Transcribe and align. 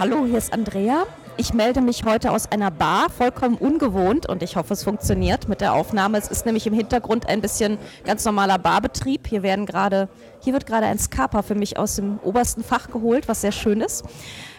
Hallo, 0.00 0.24
hier 0.24 0.38
ist 0.38 0.54
Andrea. 0.54 1.04
Ich 1.36 1.52
melde 1.52 1.82
mich 1.82 2.06
heute 2.06 2.30
aus 2.30 2.50
einer 2.50 2.70
Bar, 2.70 3.10
vollkommen 3.10 3.56
ungewohnt 3.56 4.26
und 4.26 4.42
ich 4.42 4.56
hoffe, 4.56 4.72
es 4.72 4.82
funktioniert 4.82 5.46
mit 5.46 5.60
der 5.60 5.74
Aufnahme. 5.74 6.16
Es 6.16 6.28
ist 6.28 6.46
nämlich 6.46 6.66
im 6.66 6.72
Hintergrund 6.72 7.28
ein 7.28 7.42
bisschen 7.42 7.76
ganz 8.06 8.24
normaler 8.24 8.56
Barbetrieb. 8.56 9.26
Hier 9.26 9.42
werden 9.42 9.66
gerade, 9.66 10.08
hier 10.40 10.54
wird 10.54 10.64
gerade 10.64 10.86
ein 10.86 10.98
Skapa 10.98 11.42
für 11.42 11.54
mich 11.54 11.76
aus 11.76 11.96
dem 11.96 12.18
obersten 12.22 12.64
Fach 12.64 12.90
geholt, 12.90 13.28
was 13.28 13.42
sehr 13.42 13.52
schön 13.52 13.82
ist. 13.82 14.06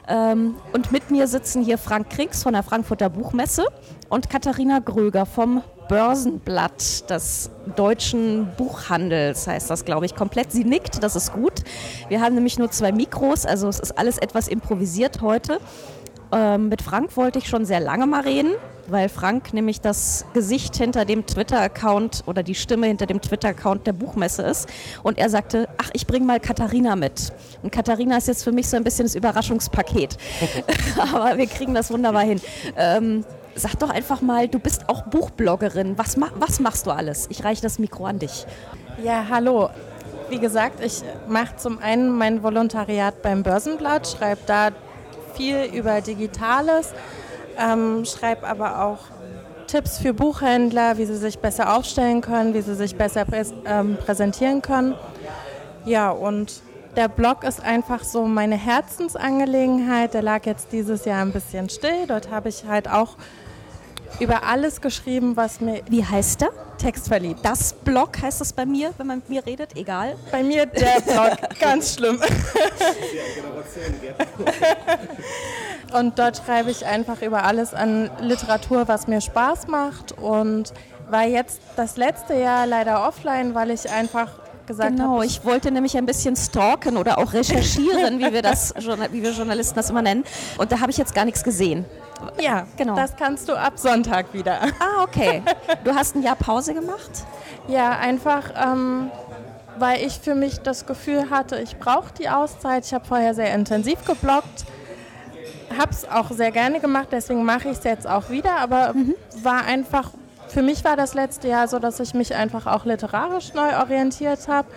Ähm, 0.08 0.58
und 0.74 0.92
mit 0.92 1.10
mir 1.10 1.26
sitzen 1.26 1.64
hier 1.64 1.80
Frank 1.80 2.12
Kriegs 2.12 2.44
von 2.44 2.54
der 2.54 2.62
Frankfurter 2.62 3.10
Buchmesse 3.10 3.66
und 4.10 4.30
Katharina 4.30 4.78
Gröger 4.78 5.26
vom 5.26 5.64
Börsenblatt 5.88 7.10
des 7.10 7.50
deutschen 7.76 8.48
Buchhandels, 8.58 9.48
heißt 9.48 9.70
das, 9.70 9.86
glaube 9.86 10.06
ich, 10.06 10.16
komplett. 10.16 10.52
Sie 10.52 10.64
nickt, 10.64 11.04
das 11.04 11.16
ist 11.16 11.34
gut. 11.34 11.64
Wir 12.08 12.22
haben 12.22 12.36
nämlich 12.36 12.58
nur 12.58 12.72
zwei 12.72 12.92
Mikros, 12.92 13.46
also 13.46 13.68
es 13.68 13.80
ist 13.80 13.98
alles 13.98 14.18
etwas 14.18 14.48
improvisiert 14.48 15.22
heute. 15.22 15.60
Ähm, 16.32 16.70
mit 16.70 16.82
Frank 16.82 17.18
wollte 17.18 17.40
ich 17.40 17.48
schon 17.48 17.66
sehr 17.66 17.80
lange 17.80 18.08
mal 18.08 18.22
reden, 18.22 18.52
weil 18.88 19.10
Frank 19.10 19.54
nämlich 19.54 19.82
das 19.82 20.26
Gesicht 20.34 20.76
hinter 20.78 21.06
dem 21.06 21.26
Twitter-Account 21.26 22.24
oder 22.26 22.42
die 22.42 22.56
Stimme 22.56 22.88
hinter 22.88 23.06
dem 23.06 23.22
Twitter-Account 23.22 23.86
der 23.86 23.94
Buchmesse 23.94 24.44
ist. 24.44 24.70
Und 25.04 25.18
er 25.18 25.30
sagte, 25.30 25.68
ach, 25.78 25.90
ich 25.94 26.08
bringe 26.08 26.26
mal 26.26 26.40
Katharina 26.40 26.96
mit. 26.96 27.34
Und 27.64 27.72
Katharina 27.72 28.18
ist 28.18 28.28
jetzt 28.28 28.44
für 28.44 28.52
mich 28.52 28.70
so 28.70 28.78
ein 28.78 28.84
bisschen 28.84 29.06
das 29.06 29.16
Überraschungspaket. 29.16 30.18
Aber 31.14 31.38
wir 31.38 31.48
kriegen 31.48 31.74
das 31.74 31.92
wunderbar 31.92 32.24
hin. 32.24 32.40
Ähm, 32.78 33.26
sag 33.56 33.76
doch 33.76 33.90
einfach 33.90 34.22
mal, 34.22 34.48
du 34.48 34.60
bist 34.60 34.90
auch 34.90 35.04
Buchbloggerin. 35.04 35.98
Was, 35.98 36.16
was 36.36 36.60
machst 36.60 36.88
du 36.88 36.92
alles? 36.92 37.28
Ich 37.30 37.44
reiche 37.44 37.62
das 37.62 37.80
Mikro 37.80 38.06
an 38.06 38.20
dich. 38.20 38.46
Ja, 39.04 39.26
hallo. 39.30 39.70
Wie 40.30 40.40
gesagt, 40.40 40.84
ich 40.84 41.04
mache 41.28 41.58
zum 41.58 41.80
einen 41.80 42.10
mein 42.18 42.42
Volontariat 42.42 43.22
beim 43.22 43.44
Börsenblatt, 43.44 44.08
schreibe 44.08 44.42
da 44.46 44.70
viel 45.36 45.64
über 45.74 46.02
Digitales, 46.02 46.94
ähm, 47.58 48.06
schreibe 48.06 48.48
aber 48.48 48.84
auch 48.86 49.00
Tipps 49.68 50.00
für 50.00 50.14
Buchhändler, 50.14 50.98
wie 50.98 51.06
sie 51.06 51.18
sich 51.18 51.40
besser 51.40 51.76
aufstellen 51.76 52.22
können, 52.22 52.54
wie 52.54 52.62
sie 52.62 52.76
sich 52.76 52.96
besser 52.96 53.26
präs 53.26 53.54
ähm, 53.66 53.98
präsentieren 53.98 54.62
können. 54.62 54.96
Ja, 55.86 56.12
und 56.12 56.62
der 56.96 57.08
Blog 57.08 57.44
ist 57.44 57.62
einfach 57.64 58.04
so 58.04 58.26
meine 58.26 58.56
Herzensangelegenheit. 58.56 60.14
Der 60.14 60.22
lag 60.22 60.46
jetzt 60.46 60.72
dieses 60.72 61.06
Jahr 61.06 61.22
ein 61.22 61.32
bisschen 61.32 61.70
still. 61.70 62.06
Dort 62.08 62.30
habe 62.30 62.50
ich 62.50 62.66
halt 62.66 62.90
auch 62.90 63.16
über 64.20 64.44
alles 64.44 64.82
geschrieben, 64.82 65.36
was 65.36 65.60
mir. 65.62 65.82
Wie 65.88 66.06
heißt 66.06 66.42
der? 66.42 66.50
Textverliebt. 66.78 67.44
Das 67.44 67.74
Blog 67.74 68.22
heißt 68.22 68.42
es 68.42 68.54
bei 68.54 68.66
mir, 68.66 68.94
wenn 68.98 69.08
man 69.08 69.18
mit 69.20 69.30
mir 69.30 69.46
redet, 69.46 69.76
egal. 69.76 70.16
Bei 70.32 70.42
mir 70.42 70.66
der 70.66 71.02
Blog, 71.02 71.38
ganz 71.60 71.94
schlimm. 71.94 72.20
und 75.94 76.18
dort 76.18 76.38
schreibe 76.38 76.72
ich 76.72 76.86
einfach 76.86 77.22
über 77.22 77.44
alles 77.44 77.76
an 77.76 78.10
Literatur, 78.20 78.88
was 78.88 79.08
mir 79.08 79.22
Spaß 79.22 79.68
macht 79.68 80.14
und 80.14 80.74
war 81.12 81.26
jetzt 81.26 81.62
das 81.76 81.98
letzte 81.98 82.34
Jahr 82.34 82.66
leider 82.66 83.08
offline, 83.08 83.54
weil 83.54 83.70
ich 83.70 83.90
einfach 83.90 84.30
gesagt 84.72 84.96
genau, 84.96 85.16
habe. 85.16 85.26
ich 85.26 85.44
wollte 85.44 85.72
nämlich 85.72 85.98
ein 85.98 86.06
bisschen 86.06 86.36
stalken 86.36 86.98
oder 86.98 87.18
auch 87.18 87.34
recherchieren, 87.34 88.20
wie 88.20 88.32
wir 88.32 88.42
das, 88.42 88.74
wie 89.12 89.22
wir 89.22 89.32
Journalisten 89.32 89.76
das 89.76 89.90
immer 89.90 90.02
nennen. 90.02 90.24
Und 90.58 90.72
da 90.72 90.80
habe 90.80 90.92
ich 90.92 90.98
jetzt 90.98 91.14
gar 91.14 91.26
nichts 91.26 91.44
gesehen. 91.44 91.86
Ja, 92.40 92.68
genau. 92.78 92.96
Das 92.96 93.16
kannst 93.16 93.50
du 93.50 93.54
ab 93.54 93.74
Sonntag 93.76 94.34
wieder. 94.34 94.62
Ah, 94.80 95.04
okay. 95.04 95.42
Du 95.84 95.94
hast 95.94 96.16
ein 96.16 96.24
Jahr 96.24 96.36
Pause 96.36 96.74
gemacht? 96.74 97.10
Ja, 97.68 97.98
einfach, 97.98 98.52
ähm, 98.56 99.10
weil 99.78 100.06
ich 100.06 100.20
für 100.20 100.36
mich 100.36 100.60
das 100.60 100.86
Gefühl 100.86 101.30
hatte, 101.30 101.60
ich 101.60 101.78
brauche 101.78 102.14
die 102.14 102.30
Auszeit. 102.30 102.86
Ich 102.86 102.94
habe 102.94 103.06
vorher 103.06 103.34
sehr 103.34 103.54
intensiv 103.54 104.06
gebloggt, 104.06 104.66
habe 105.78 105.92
es 105.92 106.08
auch 106.10 106.32
sehr 106.32 106.52
gerne 106.52 106.80
gemacht, 106.80 107.08
deswegen 107.12 107.44
mache 107.44 107.70
ich 107.70 107.78
es 107.78 107.84
jetzt 107.84 108.08
auch 108.08 108.30
wieder, 108.30 108.58
aber 108.60 108.94
mhm. 108.94 109.16
war 109.42 109.66
einfach, 109.66 110.12
für 110.52 110.62
mich 110.62 110.84
war 110.84 110.96
das 110.96 111.14
letzte 111.14 111.48
Jahr 111.48 111.68
so, 111.68 111.80
dass 111.80 112.00
ich 112.00 112.14
mich 112.14 112.36
einfach 112.36 112.68
auch 112.68 112.86
literarisch 112.86 113.54
neu 113.54 113.78
orientiert 113.78 114.48
habe 114.48 114.68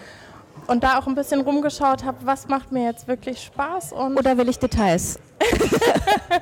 und 0.67 0.85
da 0.85 0.99
auch 0.99 1.07
ein 1.07 1.15
bisschen 1.15 1.41
rumgeschaut 1.41 2.05
habe, 2.05 2.19
was 2.25 2.49
macht 2.49 2.73
mir 2.73 2.85
jetzt 2.85 3.09
wirklich 3.09 3.43
Spaß. 3.43 3.93
Und 3.93 4.17
Oder 4.17 4.39
will 4.39 4.49
ich 4.49 4.59
Details? 4.59 5.19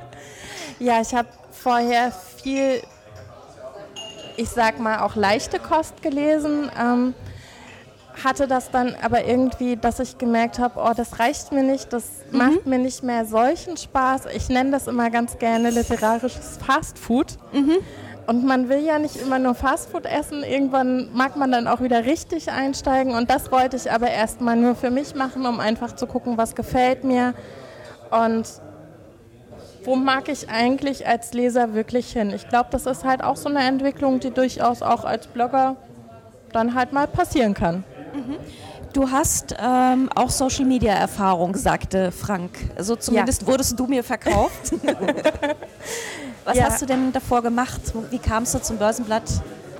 Ja, 0.82 1.00
ich 1.00 1.14
habe 1.14 1.28
vorher 1.52 2.10
viel, 2.10 2.82
ich 4.36 4.48
sag 4.48 4.80
mal, 4.80 4.98
auch 4.98 5.14
leichte 5.14 5.60
Kost 5.60 6.02
gelesen. 6.02 6.68
Ähm, 6.76 7.14
hatte 8.24 8.48
das 8.48 8.72
dann 8.72 8.96
aber 9.00 9.24
irgendwie, 9.24 9.76
dass 9.76 10.00
ich 10.00 10.18
gemerkt 10.18 10.58
habe, 10.58 10.80
oh, 10.80 10.92
das 10.94 11.20
reicht 11.20 11.52
mir 11.52 11.62
nicht, 11.62 11.92
das 11.92 12.04
mhm. 12.32 12.38
macht 12.38 12.66
mir 12.66 12.78
nicht 12.78 13.04
mehr 13.04 13.24
solchen 13.26 13.76
Spaß. 13.76 14.26
Ich 14.34 14.48
nenne 14.48 14.72
das 14.72 14.88
immer 14.88 15.08
ganz 15.10 15.38
gerne 15.38 15.70
literarisches 15.70 16.58
Fastfood. 16.66 17.38
Mhm. 17.52 17.76
Und 18.32 18.46
man 18.46 18.70
will 18.70 18.78
ja 18.78 18.98
nicht 18.98 19.16
immer 19.16 19.38
nur 19.38 19.54
Fastfood 19.54 20.06
essen, 20.06 20.42
irgendwann 20.42 21.12
mag 21.12 21.36
man 21.36 21.52
dann 21.52 21.68
auch 21.68 21.82
wieder 21.82 22.06
richtig 22.06 22.50
einsteigen. 22.50 23.14
Und 23.14 23.28
das 23.28 23.52
wollte 23.52 23.76
ich 23.76 23.92
aber 23.92 24.08
erstmal 24.08 24.56
nur 24.56 24.74
für 24.74 24.90
mich 24.90 25.14
machen, 25.14 25.44
um 25.44 25.60
einfach 25.60 25.94
zu 25.94 26.06
gucken, 26.06 26.38
was 26.38 26.54
gefällt 26.54 27.04
mir. 27.04 27.34
Und 28.10 28.46
wo 29.84 29.96
mag 29.96 30.30
ich 30.30 30.48
eigentlich 30.48 31.06
als 31.06 31.34
Leser 31.34 31.74
wirklich 31.74 32.10
hin? 32.10 32.30
Ich 32.30 32.48
glaube, 32.48 32.68
das 32.70 32.86
ist 32.86 33.04
halt 33.04 33.22
auch 33.22 33.36
so 33.36 33.50
eine 33.50 33.64
Entwicklung, 33.64 34.18
die 34.18 34.30
durchaus 34.30 34.80
auch 34.80 35.04
als 35.04 35.26
Blogger 35.26 35.76
dann 36.52 36.74
halt 36.74 36.94
mal 36.94 37.08
passieren 37.08 37.52
kann. 37.52 37.84
Mhm. 38.14 38.36
Du 38.94 39.10
hast 39.10 39.54
ähm, 39.62 40.08
auch 40.14 40.30
Social 40.30 40.64
Media 40.64 40.94
Erfahrung, 40.94 41.54
sagte 41.54 42.10
Frank. 42.10 42.52
So 42.78 42.96
zumindest 42.96 43.42
ja. 43.42 43.48
wurdest 43.48 43.78
du 43.78 43.86
mir 43.86 44.02
verkauft. 44.02 44.72
Was 46.44 46.56
ja. 46.56 46.64
hast 46.64 46.82
du 46.82 46.86
denn 46.86 47.12
davor 47.12 47.42
gemacht? 47.42 47.80
Wie 48.10 48.18
kamst 48.18 48.54
du 48.54 48.60
zum 48.60 48.78
Börsenblatt? 48.78 49.22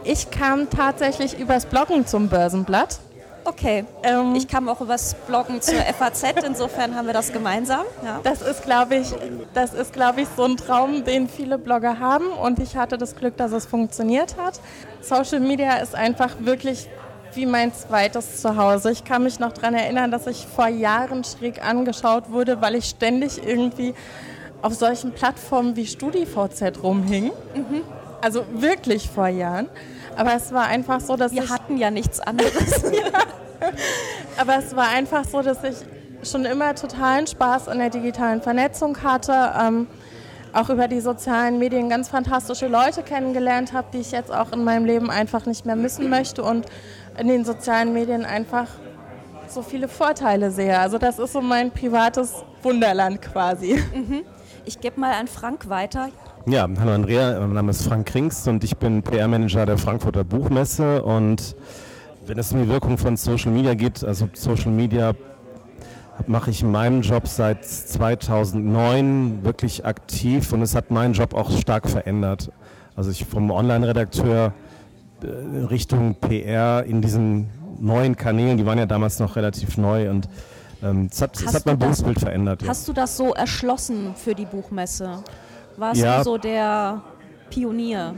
Ich 0.05 0.31
kam 0.31 0.71
tatsächlich 0.71 1.39
übers 1.39 1.67
Bloggen 1.67 2.07
zum 2.07 2.29
Börsenblatt. 2.29 2.99
Okay. 3.45 3.85
Ähm, 4.05 4.35
ich 4.37 4.47
kam 4.47 4.69
auch 4.69 4.81
übers 4.81 5.15
Bloggen 5.27 5.61
zur 5.61 5.75
FAZ, 5.99 6.23
insofern 6.47 6.95
haben 6.95 7.07
wir 7.07 7.13
das 7.13 7.33
gemeinsam. 7.33 7.85
Ja. 8.05 8.21
Das 8.23 8.41
ist, 8.41 8.63
glaube 8.63 8.97
ich, 8.97 9.09
das 9.53 9.75
ist, 9.75 9.93
glaube 9.93 10.23
ich, 10.23 10.29
so 10.37 10.45
ein 10.45 10.57
Traum, 10.57 11.05
den 11.05 11.29
viele 11.29 11.59
Blogger 11.59 11.99
haben 11.99 12.29
und 12.29 12.61
ich 12.61 12.77
hatte 12.77 12.99
das 12.99 13.17
Glück, 13.17 13.37
dass 13.37 13.53
es 13.53 13.67
funktioniert 13.67 14.37
hat. 14.37 14.61
Social 15.01 15.41
Media 15.41 15.77
ist 15.79 15.95
einfach 15.95 16.37
wirklich 16.41 16.89
wie 17.35 17.47
mein 17.47 17.73
zweites 17.73 18.43
Zuhause. 18.43 18.93
Ich 18.93 19.05
kann 19.05 19.23
mich 19.25 19.41
noch 19.41 19.53
daran 19.53 19.75
erinnern, 19.75 20.11
dass 20.11 20.27
ich 20.27 20.47
vor 20.47 20.69
Jahren 20.69 21.25
schräg 21.25 21.65
angeschaut 21.65 22.31
wurde, 22.31 22.61
weil 22.61 22.75
ich 22.75 22.85
ständig 22.85 23.45
irgendwie 23.45 23.95
auf 24.63 24.75
solchen 24.75 25.13
Plattformen 25.13 25.77
wie 25.77 25.87
StudiVZ 25.87 26.83
rumhing. 26.83 27.33
Mhm. 27.55 27.83
Also 28.21 28.45
wirklich 28.53 29.11
vor 29.11 29.29
Jahren. 29.29 29.69
Aber 30.17 30.35
es 30.35 30.53
war 30.53 30.67
einfach 30.67 31.01
so, 31.01 31.17
dass 31.17 31.33
wir 31.33 31.49
hatten 31.49 31.77
ja 31.77 31.91
nichts 31.91 32.21
anderes. 32.21 32.83
ja. 32.93 33.21
Aber 34.37 34.57
es 34.59 34.75
war 34.77 34.89
einfach 34.89 35.25
so, 35.25 35.43
dass 35.43 35.63
ich 35.65 35.77
schon 36.23 36.45
immer 36.45 36.75
totalen 36.75 37.27
Spaß 37.27 37.69
an 37.69 37.79
der 37.79 37.91
digitalen 37.91 38.41
Vernetzung 38.41 39.03
hatte. 39.03 39.53
Ähm, 39.61 39.89
auch 40.53 40.69
über 40.69 40.87
die 40.87 41.01
sozialen 41.01 41.59
Medien 41.59 41.89
ganz 41.89 42.09
fantastische 42.09 42.69
Leute 42.69 43.03
kennengelernt 43.03 43.73
habe, 43.73 43.89
die 43.93 43.99
ich 43.99 44.13
jetzt 44.13 44.31
auch 44.31 44.53
in 44.53 44.65
meinem 44.65 44.85
Leben 44.85 45.11
einfach 45.11 45.47
nicht 45.47 45.65
mehr 45.65 45.77
missen 45.77 46.11
möchte 46.11 46.43
und 46.43 46.67
in 47.19 47.29
den 47.29 47.45
sozialen 47.45 47.93
Medien 47.93 48.25
einfach 48.25 48.67
so 49.49 49.63
viele 49.63 49.89
Vorteile 49.89 50.51
sehe. 50.51 50.79
Also 50.79 50.99
das 50.99 51.19
ist 51.19 51.33
so 51.33 51.41
mein 51.41 51.71
privates 51.71 52.45
Wunderland 52.63 53.21
quasi. 53.23 53.83
Mhm. 53.95 54.25
Ich 54.65 54.81
gebe 54.81 55.01
mal 55.01 55.13
an 55.15 55.27
Frank 55.27 55.69
weiter. 55.69 56.09
Ja, 56.47 56.69
hallo 56.79 56.93
Andrea, 56.93 57.41
mein 57.41 57.53
Name 57.53 57.71
ist 57.71 57.83
Frank 57.83 58.07
Krings 58.07 58.47
und 58.47 58.63
ich 58.63 58.77
bin 58.77 59.03
PR-Manager 59.03 59.67
der 59.67 59.77
Frankfurter 59.77 60.23
Buchmesse 60.23 61.03
und 61.03 61.57
wenn 62.27 62.39
es 62.39 62.53
um 62.53 62.63
die 62.63 62.69
Wirkung 62.69 62.97
von 62.97 63.17
Social 63.17 63.51
Media 63.51 63.75
geht, 63.75 64.05
also 64.05 64.29
Social 64.35 64.71
Media 64.71 65.15
mache 66.29 66.51
ich 66.51 66.63
in 66.63 66.71
meinem 66.71 67.03
Job 67.03 67.27
seit 67.27 67.65
2009 67.65 69.41
wirklich 69.43 69.85
aktiv 69.85 70.53
und 70.53 70.63
es 70.63 70.77
hat 70.77 70.93
meinen 70.93 71.15
Job 71.15 71.35
auch 71.35 71.51
stark 71.51 71.89
verändert. 71.89 72.53
Also 72.95 73.11
ich 73.11 73.25
vom 73.25 73.51
Online-Redakteur 73.51 74.53
äh, 75.23 75.65
Richtung 75.67 76.15
PR 76.15 76.85
in 76.85 77.03
diesen 77.03 77.49
neuen 77.81 78.15
Kanälen, 78.17 78.59
die 78.59 78.67
waren 78.67 78.79
ja 78.79 78.87
damals 78.87 79.19
noch 79.19 79.35
relativ 79.35 79.77
neu 79.77 80.09
und 80.09 80.29
ähm, 80.83 81.09
es 81.11 81.23
hat, 81.23 81.41
es 81.41 81.55
hat 81.55 81.67
mein 81.67 81.79
Berufsbild 81.79 82.21
verändert. 82.21 82.63
Hast 82.67 82.87
ja. 82.87 82.95
du 82.95 83.01
das 83.01 83.17
so 83.17 83.35
erschlossen 83.35 84.15
für 84.17 84.35
die 84.35 84.47
Buchmesse? 84.47 85.23
Warst 85.77 86.01
ja. 86.01 86.19
du 86.19 86.25
so 86.25 86.39
der 86.39 87.03
Pionier? 87.51 88.15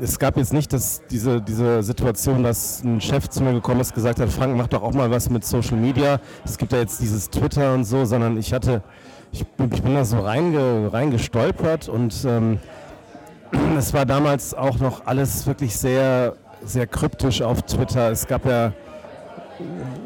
Es 0.00 0.18
gab 0.18 0.36
jetzt 0.36 0.52
nicht 0.52 0.72
das, 0.72 1.02
diese, 1.10 1.40
diese 1.40 1.82
Situation, 1.82 2.42
dass 2.42 2.82
ein 2.82 3.00
Chef 3.00 3.28
zu 3.28 3.42
mir 3.42 3.52
gekommen 3.52 3.80
ist, 3.80 3.90
und 3.90 3.96
gesagt 3.96 4.18
hat, 4.18 4.30
Frank, 4.30 4.56
mach 4.56 4.68
doch 4.68 4.82
auch 4.82 4.94
mal 4.94 5.10
was 5.10 5.28
mit 5.30 5.44
Social 5.44 5.76
Media. 5.76 6.20
Es 6.44 6.56
gibt 6.56 6.72
ja 6.72 6.78
jetzt 6.78 7.00
dieses 7.00 7.28
Twitter 7.28 7.74
und 7.74 7.84
so, 7.84 8.04
sondern 8.04 8.36
ich 8.38 8.52
hatte, 8.52 8.82
ich, 9.30 9.40
ich 9.40 9.82
bin 9.82 9.94
da 9.94 10.04
so 10.04 10.20
reinge, 10.20 10.92
reingestolpert 10.92 11.88
und 11.88 12.14
ähm, 12.26 12.58
es 13.76 13.92
war 13.92 14.06
damals 14.06 14.54
auch 14.54 14.78
noch 14.78 15.06
alles 15.06 15.46
wirklich 15.46 15.76
sehr, 15.76 16.36
sehr 16.64 16.86
kryptisch 16.86 17.42
auf 17.42 17.62
Twitter. 17.62 18.10
Es 18.10 18.26
gab 18.26 18.46
ja 18.46 18.72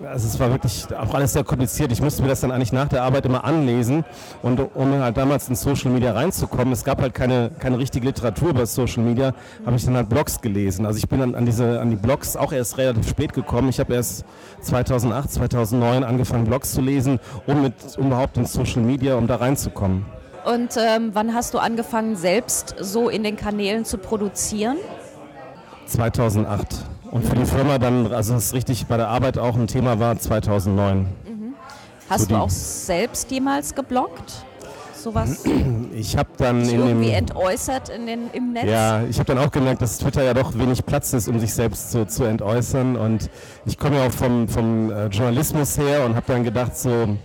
also 0.06 0.28
es 0.28 0.38
war 0.40 0.50
wirklich 0.50 0.86
auch 0.96 1.14
alles 1.14 1.32
sehr 1.32 1.44
kompliziert. 1.44 1.92
Ich 1.92 2.00
musste 2.00 2.22
mir 2.22 2.28
das 2.28 2.40
dann 2.40 2.50
eigentlich 2.50 2.72
nach 2.72 2.88
der 2.88 3.02
Arbeit 3.02 3.26
immer 3.26 3.44
anlesen 3.44 4.04
und 4.42 4.60
um 4.74 4.92
halt 5.00 5.16
damals 5.16 5.48
in 5.48 5.54
Social 5.54 5.90
Media 5.90 6.12
reinzukommen, 6.12 6.72
es 6.72 6.84
gab 6.84 7.00
halt 7.00 7.14
keine, 7.14 7.50
keine 7.58 7.78
richtige 7.78 8.06
Literatur 8.06 8.50
über 8.50 8.66
Social 8.66 9.02
Media, 9.02 9.32
habe 9.64 9.76
ich 9.76 9.84
dann 9.84 9.96
halt 9.96 10.08
Blogs 10.08 10.40
gelesen. 10.40 10.86
Also 10.86 10.98
ich 10.98 11.08
bin 11.08 11.20
dann 11.20 11.34
an 11.34 11.44
diese 11.44 11.80
an 11.80 11.90
die 11.90 11.96
Blogs 11.96 12.36
auch 12.36 12.52
erst 12.52 12.78
relativ 12.78 13.08
spät 13.08 13.32
gekommen. 13.32 13.68
Ich 13.68 13.80
habe 13.80 13.94
erst 13.94 14.24
2008, 14.62 15.30
2009 15.30 16.04
angefangen 16.04 16.44
Blogs 16.44 16.72
zu 16.72 16.80
lesen, 16.80 17.18
um 17.46 17.62
mit 17.62 17.74
um 17.98 18.06
überhaupt 18.06 18.36
in 18.36 18.46
Social 18.46 18.82
Media, 18.82 19.16
um 19.16 19.26
da 19.26 19.36
reinzukommen. 19.36 20.06
Und 20.44 20.76
ähm, 20.76 21.10
wann 21.12 21.34
hast 21.34 21.54
du 21.54 21.58
angefangen, 21.58 22.14
selbst 22.14 22.76
so 22.78 23.08
in 23.08 23.24
den 23.24 23.36
Kanälen 23.36 23.84
zu 23.84 23.98
produzieren? 23.98 24.76
2008. 25.86 26.84
Und 27.10 27.24
für 27.24 27.36
die 27.36 27.44
Firma 27.44 27.78
dann, 27.78 28.12
also 28.12 28.34
das 28.34 28.52
richtig 28.52 28.86
bei 28.86 28.96
der 28.96 29.08
Arbeit 29.08 29.38
auch 29.38 29.56
ein 29.56 29.66
Thema 29.66 29.98
war, 29.98 30.18
2009. 30.18 30.98
Mhm. 30.98 31.54
Hast 32.08 32.22
so 32.22 32.28
du 32.28 32.36
auch 32.36 32.50
selbst 32.50 33.30
jemals 33.30 33.74
gebloggt? 33.74 34.44
Sowas? 34.94 35.44
Ich 35.94 36.14
habe 36.18 36.28
dann 36.36 36.60
in 36.68 36.80
irgendwie 36.80 37.06
dem, 37.06 37.14
entäußert 37.14 37.88
in 37.88 38.06
den, 38.06 38.30
im 38.34 38.52
Netz? 38.52 38.66
Ja, 38.66 39.02
ich 39.04 39.18
habe 39.18 39.34
dann 39.34 39.38
auch 39.38 39.50
gemerkt, 39.50 39.80
dass 39.80 39.96
Twitter 39.96 40.22
ja 40.22 40.34
doch 40.34 40.58
wenig 40.58 40.84
Platz 40.84 41.14
ist, 41.14 41.26
um 41.26 41.38
sich 41.38 41.54
selbst 41.54 41.90
zu, 41.90 42.06
zu 42.06 42.24
entäußern. 42.24 42.96
Und 42.96 43.30
ich 43.64 43.78
komme 43.78 43.96
ja 43.96 44.08
auch 44.08 44.12
vom, 44.12 44.46
vom 44.46 44.90
äh, 44.90 45.06
Journalismus 45.06 45.78
her 45.78 46.04
und 46.04 46.16
habe 46.16 46.26
dann 46.26 46.44
gedacht 46.44 46.76
so, 46.76 47.16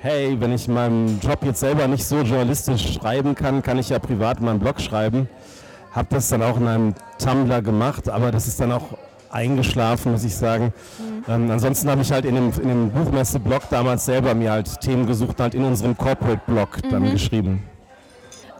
hey, 0.00 0.38
wenn 0.38 0.52
ich 0.52 0.68
meinen 0.68 1.18
Job 1.20 1.38
jetzt 1.44 1.60
selber 1.60 1.88
nicht 1.88 2.04
so 2.04 2.16
journalistisch 2.20 2.94
schreiben 2.94 3.34
kann, 3.34 3.62
kann 3.62 3.78
ich 3.78 3.88
ja 3.88 3.98
privat 3.98 4.42
meinen 4.42 4.58
Blog 4.58 4.80
schreiben. 4.80 5.28
Habe 5.92 6.08
das 6.10 6.28
dann 6.28 6.42
auch 6.42 6.58
in 6.58 6.68
einem 6.68 6.94
Tumblr 7.18 7.62
gemacht, 7.62 8.10
aber 8.10 8.30
das 8.32 8.48
ist 8.48 8.60
dann 8.60 8.72
auch 8.72 8.82
eingeschlafen, 9.30 10.12
muss 10.12 10.24
ich 10.24 10.34
sagen. 10.34 10.72
Mhm. 10.98 11.24
Ähm, 11.28 11.50
ansonsten 11.50 11.88
habe 11.90 12.02
ich 12.02 12.12
halt 12.12 12.24
in 12.24 12.34
dem, 12.34 12.52
in 12.60 12.68
dem 12.68 12.90
Buchmesse-Blog 12.90 13.62
damals 13.70 14.04
selber 14.04 14.34
mir 14.34 14.52
halt 14.52 14.80
Themen 14.80 15.06
gesucht, 15.06 15.40
halt 15.40 15.54
in 15.54 15.64
unserem 15.64 15.96
Corporate-Blog 15.96 16.84
mhm. 16.84 16.90
dann 16.90 17.10
geschrieben. 17.10 17.62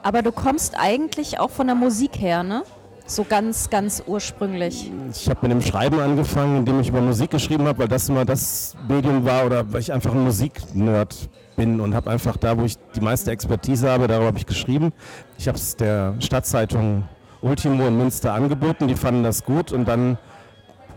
Aber 0.02 0.22
du 0.22 0.32
kommst 0.32 0.74
eigentlich 0.78 1.38
auch 1.38 1.50
von 1.50 1.66
der 1.66 1.76
Musik 1.76 2.18
her, 2.18 2.42
ne? 2.42 2.62
So 3.06 3.24
ganz, 3.24 3.70
ganz 3.70 4.04
ursprünglich. 4.06 4.90
Ich 5.12 5.28
habe 5.28 5.40
mit 5.42 5.50
dem 5.50 5.62
Schreiben 5.62 5.98
angefangen, 5.98 6.58
indem 6.58 6.78
ich 6.78 6.88
über 6.90 7.00
Musik 7.00 7.30
geschrieben 7.30 7.66
habe, 7.66 7.80
weil 7.80 7.88
das 7.88 8.08
immer 8.08 8.24
das 8.24 8.76
Medium 8.88 9.24
war 9.24 9.46
oder 9.46 9.72
weil 9.72 9.80
ich 9.80 9.92
einfach 9.92 10.12
ein 10.12 10.22
Musiknerd 10.22 11.16
bin 11.56 11.80
und 11.80 11.94
habe 11.94 12.08
einfach 12.08 12.36
da, 12.36 12.56
wo 12.56 12.64
ich 12.64 12.76
die 12.94 13.00
meiste 13.00 13.32
Expertise 13.32 13.90
habe, 13.90 14.06
darüber 14.06 14.26
habe 14.26 14.38
ich 14.38 14.46
geschrieben. 14.46 14.92
Ich 15.38 15.48
habe 15.48 15.58
es 15.58 15.74
der 15.74 16.14
Stadtzeitung 16.20 17.04
Ultimo 17.42 17.88
in 17.88 17.98
Münster 17.98 18.32
angeboten, 18.32 18.86
die 18.86 18.94
fanden 18.94 19.24
das 19.24 19.44
gut 19.44 19.72
und 19.72 19.88
dann 19.88 20.16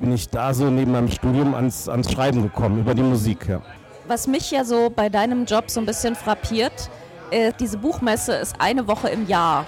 bin 0.03 0.11
ich 0.11 0.27
da 0.27 0.53
so 0.53 0.69
neben 0.69 0.91
meinem 0.91 1.09
Studium 1.09 1.55
ans, 1.55 1.88
ans 1.88 2.11
Schreiben 2.11 2.44
gekommen, 2.44 2.81
über 2.81 2.94
die 2.94 3.01
Musik. 3.01 3.47
Ja. 3.47 3.61
Was 4.05 4.27
mich 4.27 4.51
ja 4.51 4.65
so 4.65 4.89
bei 4.89 5.07
deinem 5.07 5.45
Job 5.45 5.71
so 5.71 5.79
ein 5.79 5.85
bisschen 5.85 6.13
frappiert, 6.13 6.89
äh, 7.31 7.53
diese 7.57 7.77
Buchmesse 7.77 8.33
ist 8.33 8.55
eine 8.59 8.85
Woche 8.85 9.07
im 9.07 9.25
Jahr. 9.29 9.65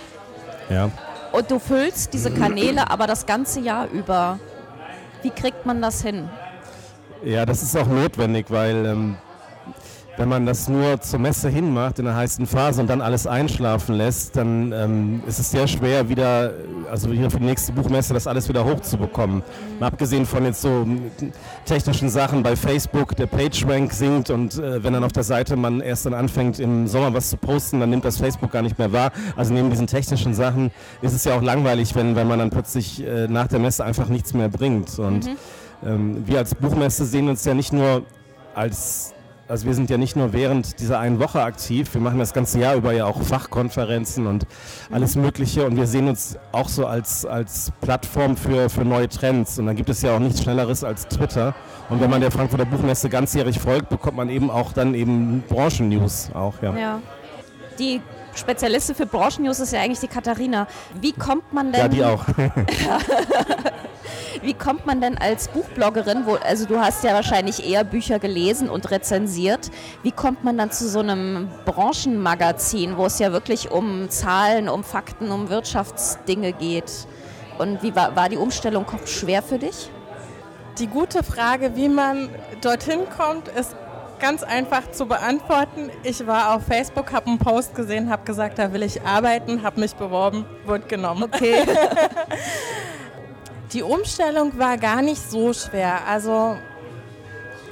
Ja. 0.69 0.91
Und 1.31 1.49
du 1.49 1.57
füllst 1.57 2.13
diese 2.13 2.31
Kanäle 2.31 2.91
aber 2.91 3.07
das 3.07 3.25
ganze 3.25 3.61
Jahr 3.61 3.87
über. 3.89 4.37
Wie 5.21 5.29
kriegt 5.29 5.65
man 5.65 5.81
das 5.81 6.01
hin? 6.01 6.29
Ja, 7.23 7.45
das 7.45 7.63
ist 7.63 7.77
auch 7.77 7.87
notwendig, 7.87 8.47
weil 8.49 8.85
ähm, 8.85 9.17
wenn 10.17 10.29
man 10.29 10.45
das 10.45 10.69
nur 10.69 11.01
zur 11.01 11.19
Messe 11.19 11.49
hinmacht 11.49 11.99
in 11.99 12.05
der 12.05 12.15
heißen 12.15 12.45
Phase 12.45 12.81
und 12.81 12.89
dann 12.89 13.01
alles 13.01 13.27
einschlafen 13.27 13.95
lässt, 13.95 14.35
dann 14.37 14.71
ähm, 14.71 15.23
ist 15.27 15.39
es 15.39 15.51
sehr 15.51 15.67
schwer 15.67 16.07
wieder, 16.07 16.53
also 16.89 17.11
hier 17.11 17.29
für 17.29 17.39
die 17.39 17.45
nächste 17.45 17.73
Buchmesse 17.73 18.13
das 18.13 18.27
alles 18.27 18.47
wieder 18.47 18.63
hochzubekommen. 18.63 19.43
Mal 19.79 19.87
abgesehen 19.87 20.25
von 20.25 20.45
jetzt 20.45 20.61
so 20.61 20.87
technischen 21.65 22.09
Sachen 22.09 22.43
bei 22.43 22.55
Facebook, 22.55 23.15
der 23.15 23.27
PageRank 23.27 23.91
sinkt 23.91 24.29
und 24.29 24.57
äh, 24.57 24.83
wenn 24.83 24.93
dann 24.93 25.03
auf 25.03 25.11
der 25.11 25.23
Seite 25.23 25.55
man 25.57 25.81
erst 25.81 26.05
dann 26.05 26.13
anfängt 26.13 26.59
im 26.59 26.87
Sommer 26.87 27.13
was 27.13 27.29
zu 27.29 27.37
posten, 27.37 27.79
dann 27.79 27.89
nimmt 27.89 28.05
das 28.05 28.17
Facebook 28.17 28.51
gar 28.51 28.61
nicht 28.61 28.79
mehr 28.79 28.93
wahr. 28.93 29.11
Also 29.35 29.53
neben 29.53 29.69
diesen 29.69 29.87
technischen 29.87 30.33
Sachen 30.33 30.71
ist 31.01 31.13
es 31.13 31.25
ja 31.25 31.35
auch 31.35 31.41
langweilig, 31.41 31.95
wenn, 31.95 32.15
wenn 32.15 32.27
man 32.27 32.39
dann 32.39 32.51
plötzlich 32.51 33.05
äh, 33.05 33.27
nach 33.27 33.47
der 33.47 33.59
Messe 33.59 33.83
einfach 33.83 34.07
nichts 34.07 34.33
mehr 34.33 34.49
bringt. 34.49 34.97
Und 34.97 35.25
mhm. 35.25 35.37
ähm, 35.85 36.27
wir 36.27 36.37
als 36.37 36.55
Buchmesse 36.55 37.05
sehen 37.05 37.27
uns 37.27 37.43
ja 37.43 37.53
nicht 37.53 37.73
nur 37.73 38.03
als 38.53 39.14
also 39.47 39.67
wir 39.67 39.73
sind 39.73 39.89
ja 39.89 39.97
nicht 39.97 40.15
nur 40.15 40.33
während 40.33 40.79
dieser 40.79 40.99
einen 40.99 41.19
Woche 41.19 41.43
aktiv, 41.43 41.93
wir 41.93 42.01
machen 42.01 42.19
das 42.19 42.33
ganze 42.33 42.59
Jahr 42.59 42.75
über 42.75 42.93
ja 42.93 43.05
auch 43.05 43.21
Fachkonferenzen 43.21 44.27
und 44.27 44.45
alles 44.91 45.15
Mögliche 45.15 45.65
und 45.65 45.75
wir 45.75 45.87
sehen 45.87 46.07
uns 46.07 46.37
auch 46.51 46.69
so 46.69 46.85
als, 46.87 47.25
als 47.25 47.71
Plattform 47.81 48.37
für, 48.37 48.69
für 48.69 48.85
neue 48.85 49.07
Trends 49.07 49.59
und 49.59 49.67
dann 49.67 49.75
gibt 49.75 49.89
es 49.89 50.01
ja 50.01 50.15
auch 50.15 50.19
nichts 50.19 50.41
Schnelleres 50.41 50.83
als 50.83 51.07
Twitter 51.07 51.53
und 51.89 52.01
wenn 52.01 52.09
man 52.09 52.21
der 52.21 52.31
Frankfurter 52.31 52.65
Buchmesse 52.65 53.09
ganzjährig 53.09 53.59
folgt, 53.59 53.89
bekommt 53.89 54.17
man 54.17 54.29
eben 54.29 54.49
auch 54.49 54.73
dann 54.73 54.95
eben 54.95 55.43
Branchennews 55.47 56.31
auch, 56.33 56.55
ja. 56.61 56.75
ja. 56.75 57.01
Die 57.77 58.01
Spezialistin 58.33 58.95
für 58.95 59.05
Branchennews 59.05 59.59
ist 59.59 59.73
ja 59.73 59.81
eigentlich 59.81 59.99
die 59.99 60.07
Katharina. 60.07 60.67
Wie 60.99 61.13
kommt 61.13 61.53
man 61.53 61.71
denn... 61.71 61.81
Ja, 61.81 61.87
die 61.87 62.03
auch. 62.03 62.25
Wie 64.41 64.53
kommt 64.53 64.85
man 64.85 65.01
denn 65.01 65.17
als 65.17 65.47
Buchbloggerin, 65.47 66.25
wo, 66.25 66.35
also 66.35 66.65
du 66.65 66.79
hast 66.79 67.03
ja 67.03 67.13
wahrscheinlich 67.13 67.69
eher 67.69 67.83
Bücher 67.83 68.19
gelesen 68.19 68.69
und 68.69 68.91
rezensiert, 68.91 69.71
wie 70.03 70.11
kommt 70.11 70.43
man 70.43 70.57
dann 70.57 70.71
zu 70.71 70.87
so 70.87 70.99
einem 70.99 71.49
Branchenmagazin, 71.65 72.97
wo 72.97 73.05
es 73.05 73.19
ja 73.19 73.31
wirklich 73.31 73.71
um 73.71 74.09
Zahlen, 74.09 74.69
um 74.69 74.83
Fakten, 74.83 75.31
um 75.31 75.49
Wirtschaftsdinge 75.49 76.53
geht? 76.53 77.07
Und 77.57 77.83
wie 77.83 77.95
war, 77.95 78.15
war 78.15 78.29
die 78.29 78.37
Umstellung 78.37 78.85
schwer 79.05 79.41
für 79.41 79.59
dich? 79.59 79.89
Die 80.77 80.87
gute 80.87 81.23
Frage, 81.23 81.75
wie 81.75 81.87
man 81.87 82.29
dorthin 82.61 83.01
kommt, 83.17 83.47
ist 83.47 83.75
ganz 84.19 84.43
einfach 84.43 84.91
zu 84.91 85.05
beantworten. 85.05 85.89
Ich 86.03 86.25
war 86.27 86.55
auf 86.55 86.63
Facebook, 86.63 87.13
habe 87.13 87.27
einen 87.27 87.37
Post 87.37 87.75
gesehen, 87.75 88.09
habe 88.09 88.25
gesagt, 88.25 88.59
da 88.59 88.73
will 88.73 88.83
ich 88.83 89.01
arbeiten, 89.03 89.63
habe 89.63 89.79
mich 89.79 89.95
beworben, 89.95 90.45
wurde 90.65 90.85
genommen. 90.87 91.23
Okay. 91.23 91.55
Die 93.75 93.83
Umstellung 93.83 94.57
war 94.57 94.77
gar 94.77 95.01
nicht 95.01 95.21
so 95.29 95.51
schwer. 95.51 96.07
Also 96.07 96.55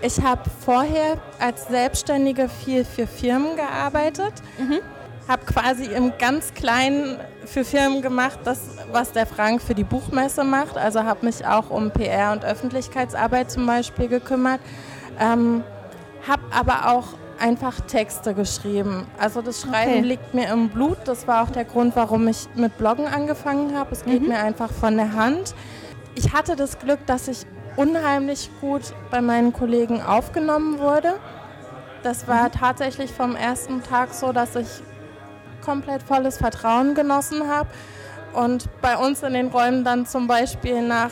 ich 0.02 0.20
habe 0.22 0.42
vorher 0.66 1.18
als 1.40 1.70
Selbstständige 1.70 2.50
viel 2.50 2.84
für 2.84 3.08
Firmen 3.08 3.56
gearbeitet. 3.56 4.34
Mhm. 4.58 4.80
Habe 5.30 5.46
quasi 5.46 5.86
im 5.86 6.12
ganz 6.20 6.54
Kleinen 6.54 7.18
für 7.46 7.64
Firmen 7.64 8.02
gemacht, 8.02 8.40
das, 8.44 8.60
was 8.92 9.14
der 9.14 9.26
Frank 9.26 9.62
für 9.62 9.76
die 9.76 9.86
Buchmesse 9.86 10.44
macht. 10.44 10.76
Also 10.76 11.06
habe 11.06 11.26
mich 11.26 11.46
auch 11.46 11.70
um 11.70 11.90
PR 11.90 12.34
und 12.34 12.44
Öffentlichkeitsarbeit 12.44 13.50
zum 13.50 13.66
Beispiel 13.66 14.10
gekümmert. 14.10 14.60
Ähm, 15.22 15.64
habe 16.28 16.44
aber 16.52 16.92
auch 16.92 17.06
einfach 17.40 17.80
Texte 17.80 18.34
geschrieben. 18.34 19.08
Also 19.18 19.42
das 19.42 19.62
Schreiben 19.62 19.92
okay. 19.92 20.02
liegt 20.02 20.34
mir 20.34 20.50
im 20.50 20.68
Blut. 20.68 20.98
Das 21.06 21.30
war 21.30 21.44
auch 21.44 21.50
der 21.50 21.64
Grund, 21.64 21.96
warum 21.96 22.28
ich 22.28 22.50
mit 22.56 22.78
Bloggen 22.78 23.06
angefangen 23.06 23.78
habe. 23.78 23.94
Es 23.94 24.04
geht 24.04 24.24
mhm. 24.24 24.30
mir 24.30 24.40
einfach 24.40 24.70
von 24.70 24.98
der 24.98 25.14
Hand 25.14 25.56
ich 26.16 26.34
hatte 26.34 26.56
das 26.56 26.80
Glück, 26.80 27.06
dass 27.06 27.28
ich 27.28 27.46
unheimlich 27.76 28.50
gut 28.62 28.94
bei 29.10 29.22
meinen 29.22 29.54
Kollegen 29.54 30.02
aufgenommen 30.02 30.80
wurde. 30.80 31.16
Das 32.04 32.28
war 32.28 32.46
mhm. 32.46 32.52
tatsächlich 32.52 33.12
vom 33.12 33.36
ersten 33.36 33.82
Tag 33.84 34.14
so, 34.14 34.32
dass 34.32 34.56
ich 34.56 34.68
komplett 35.64 36.04
volles 36.04 36.38
Vertrauen 36.38 36.94
genossen 36.94 37.48
habe 37.48 37.70
und 38.34 38.68
bei 38.82 38.98
uns 38.98 39.24
in 39.24 39.34
den 39.34 39.48
Räumen 39.48 39.84
dann 39.84 40.06
zum 40.06 40.28
Beispiel 40.28 40.82
nach, 40.82 41.12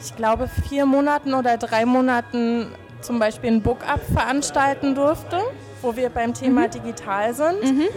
ich 0.00 0.16
glaube, 0.16 0.48
vier 0.68 0.86
Monaten 0.86 1.34
oder 1.34 1.58
drei 1.58 1.84
Monaten 1.84 2.72
zum 3.00 3.18
Beispiel 3.18 3.50
ein 3.50 3.62
Book-up 3.62 4.00
veranstalten 4.12 4.94
durfte, 4.94 5.40
wo 5.82 5.94
wir 5.94 6.08
beim 6.08 6.32
Thema 6.32 6.62
mhm. 6.62 6.70
digital 6.70 7.34
sind. 7.34 7.62
Mhm. 7.62 7.88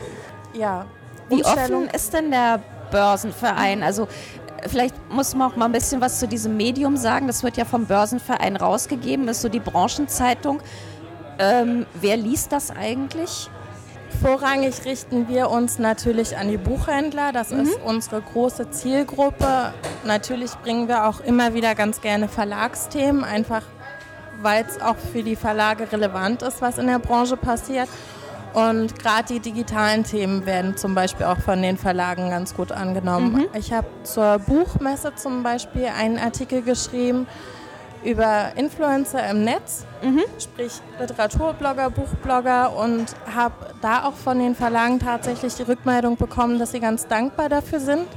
Ja. 0.53 0.85
Wie 1.29 1.43
offen 1.43 1.89
ist 1.89 2.13
denn 2.13 2.31
der 2.31 2.59
Börsenverein? 2.91 3.83
Also 3.83 4.07
Vielleicht 4.67 4.95
muss 5.09 5.36
man 5.36 5.51
auch 5.51 5.55
mal 5.55 5.65
ein 5.65 5.71
bisschen 5.71 6.01
was 6.01 6.19
zu 6.19 6.27
diesem 6.27 6.57
Medium 6.57 6.97
sagen. 6.97 7.27
Das 7.27 7.43
wird 7.43 7.57
ja 7.57 7.65
vom 7.65 7.86
Börsenverein 7.86 8.55
rausgegeben, 8.55 9.27
ist 9.27 9.41
so 9.41 9.50
die 9.50 9.59
Branchenzeitung. 9.59 10.62
Ähm, 11.39 11.86
wer 12.01 12.17
liest 12.17 12.51
das 12.51 12.71
eigentlich? 12.71 13.50
Vorrangig 14.21 14.86
richten 14.86 15.27
wir 15.27 15.50
uns 15.50 15.79
natürlich 15.79 16.38
an 16.38 16.50
die 16.50 16.57
Buchhändler. 16.57 17.31
Das 17.31 17.51
mhm. 17.51 17.62
ist 17.62 17.79
unsere 17.83 18.21
große 18.21 18.71
Zielgruppe. 18.71 19.74
Natürlich 20.05 20.51
bringen 20.63 20.88
wir 20.88 21.05
auch 21.05 21.19
immer 21.19 21.53
wieder 21.53 21.75
ganz 21.75 22.01
gerne 22.01 22.27
Verlagsthemen, 22.27 23.24
einfach 23.24 23.63
weil 24.41 24.65
es 24.67 24.81
auch 24.81 24.95
für 24.95 25.24
die 25.24 25.36
Verlage 25.36 25.91
relevant 25.91 26.41
ist, 26.41 26.62
was 26.62 26.77
in 26.77 26.88
der 26.88 27.00
Branche 27.00 27.38
passiert. 27.38 27.89
Und 28.57 28.97
gerade 28.97 29.27
die 29.35 29.39
digitalen 29.39 30.03
Themen 30.03 30.47
werden 30.47 30.77
zum 30.77 30.95
Beispiel 30.95 31.27
auch 31.27 31.37
von 31.37 31.61
den 31.61 31.77
Verlagen 31.77 32.31
ganz 32.31 32.55
gut 32.55 32.71
angenommen. 32.71 33.33
Mhm. 33.33 33.47
Ich 33.53 33.71
habe 33.71 33.85
zur 34.01 34.39
Buchmesse 34.39 35.13
zum 35.13 35.43
Beispiel 35.43 35.85
einen 35.95 36.17
Artikel 36.17 36.63
geschrieben 36.63 37.27
über 38.03 38.53
Influencer 38.55 39.29
im 39.29 39.43
Netz, 39.43 39.85
mhm. 40.01 40.23
sprich 40.39 40.71
Literaturblogger, 40.99 41.91
Buchblogger 41.91 42.75
und 42.75 43.05
habe 43.31 43.53
da 43.83 44.05
auch 44.05 44.15
von 44.15 44.39
den 44.39 44.55
Verlagen 44.55 44.97
tatsächlich 44.97 45.53
die 45.53 45.63
Rückmeldung 45.63 46.17
bekommen, 46.17 46.57
dass 46.57 46.71
sie 46.71 46.79
ganz 46.79 47.05
dankbar 47.05 47.49
dafür 47.49 47.79
sind, 47.79 48.07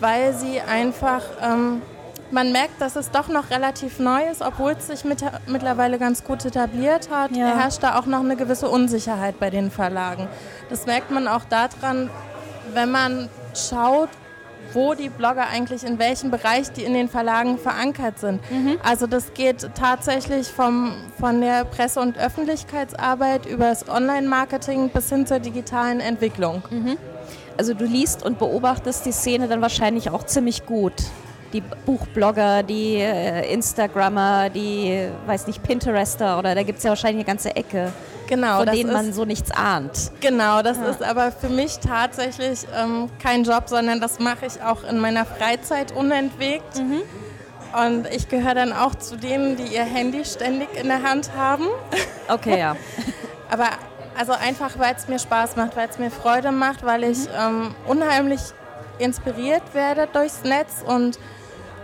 weil 0.00 0.32
sie 0.32 0.62
einfach 0.62 1.20
ähm, 1.42 1.82
man 2.30 2.52
merkt, 2.52 2.80
dass 2.80 2.96
es 2.96 3.10
doch 3.10 3.28
noch 3.28 3.50
relativ 3.50 3.98
neu 3.98 4.28
ist, 4.30 4.42
obwohl 4.42 4.72
es 4.72 4.86
sich 4.88 5.04
mit, 5.04 5.24
mittlerweile 5.46 5.98
ganz 5.98 6.24
gut 6.24 6.44
etabliert 6.44 7.08
hat, 7.10 7.36
ja. 7.36 7.56
herrscht 7.56 7.82
da 7.82 7.98
auch 7.98 8.06
noch 8.06 8.20
eine 8.20 8.36
gewisse 8.36 8.68
Unsicherheit 8.68 9.38
bei 9.38 9.50
den 9.50 9.70
Verlagen. 9.70 10.28
Das 10.68 10.86
merkt 10.86 11.10
man 11.10 11.28
auch 11.28 11.44
daran, 11.44 12.10
wenn 12.72 12.90
man 12.90 13.28
schaut, 13.54 14.08
wo 14.72 14.94
die 14.94 15.08
Blogger 15.08 15.46
eigentlich 15.48 15.84
in 15.84 15.98
welchem 15.98 16.30
Bereich 16.30 16.72
die 16.72 16.82
in 16.82 16.92
den 16.92 17.08
Verlagen 17.08 17.56
verankert 17.56 18.18
sind. 18.18 18.40
Mhm. 18.50 18.78
Also 18.82 19.06
das 19.06 19.32
geht 19.32 19.70
tatsächlich 19.74 20.48
vom, 20.48 20.92
von 21.18 21.40
der 21.40 21.64
Presse- 21.64 22.00
und 22.00 22.18
Öffentlichkeitsarbeit 22.18 23.46
über 23.46 23.66
das 23.66 23.88
Online-Marketing 23.88 24.90
bis 24.90 25.08
hin 25.08 25.26
zur 25.26 25.38
digitalen 25.38 26.00
Entwicklung. 26.00 26.62
Mhm. 26.68 26.96
Also 27.56 27.74
du 27.74 27.84
liest 27.84 28.24
und 28.24 28.38
beobachtest 28.38 29.06
die 29.06 29.12
Szene 29.12 29.48
dann 29.48 29.62
wahrscheinlich 29.62 30.10
auch 30.10 30.24
ziemlich 30.24 30.66
gut 30.66 30.94
die 31.52 31.60
Buchblogger, 31.60 32.62
die 32.62 32.96
äh, 32.96 33.52
Instagrammer, 33.52 34.50
die, 34.50 35.08
weiß 35.26 35.46
nicht, 35.46 35.62
Pinterester 35.62 36.38
oder 36.38 36.54
da 36.54 36.62
gibt 36.62 36.78
es 36.78 36.84
ja 36.84 36.90
wahrscheinlich 36.90 37.24
eine 37.24 37.24
ganze 37.24 37.54
Ecke, 37.54 37.92
genau, 38.26 38.58
von 38.58 38.66
denen 38.66 38.92
man 38.92 39.12
so 39.12 39.24
nichts 39.24 39.50
ahnt. 39.50 40.12
Genau, 40.20 40.62
das 40.62 40.78
ja. 40.78 40.88
ist 40.88 41.02
aber 41.02 41.32
für 41.32 41.48
mich 41.48 41.78
tatsächlich 41.78 42.66
ähm, 42.76 43.08
kein 43.22 43.44
Job, 43.44 43.64
sondern 43.66 44.00
das 44.00 44.18
mache 44.18 44.46
ich 44.46 44.62
auch 44.62 44.84
in 44.88 44.98
meiner 44.98 45.24
Freizeit 45.24 45.92
unentwegt. 45.92 46.78
Mhm. 46.78 47.02
Und 47.84 48.06
ich 48.08 48.28
gehöre 48.28 48.54
dann 48.54 48.72
auch 48.72 48.94
zu 48.94 49.16
denen, 49.16 49.56
die 49.56 49.74
ihr 49.74 49.84
Handy 49.84 50.24
ständig 50.24 50.68
in 50.80 50.88
der 50.88 51.02
Hand 51.02 51.30
haben. 51.36 51.66
Okay, 52.28 52.58
ja. 52.58 52.76
aber 53.50 53.68
also 54.16 54.32
einfach, 54.32 54.78
weil 54.78 54.94
es 54.96 55.08
mir 55.08 55.18
Spaß 55.18 55.56
macht, 55.56 55.76
weil 55.76 55.88
es 55.88 55.98
mir 55.98 56.10
Freude 56.10 56.52
macht, 56.52 56.84
weil 56.84 57.04
ich 57.04 57.18
mhm. 57.18 57.34
ähm, 57.38 57.74
unheimlich 57.86 58.40
inspiriert 58.98 59.74
werde 59.74 60.08
durchs 60.12 60.42
Netz 60.42 60.82
und 60.86 61.18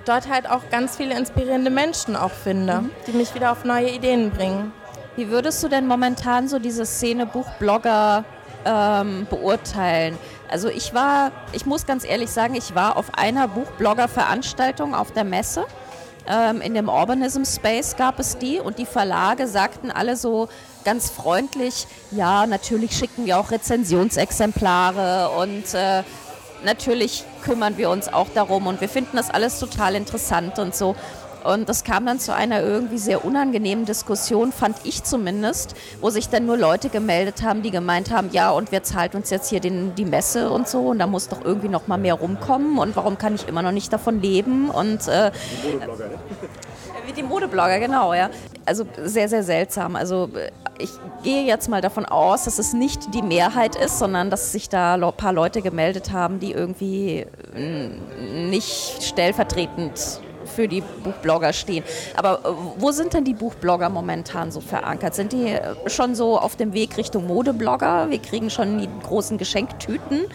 dort 0.04 0.28
halt 0.28 0.49
auch 0.49 0.62
ganz 0.71 0.97
viele 0.97 1.16
inspirierende 1.16 1.71
Menschen 1.71 2.16
auch 2.16 2.30
finde, 2.30 2.82
mhm. 2.82 2.90
die 3.06 3.12
mich 3.12 3.35
wieder 3.35 3.52
auf 3.52 3.64
neue 3.64 3.90
Ideen 3.90 4.30
bringen. 4.30 4.73
Wie 5.16 5.28
würdest 5.28 5.62
du 5.62 5.68
denn 5.68 5.87
momentan 5.87 6.49
so 6.49 6.59
diese 6.59 6.87
Szene 6.87 7.26
Buchblogger 7.26 8.25
ähm, 8.64 9.26
beurteilen? 9.28 10.18
Also 10.50 10.68
ich 10.68 10.94
war, 10.94 11.32
ich 11.52 11.66
muss 11.66 11.87
ganz 11.87 12.04
ehrlich 12.04 12.30
sagen, 12.30 12.54
ich 12.54 12.75
war 12.75 12.97
auf 12.97 13.14
einer 13.14 13.49
Buchblogger-Veranstaltung 13.49 14.94
auf 14.94 15.12
der 15.12 15.25
Messe. 15.25 15.66
Ähm, 16.26 16.61
in 16.61 16.75
dem 16.75 16.88
Urbanism 16.88 17.44
Space 17.44 17.97
gab 17.97 18.18
es 18.21 18.38
die 18.38 18.61
und 18.61 18.78
die 18.78 18.87
Verlage 18.87 19.49
sagten 19.49 19.90
alle 19.90 20.16
so 20.16 20.49
ganz 20.85 21.11
freundlich, 21.11 21.87
ja, 22.11 22.47
natürlich 22.47 22.97
schicken 22.97 23.26
wir 23.26 23.38
auch 23.38 23.50
Rezensionsexemplare 23.50 25.30
und 25.30 25.75
äh, 25.75 26.02
natürlich 26.64 27.25
kümmern 27.42 27.76
wir 27.76 27.90
uns 27.90 28.12
auch 28.12 28.28
darum 28.35 28.66
und 28.66 28.81
wir 28.81 28.88
finden 28.88 29.16
das 29.16 29.31
alles 29.31 29.59
total 29.59 29.95
interessant 29.95 30.59
und 30.59 30.75
so. 30.75 30.97
Und 31.45 31.69
das 31.69 31.83
kam 31.83 32.07
dann 32.07 32.21
zu 32.21 32.33
einer 32.35 32.62
irgendwie 32.62 32.99
sehr 32.99 33.25
unangenehmen 33.25 33.85
Diskussion, 33.85 34.52
fand 34.52 34.76
ich 34.85 35.02
zumindest, 35.02 35.75
wo 36.00 36.09
sich 36.11 36.28
dann 36.28 36.47
nur 36.47 36.57
Leute 36.57 36.88
gemeldet 36.88 37.42
haben, 37.42 37.62
die 37.62 37.73
gemeint 37.73 38.12
haben, 38.12 38.31
ja, 38.33 38.50
und 38.50 38.71
wer 38.71 38.85
zahlt 38.85 39.16
uns 39.16 39.31
jetzt 39.31 39.50
hier 39.50 39.59
den, 39.59 39.95
die 39.97 40.04
Messe 40.04 40.50
und 40.50 40.69
so 40.69 40.90
und 40.90 41.00
da 41.00 41.07
muss 41.07 41.28
doch 41.28 41.45
irgendwie 41.45 41.69
noch 41.69 41.88
mal 41.88 41.99
mehr 41.99 42.14
rumkommen 42.14 42.78
und 42.78 42.95
warum 42.95 43.19
kann 43.19 43.35
ich 43.35 43.49
immer 43.49 43.62
noch 43.62 43.73
nicht 43.73 43.92
davon 43.92 44.23
leben 44.23 44.71
und 44.71 45.09
äh? 45.09 45.33
Wie 47.06 47.12
die 47.12 47.23
Modeblogger, 47.23 47.78
genau, 47.78 48.14
ja. 48.14 48.30
Also 48.64 48.85
sehr, 49.02 49.28
sehr 49.28 49.42
seltsam. 49.42 49.97
Also 49.97 50.28
ich 50.78 50.90
gehe 51.23 51.44
jetzt 51.44 51.68
mal 51.68 51.80
davon 51.80 52.04
aus, 52.04 52.44
dass 52.44 52.59
es 52.59 52.73
nicht 52.73 53.14
die 53.14 53.23
Mehrheit 53.23 53.76
ist, 53.76 53.99
sondern 53.99 54.30
dass 54.30 54.52
sich 54.52 54.68
da 54.68 54.94
ein 54.94 55.12
paar 55.16 55.32
Leute 55.32 55.62
gemeldet 55.62 56.12
haben, 56.12 56.38
die 56.40 56.52
irgendwie 56.52 57.26
nicht 58.49 59.02
stellvertretend 59.02 60.21
für 60.44 60.68
die 60.68 60.80
Buchblogger 60.80 61.52
stehen. 61.52 61.85
Aber 62.16 62.40
äh, 62.44 62.52
wo 62.78 62.92
sind 62.92 63.14
denn 63.14 63.25
die 63.25 63.35
Buchblogger 63.35 63.88
momentan 63.88 64.52
so 64.52 64.61
verankert? 64.61 65.14
Sind 65.14 65.32
die 65.32 65.49
äh, 65.49 65.75
schon 65.87 66.14
so 66.14 66.38
auf 66.38 66.56
dem 66.56 66.73
Weg 66.73 66.97
Richtung 66.97 67.26
Modeblogger? 67.26 68.11
Wir 68.11 68.18
kriegen 68.21 68.50
schon 68.50 68.78
die 68.78 68.88
großen 69.02 69.38
Geschenktüten? 69.38 70.26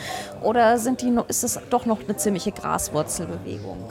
Oder 0.42 0.78
sind 0.78 1.02
die, 1.02 1.14
ist 1.28 1.44
es 1.44 1.60
doch 1.70 1.86
noch 1.86 2.00
eine 2.04 2.18
ziemliche 2.18 2.52
Graswurzelbewegung? 2.52 3.90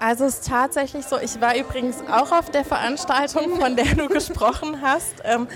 Also 0.00 0.24
es 0.24 0.36
ist 0.38 0.48
tatsächlich 0.48 1.04
so, 1.04 1.18
ich 1.18 1.40
war 1.42 1.54
übrigens 1.56 2.02
auch 2.10 2.32
auf 2.32 2.50
der 2.50 2.64
Veranstaltung, 2.64 3.60
von 3.60 3.76
der 3.76 3.94
du 3.94 4.08
gesprochen 4.08 4.80
hast. 4.80 5.16
Ähm, 5.24 5.46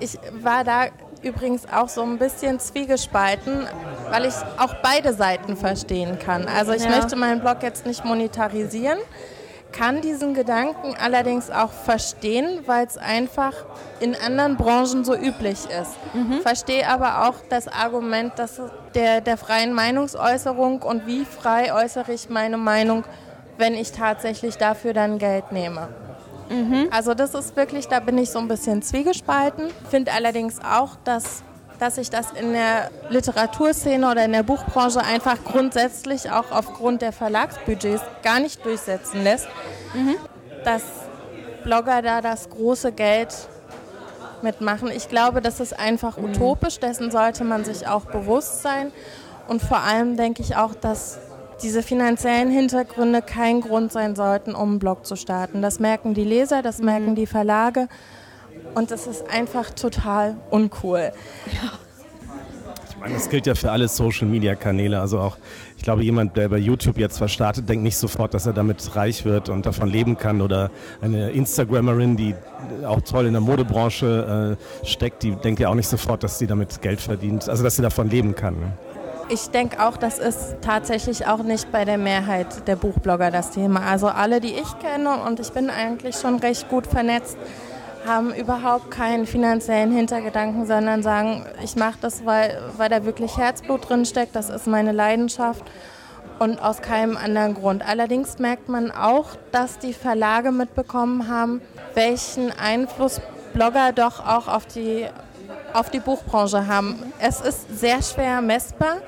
ich 0.00 0.18
war 0.32 0.64
da 0.64 0.88
übrigens 1.22 1.66
auch 1.72 1.88
so 1.88 2.02
ein 2.02 2.18
bisschen 2.18 2.60
zwiegespalten, 2.60 3.66
weil 4.10 4.26
ich 4.26 4.34
auch 4.58 4.74
beide 4.82 5.14
Seiten 5.14 5.56
verstehen 5.56 6.18
kann. 6.18 6.46
Also 6.46 6.72
ich 6.72 6.84
ja. 6.84 6.90
möchte 6.90 7.16
meinen 7.16 7.40
Blog 7.40 7.62
jetzt 7.62 7.86
nicht 7.86 8.04
monetarisieren, 8.04 8.98
kann 9.72 10.02
diesen 10.02 10.34
Gedanken 10.34 10.94
allerdings 11.02 11.50
auch 11.50 11.72
verstehen, 11.72 12.60
weil 12.66 12.86
es 12.86 12.98
einfach 12.98 13.54
in 14.00 14.14
anderen 14.14 14.58
Branchen 14.58 15.04
so 15.04 15.14
üblich 15.14 15.60
ist. 15.80 15.96
Mhm. 16.12 16.42
Verstehe 16.42 16.86
aber 16.86 17.28
auch 17.28 17.36
das 17.48 17.66
Argument 17.66 18.38
dass 18.38 18.60
der, 18.94 19.22
der 19.22 19.38
freien 19.38 19.72
Meinungsäußerung 19.72 20.82
und 20.82 21.06
wie 21.06 21.24
frei 21.24 21.72
äußere 21.72 22.12
ich 22.12 22.28
meine 22.28 22.58
Meinung 22.58 23.04
wenn 23.58 23.74
ich 23.74 23.92
tatsächlich 23.92 24.56
dafür 24.56 24.92
dann 24.92 25.18
Geld 25.18 25.52
nehme. 25.52 25.88
Mhm. 26.50 26.88
Also 26.90 27.14
das 27.14 27.34
ist 27.34 27.56
wirklich, 27.56 27.88
da 27.88 28.00
bin 28.00 28.18
ich 28.18 28.30
so 28.30 28.38
ein 28.38 28.48
bisschen 28.48 28.82
zwiegespalten. 28.82 29.68
Finde 29.90 30.12
allerdings 30.12 30.60
auch, 30.60 30.96
dass, 31.04 31.42
dass 31.78 31.96
sich 31.96 32.10
das 32.10 32.32
in 32.32 32.52
der 32.52 32.90
Literaturszene 33.10 34.08
oder 34.10 34.24
in 34.24 34.32
der 34.32 34.42
Buchbranche 34.42 35.00
einfach 35.00 35.42
grundsätzlich 35.44 36.30
auch 36.30 36.50
aufgrund 36.52 37.02
der 37.02 37.12
Verlagsbudgets 37.12 38.02
gar 38.22 38.40
nicht 38.40 38.64
durchsetzen 38.64 39.24
lässt, 39.24 39.48
mhm. 39.94 40.16
dass 40.64 40.82
Blogger 41.64 42.02
da 42.02 42.20
das 42.20 42.48
große 42.48 42.92
Geld 42.92 43.34
mitmachen. 44.42 44.90
Ich 44.90 45.08
glaube, 45.08 45.40
das 45.40 45.60
ist 45.60 45.78
einfach 45.78 46.16
mhm. 46.16 46.26
utopisch, 46.26 46.78
dessen 46.78 47.10
sollte 47.10 47.42
man 47.44 47.64
sich 47.64 47.88
auch 47.88 48.04
bewusst 48.04 48.62
sein. 48.62 48.92
Und 49.48 49.62
vor 49.62 49.78
allem 49.78 50.16
denke 50.16 50.42
ich 50.42 50.56
auch, 50.56 50.74
dass 50.74 51.18
diese 51.62 51.82
finanziellen 51.82 52.50
Hintergründe 52.50 53.22
kein 53.22 53.60
Grund 53.60 53.92
sein 53.92 54.14
sollten, 54.14 54.54
um 54.54 54.70
einen 54.70 54.78
Blog 54.78 55.06
zu 55.06 55.16
starten. 55.16 55.62
Das 55.62 55.80
merken 55.80 56.14
die 56.14 56.24
Leser, 56.24 56.62
das 56.62 56.78
merken 56.78 57.10
mhm. 57.10 57.14
die 57.14 57.26
Verlage 57.26 57.88
und 58.74 58.90
das 58.90 59.06
ist 59.06 59.28
einfach 59.30 59.70
total 59.70 60.36
uncool. 60.50 61.12
Ja. 61.46 61.72
Ich 62.88 62.96
meine, 63.00 63.14
das 63.14 63.28
gilt 63.28 63.46
ja 63.46 63.54
für 63.54 63.70
alle 63.70 63.88
Social-Media-Kanäle. 63.88 64.98
Also 64.98 65.18
auch, 65.20 65.36
ich 65.76 65.82
glaube, 65.82 66.02
jemand, 66.02 66.36
der 66.36 66.48
bei 66.48 66.56
YouTube 66.56 66.98
jetzt 66.98 67.20
was 67.20 67.30
startet, 67.30 67.68
denkt 67.68 67.84
nicht 67.84 67.96
sofort, 67.96 68.32
dass 68.32 68.46
er 68.46 68.54
damit 68.54 68.96
reich 68.96 69.24
wird 69.26 69.50
und 69.50 69.66
davon 69.66 69.90
leben 69.90 70.16
kann. 70.16 70.40
Oder 70.40 70.70
eine 71.02 71.30
Instagrammerin, 71.30 72.16
die 72.16 72.34
auch 72.86 73.02
toll 73.02 73.26
in 73.26 73.32
der 73.32 73.42
Modebranche 73.42 74.56
äh, 74.82 74.86
steckt, 74.86 75.22
die 75.22 75.32
denkt 75.32 75.60
ja 75.60 75.68
auch 75.68 75.74
nicht 75.74 75.88
sofort, 75.88 76.22
dass 76.22 76.38
sie 76.38 76.46
damit 76.46 76.80
Geld 76.80 77.00
verdient, 77.00 77.48
also 77.48 77.62
dass 77.62 77.76
sie 77.76 77.82
davon 77.82 78.08
leben 78.08 78.34
kann. 78.34 78.54
Ne? 78.54 78.72
Ich 79.28 79.50
denke 79.50 79.84
auch, 79.84 79.96
das 79.96 80.20
ist 80.20 80.56
tatsächlich 80.62 81.26
auch 81.26 81.42
nicht 81.42 81.72
bei 81.72 81.84
der 81.84 81.98
Mehrheit 81.98 82.68
der 82.68 82.76
Buchblogger 82.76 83.32
das 83.32 83.50
Thema. 83.50 83.80
Also 83.80 84.06
alle, 84.06 84.40
die 84.40 84.54
ich 84.54 84.78
kenne, 84.78 85.20
und 85.26 85.40
ich 85.40 85.50
bin 85.50 85.68
eigentlich 85.68 86.14
schon 86.14 86.38
recht 86.38 86.68
gut 86.68 86.86
vernetzt, 86.86 87.36
haben 88.06 88.32
überhaupt 88.32 88.92
keinen 88.92 89.26
finanziellen 89.26 89.90
Hintergedanken, 89.90 90.64
sondern 90.64 91.02
sagen, 91.02 91.44
ich 91.60 91.74
mache 91.74 91.98
das, 92.00 92.24
weil, 92.24 92.56
weil 92.76 92.88
da 92.88 93.04
wirklich 93.04 93.36
Herzblut 93.36 93.88
drin 93.88 94.04
steckt, 94.04 94.36
das 94.36 94.48
ist 94.48 94.68
meine 94.68 94.92
Leidenschaft 94.92 95.64
und 96.38 96.62
aus 96.62 96.80
keinem 96.80 97.16
anderen 97.16 97.54
Grund. 97.54 97.86
Allerdings 97.86 98.38
merkt 98.38 98.68
man 98.68 98.92
auch, 98.92 99.30
dass 99.50 99.80
die 99.80 99.92
Verlage 99.92 100.52
mitbekommen 100.52 101.28
haben, 101.28 101.60
welchen 101.94 102.52
Einfluss 102.52 103.20
Blogger 103.54 103.92
doch 103.92 104.24
auch 104.24 104.46
auf 104.46 104.66
die 104.66 105.06
auf 105.72 105.90
die 105.90 106.00
Buchbranche 106.00 106.66
haben. 106.66 107.12
Es 107.18 107.40
ist 107.40 107.78
sehr 107.78 108.02
schwer 108.02 108.40
messbar. 108.40 108.98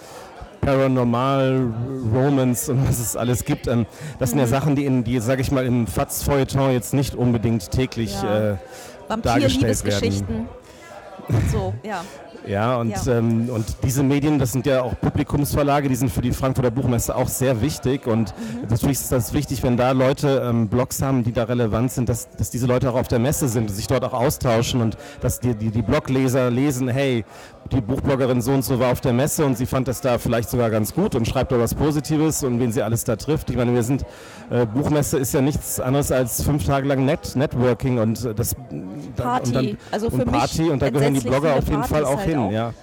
Paranormal, 0.61 1.73
Romance 2.13 2.69
und 2.69 2.87
was 2.87 2.99
es 2.99 3.15
alles 3.15 3.43
gibt. 3.43 3.67
Ähm, 3.67 3.85
das 4.19 4.29
sind 4.29 4.39
ja 4.39 4.45
mhm. 4.45 4.49
Sachen, 4.49 4.75
die 4.75 4.85
in 4.85 5.03
die, 5.03 5.19
sag 5.19 5.39
ich 5.39 5.51
mal, 5.51 5.65
im 5.65 5.87
Fatz-Feuilleton 5.87 6.71
jetzt 6.71 6.93
nicht 6.93 7.15
unbedingt 7.15 7.71
täglich 7.71 8.15
ja. 8.21 8.51
äh, 8.51 8.57
dargestellt 9.21 9.83
werden. 9.83 10.47
So, 11.51 11.73
ja. 11.83 12.03
Ja, 12.47 12.77
und, 12.77 12.89
ja. 12.89 13.17
Ähm, 13.17 13.49
und 13.49 13.65
diese 13.83 14.03
Medien, 14.03 14.39
das 14.39 14.51
sind 14.51 14.65
ja 14.65 14.81
auch 14.81 14.99
Publikumsverlage, 14.99 15.89
die 15.89 15.95
sind 15.95 16.11
für 16.11 16.21
die 16.21 16.31
Frankfurter 16.31 16.71
Buchmesse 16.71 17.15
auch 17.15 17.27
sehr 17.27 17.61
wichtig. 17.61 18.07
Und 18.07 18.33
mhm. 18.35 18.67
natürlich 18.69 18.99
ist 18.99 19.11
das 19.11 19.33
wichtig, 19.33 19.61
wenn 19.63 19.77
da 19.77 19.91
Leute 19.91 20.43
ähm, 20.43 20.67
Blogs 20.67 21.01
haben, 21.01 21.23
die 21.23 21.33
da 21.33 21.43
relevant 21.43 21.91
sind, 21.91 22.09
dass, 22.09 22.29
dass 22.31 22.49
diese 22.49 22.65
Leute 22.65 22.89
auch 22.89 22.95
auf 22.95 23.07
der 23.07 23.19
Messe 23.19 23.47
sind, 23.47 23.69
sich 23.69 23.87
dort 23.87 24.03
auch 24.03 24.13
austauschen 24.13 24.81
und 24.81 24.97
dass 25.21 25.39
die, 25.39 25.53
die, 25.53 25.69
die 25.69 25.81
Blogleser 25.81 26.49
lesen, 26.49 26.87
hey, 26.87 27.23
die 27.71 27.81
Buchbloggerin 27.81 28.41
so 28.41 28.51
und 28.51 28.63
so 28.63 28.79
war 28.79 28.91
auf 28.91 29.01
der 29.01 29.13
Messe 29.13 29.45
und 29.45 29.57
sie 29.57 29.65
fand 29.65 29.87
das 29.87 30.01
da 30.01 30.17
vielleicht 30.17 30.49
sogar 30.49 30.69
ganz 30.69 30.93
gut 30.93 31.15
und 31.15 31.27
schreibt 31.27 31.51
da 31.51 31.59
was 31.59 31.75
Positives 31.75 32.43
und 32.43 32.59
wen 32.59 32.71
sie 32.71 32.81
alles 32.81 33.03
da 33.03 33.15
trifft. 33.15 33.49
Ich 33.49 33.55
meine, 33.55 33.73
wir 33.73 33.83
sind, 33.83 34.03
äh, 34.49 34.65
Buchmesse 34.65 35.17
ist 35.17 35.33
ja 35.33 35.41
nichts 35.41 35.79
anderes 35.79 36.11
als 36.11 36.43
fünf 36.43 36.65
Tage 36.65 36.87
lang 36.87 37.05
Net 37.05 37.35
Networking 37.35 37.99
und 37.99 38.25
äh, 38.25 38.33
das 38.33 38.55
Party, 39.15 39.47
und 39.47 39.55
dann, 39.55 39.77
also 39.91 40.09
für 40.09 40.25
und 40.25 40.31
Party 40.31 40.69
und 40.69 40.81
da 40.81 40.89
gehören 40.89 41.13
die 41.13 41.20
Blogger 41.23 41.55
auf 41.55 41.67
jeden 41.67 41.83
Fall 41.83 42.05
auch 42.05 42.17
halt 42.17 42.29
hin, 42.29 42.39
auch. 42.39 42.51
ja. 42.51 42.73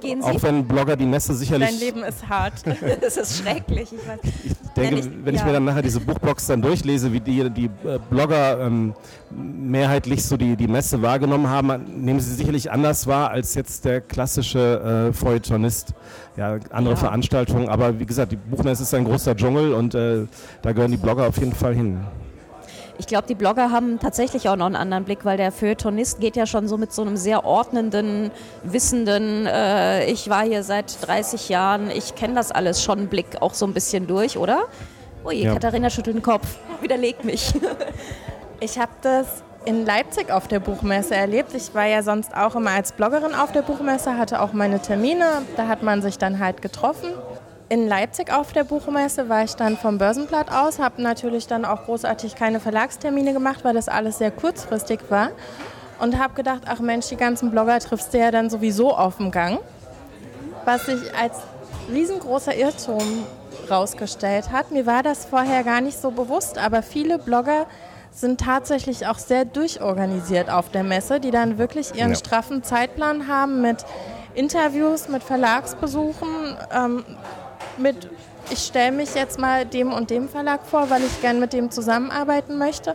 Gehen 0.00 0.22
Sie? 0.22 0.28
Auch 0.28 0.42
wenn 0.42 0.66
Blogger 0.66 0.96
die 0.96 1.06
Messe 1.06 1.34
sicherlich. 1.34 1.70
Dein 1.70 1.78
Leben 1.78 2.02
ist 2.02 2.28
hart. 2.28 2.54
Es 3.00 3.16
ist 3.16 3.42
schrecklich. 3.42 3.92
Ich, 3.92 4.08
weiß. 4.08 4.18
ich 4.44 4.52
denke, 4.76 4.96
wenn 4.96 4.98
ich, 4.98 5.24
wenn 5.24 5.34
ich 5.34 5.44
mir 5.44 5.52
dann 5.52 5.64
nachher 5.64 5.82
diese 5.82 6.00
Buchbox 6.00 6.46
dann 6.46 6.62
durchlese, 6.62 7.12
wie 7.12 7.20
die, 7.20 7.48
die 7.50 7.66
äh, 7.66 7.98
Blogger 8.10 8.60
ähm, 8.60 8.94
mehrheitlich 9.30 10.24
so 10.24 10.36
die, 10.36 10.56
die 10.56 10.68
Messe 10.68 11.02
wahrgenommen 11.02 11.48
haben, 11.48 11.84
nehmen 12.04 12.20
sie 12.20 12.34
sicherlich 12.34 12.70
anders 12.70 13.06
wahr 13.06 13.30
als 13.30 13.54
jetzt 13.54 13.84
der 13.84 14.00
klassische 14.00 15.08
äh, 15.10 15.12
Feuilletonist. 15.12 15.94
Ja, 16.36 16.58
andere 16.70 16.94
ja. 16.94 17.00
Veranstaltungen. 17.00 17.68
Aber 17.68 17.98
wie 17.98 18.06
gesagt, 18.06 18.32
die 18.32 18.36
Buchmesse 18.36 18.82
ist 18.82 18.94
ein 18.94 19.04
großer 19.04 19.36
Dschungel 19.36 19.72
und 19.72 19.94
äh, 19.94 20.26
da 20.62 20.72
gehören 20.72 20.90
die 20.90 20.98
Blogger 20.98 21.26
auf 21.26 21.38
jeden 21.38 21.54
Fall 21.54 21.74
hin. 21.74 22.00
Ich 22.98 23.06
glaube, 23.06 23.26
die 23.26 23.34
Blogger 23.34 23.70
haben 23.70 23.98
tatsächlich 23.98 24.48
auch 24.48 24.56
noch 24.56 24.66
einen 24.66 24.76
anderen 24.76 25.04
Blick, 25.04 25.24
weil 25.24 25.36
der 25.36 25.52
Feuilletonist 25.52 26.20
geht 26.20 26.36
ja 26.36 26.46
schon 26.46 26.66
so 26.66 26.78
mit 26.78 26.92
so 26.92 27.02
einem 27.02 27.16
sehr 27.16 27.44
ordnenden, 27.44 28.30
wissenden, 28.62 29.46
äh, 29.46 30.06
ich 30.06 30.30
war 30.30 30.44
hier 30.44 30.62
seit 30.62 31.06
30 31.06 31.48
Jahren, 31.48 31.90
ich 31.90 32.14
kenne 32.14 32.34
das 32.34 32.52
alles 32.52 32.82
schon 32.82 33.08
Blick 33.08 33.26
auch 33.40 33.54
so 33.54 33.66
ein 33.66 33.74
bisschen 33.74 34.06
durch, 34.06 34.38
oder? 34.38 34.64
Ui, 35.24 35.34
ja. 35.34 35.52
Katharina 35.52 35.90
schüttelt 35.90 36.16
den 36.16 36.22
Kopf, 36.22 36.46
widerlegt 36.80 37.24
mich. 37.24 37.52
ich 38.60 38.78
habe 38.78 38.92
das 39.02 39.26
in 39.66 39.84
Leipzig 39.84 40.30
auf 40.30 40.48
der 40.48 40.60
Buchmesse 40.60 41.16
erlebt. 41.16 41.52
Ich 41.54 41.74
war 41.74 41.86
ja 41.86 42.02
sonst 42.02 42.34
auch 42.34 42.54
immer 42.54 42.70
als 42.70 42.92
Bloggerin 42.92 43.34
auf 43.34 43.52
der 43.52 43.62
Buchmesse, 43.62 44.16
hatte 44.16 44.40
auch 44.40 44.52
meine 44.52 44.80
Termine, 44.80 45.42
da 45.56 45.66
hat 45.66 45.82
man 45.82 46.00
sich 46.02 46.18
dann 46.18 46.38
halt 46.38 46.62
getroffen 46.62 47.10
in 47.68 47.88
Leipzig 47.88 48.32
auf 48.32 48.52
der 48.52 48.64
Buchmesse 48.64 49.28
war 49.28 49.42
ich 49.42 49.54
dann 49.54 49.76
vom 49.76 49.98
Börsenblatt 49.98 50.52
aus, 50.52 50.78
habe 50.78 51.02
natürlich 51.02 51.46
dann 51.46 51.64
auch 51.64 51.84
großartig 51.84 52.36
keine 52.36 52.60
Verlagstermine 52.60 53.32
gemacht, 53.32 53.64
weil 53.64 53.74
das 53.74 53.88
alles 53.88 54.18
sehr 54.18 54.30
kurzfristig 54.30 55.00
war. 55.08 55.30
Und 55.98 56.18
habe 56.18 56.34
gedacht, 56.34 56.62
ach 56.66 56.78
Mensch, 56.78 57.08
die 57.08 57.16
ganzen 57.16 57.50
Blogger 57.50 57.78
triffst 57.78 58.12
du 58.12 58.18
ja 58.18 58.30
dann 58.30 58.50
sowieso 58.50 58.94
auf 58.94 59.16
dem 59.16 59.30
Gang. 59.30 59.58
Was 60.64 60.86
sich 60.86 61.14
als 61.18 61.38
riesengroßer 61.90 62.54
Irrtum 62.54 63.24
rausgestellt 63.70 64.50
hat. 64.52 64.70
Mir 64.70 64.86
war 64.86 65.02
das 65.02 65.24
vorher 65.24 65.64
gar 65.64 65.80
nicht 65.80 66.00
so 66.00 66.10
bewusst, 66.10 66.58
aber 66.58 66.82
viele 66.82 67.18
Blogger 67.18 67.66
sind 68.12 68.40
tatsächlich 68.40 69.06
auch 69.06 69.18
sehr 69.18 69.44
durchorganisiert 69.44 70.50
auf 70.50 70.70
der 70.70 70.82
Messe, 70.82 71.20
die 71.20 71.30
dann 71.30 71.58
wirklich 71.58 71.94
ihren 71.94 72.10
ja. 72.10 72.16
straffen 72.16 72.62
Zeitplan 72.62 73.28
haben 73.28 73.60
mit 73.60 73.84
Interviews, 74.34 75.08
mit 75.08 75.22
Verlagsbesuchen, 75.22 76.56
ähm, 76.72 77.04
mit, 77.78 78.08
ich 78.50 78.60
stelle 78.60 78.92
mich 78.92 79.14
jetzt 79.14 79.38
mal 79.38 79.64
dem 79.64 79.92
und 79.92 80.10
dem 80.10 80.28
Verlag 80.28 80.66
vor, 80.66 80.90
weil 80.90 81.02
ich 81.02 81.20
gern 81.20 81.40
mit 81.40 81.52
dem 81.52 81.70
zusammenarbeiten 81.70 82.58
möchte. 82.58 82.94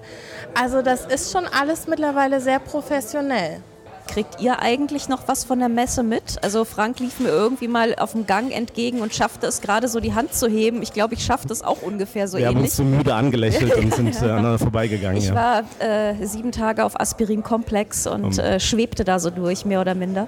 Also 0.59 0.81
das 0.81 1.05
ist 1.05 1.31
schon 1.31 1.45
alles 1.45 1.87
mittlerweile 1.87 2.39
sehr 2.39 2.59
professionell. 2.59 3.61
Kriegt 4.07 4.41
ihr 4.41 4.59
eigentlich 4.59 5.07
noch 5.07 5.27
was 5.27 5.45
von 5.45 5.59
der 5.59 5.69
Messe 5.69 6.03
mit? 6.03 6.43
Also 6.43 6.65
Frank 6.65 6.99
lief 6.99 7.19
mir 7.19 7.29
irgendwie 7.29 7.69
mal 7.69 7.95
auf 7.95 8.11
dem 8.11 8.25
Gang 8.25 8.51
entgegen 8.51 8.99
und 8.99 9.13
schaffte 9.13 9.47
es 9.47 9.61
gerade 9.61 9.87
so 9.87 10.01
die 10.01 10.13
Hand 10.13 10.33
zu 10.33 10.47
heben. 10.47 10.81
Ich 10.81 10.91
glaube, 10.91 11.13
ich 11.13 11.23
schaffte 11.23 11.53
es 11.53 11.63
auch 11.63 11.81
ungefähr 11.81 12.27
so 12.27 12.37
Wir 12.37 12.47
ähnlich. 12.47 12.55
Wir 12.55 12.57
haben 12.57 12.65
uns 12.65 12.75
so 12.75 12.83
müde 12.83 13.13
angelächelt 13.13 13.75
und 13.77 13.93
sind 13.95 14.15
äh, 14.15 14.25
aneinander 14.25 14.59
vorbeigegangen. 14.59 15.17
Ich 15.17 15.29
ja. 15.29 15.35
war 15.35 15.63
äh, 15.79 16.25
sieben 16.25 16.51
Tage 16.51 16.83
auf 16.83 16.99
Aspirin-Komplex 16.99 18.07
und 18.07 18.23
um. 18.25 18.39
äh, 18.39 18.59
schwebte 18.59 19.05
da 19.05 19.19
so 19.19 19.29
durch, 19.29 19.65
mehr 19.65 19.79
oder 19.79 19.95
minder. 19.95 20.27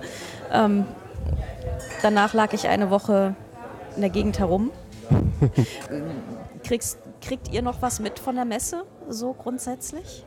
Ähm, 0.51 0.85
danach 2.01 2.33
lag 2.33 2.53
ich 2.53 2.67
eine 2.67 2.89
Woche 2.89 3.35
in 3.95 4.01
der 4.01 4.09
Gegend 4.09 4.39
herum. 4.39 4.71
Kriegst, 6.63 6.97
kriegt 7.21 7.51
ihr 7.51 7.61
noch 7.61 7.81
was 7.81 7.99
mit 7.99 8.19
von 8.19 8.35
der 8.35 8.45
Messe, 8.45 8.83
so 9.09 9.33
grundsätzlich? 9.33 10.25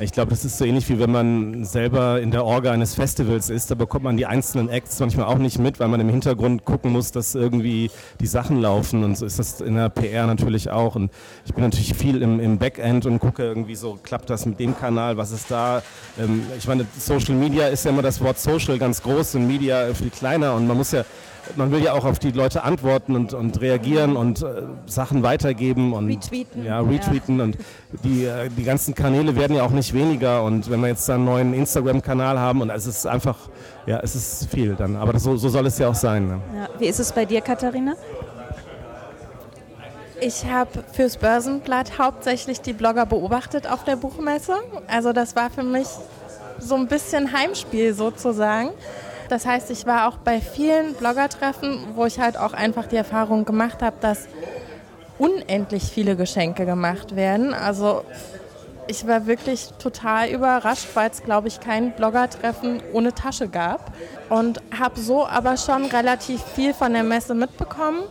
Ich 0.00 0.12
glaube, 0.12 0.30
das 0.30 0.44
ist 0.44 0.58
so 0.58 0.64
ähnlich 0.64 0.88
wie 0.88 0.98
wenn 0.98 1.12
man 1.12 1.64
selber 1.64 2.20
in 2.20 2.30
der 2.30 2.44
Orga 2.44 2.72
eines 2.72 2.94
Festivals 2.94 3.50
ist. 3.50 3.70
Da 3.70 3.74
bekommt 3.74 4.04
man 4.04 4.16
die 4.16 4.26
einzelnen 4.26 4.68
Acts 4.68 4.98
manchmal 5.00 5.26
auch 5.26 5.38
nicht 5.38 5.58
mit, 5.58 5.78
weil 5.78 5.88
man 5.88 6.00
im 6.00 6.08
Hintergrund 6.08 6.64
gucken 6.64 6.92
muss, 6.92 7.12
dass 7.12 7.34
irgendwie 7.34 7.90
die 8.20 8.26
Sachen 8.26 8.60
laufen. 8.60 9.04
Und 9.04 9.16
so 9.16 9.26
ist 9.26 9.38
das 9.38 9.60
in 9.60 9.76
der 9.76 9.88
PR 9.88 10.26
natürlich 10.26 10.70
auch. 10.70 10.96
Und 10.96 11.10
ich 11.44 11.54
bin 11.54 11.62
natürlich 11.62 11.94
viel 11.94 12.22
im, 12.22 12.40
im 12.40 12.58
Backend 12.58 13.06
und 13.06 13.20
gucke 13.20 13.42
irgendwie 13.44 13.76
so, 13.76 13.98
klappt 14.02 14.28
das 14.28 14.46
mit 14.46 14.58
dem 14.58 14.76
Kanal, 14.76 15.16
was 15.16 15.30
ist 15.30 15.50
da? 15.50 15.82
Ähm, 16.18 16.42
ich 16.56 16.66
meine, 16.66 16.86
Social 16.98 17.34
Media 17.34 17.68
ist 17.68 17.84
ja 17.84 17.90
immer 17.90 18.02
das 18.02 18.20
Wort 18.20 18.38
Social 18.38 18.78
ganz 18.78 19.02
groß 19.02 19.36
und 19.36 19.46
Media 19.46 19.92
viel 19.94 20.10
kleiner. 20.10 20.54
Und 20.54 20.66
man 20.66 20.76
muss 20.76 20.92
ja 20.92 21.04
man 21.54 21.70
will 21.70 21.82
ja 21.82 21.92
auch 21.92 22.04
auf 22.04 22.18
die 22.18 22.30
Leute 22.32 22.64
antworten 22.64 23.14
und, 23.14 23.34
und 23.34 23.60
reagieren 23.60 24.16
und 24.16 24.42
äh, 24.42 24.62
Sachen 24.86 25.22
weitergeben 25.22 25.92
und 25.92 26.08
retweeten. 26.08 26.64
Ja, 26.64 26.80
retweeten 26.80 27.38
ja. 27.38 27.44
und 27.44 27.58
die, 28.04 28.24
äh, 28.24 28.48
die 28.48 28.64
ganzen 28.64 28.94
Kanäle 28.94 29.36
werden 29.36 29.56
ja 29.56 29.62
auch 29.62 29.70
nicht 29.70 29.94
weniger 29.94 30.42
und 30.42 30.70
wenn 30.70 30.80
wir 30.80 30.88
jetzt 30.88 31.08
einen 31.08 31.24
neuen 31.24 31.54
Instagram-Kanal 31.54 32.38
haben 32.38 32.60
und 32.62 32.70
es 32.70 32.86
ist 32.86 33.06
einfach, 33.06 33.36
ja, 33.86 34.00
es 34.00 34.14
ist 34.14 34.50
viel 34.50 34.74
dann, 34.74 34.96
aber 34.96 35.12
das, 35.12 35.22
so, 35.22 35.36
so 35.36 35.48
soll 35.48 35.66
es 35.66 35.78
ja 35.78 35.88
auch 35.88 35.94
sein. 35.94 36.26
Ne? 36.26 36.40
Ja. 36.54 36.68
Wie 36.78 36.86
ist 36.86 37.00
es 37.00 37.12
bei 37.12 37.24
dir, 37.24 37.40
Katharina? 37.40 37.94
Ich 40.20 40.46
habe 40.46 40.82
fürs 40.92 41.18
Börsenblatt 41.18 41.98
hauptsächlich 41.98 42.62
die 42.62 42.72
Blogger 42.72 43.04
beobachtet 43.04 43.70
auf 43.70 43.84
der 43.84 43.96
Buchmesse. 43.96 44.54
Also 44.86 45.12
das 45.12 45.36
war 45.36 45.50
für 45.50 45.62
mich 45.62 45.88
so 46.58 46.74
ein 46.74 46.86
bisschen 46.86 47.32
Heimspiel 47.32 47.92
sozusagen. 47.92 48.70
Das 49.28 49.46
heißt, 49.46 49.70
ich 49.70 49.86
war 49.86 50.08
auch 50.08 50.18
bei 50.18 50.40
vielen 50.40 50.94
Bloggertreffen, 50.94 51.94
wo 51.94 52.04
ich 52.06 52.18
halt 52.20 52.36
auch 52.36 52.52
einfach 52.52 52.86
die 52.86 52.96
Erfahrung 52.96 53.44
gemacht 53.44 53.82
habe, 53.82 53.96
dass 54.00 54.28
unendlich 55.18 55.84
viele 55.84 56.16
Geschenke 56.16 56.66
gemacht 56.66 57.16
werden. 57.16 57.54
Also 57.54 58.04
ich 58.86 59.06
war 59.06 59.26
wirklich 59.26 59.70
total 59.78 60.28
überrascht, 60.28 60.88
weil 60.94 61.10
es, 61.10 61.22
glaube 61.22 61.48
ich, 61.48 61.60
kein 61.60 61.92
Bloggertreffen 61.92 62.82
ohne 62.92 63.12
Tasche 63.12 63.48
gab. 63.48 63.92
Und 64.28 64.60
habe 64.78 65.00
so 65.00 65.26
aber 65.26 65.56
schon 65.56 65.86
relativ 65.86 66.42
viel 66.42 66.72
von 66.72 66.92
der 66.92 67.02
Messe 67.02 67.34
mitbekommen. 67.34 68.02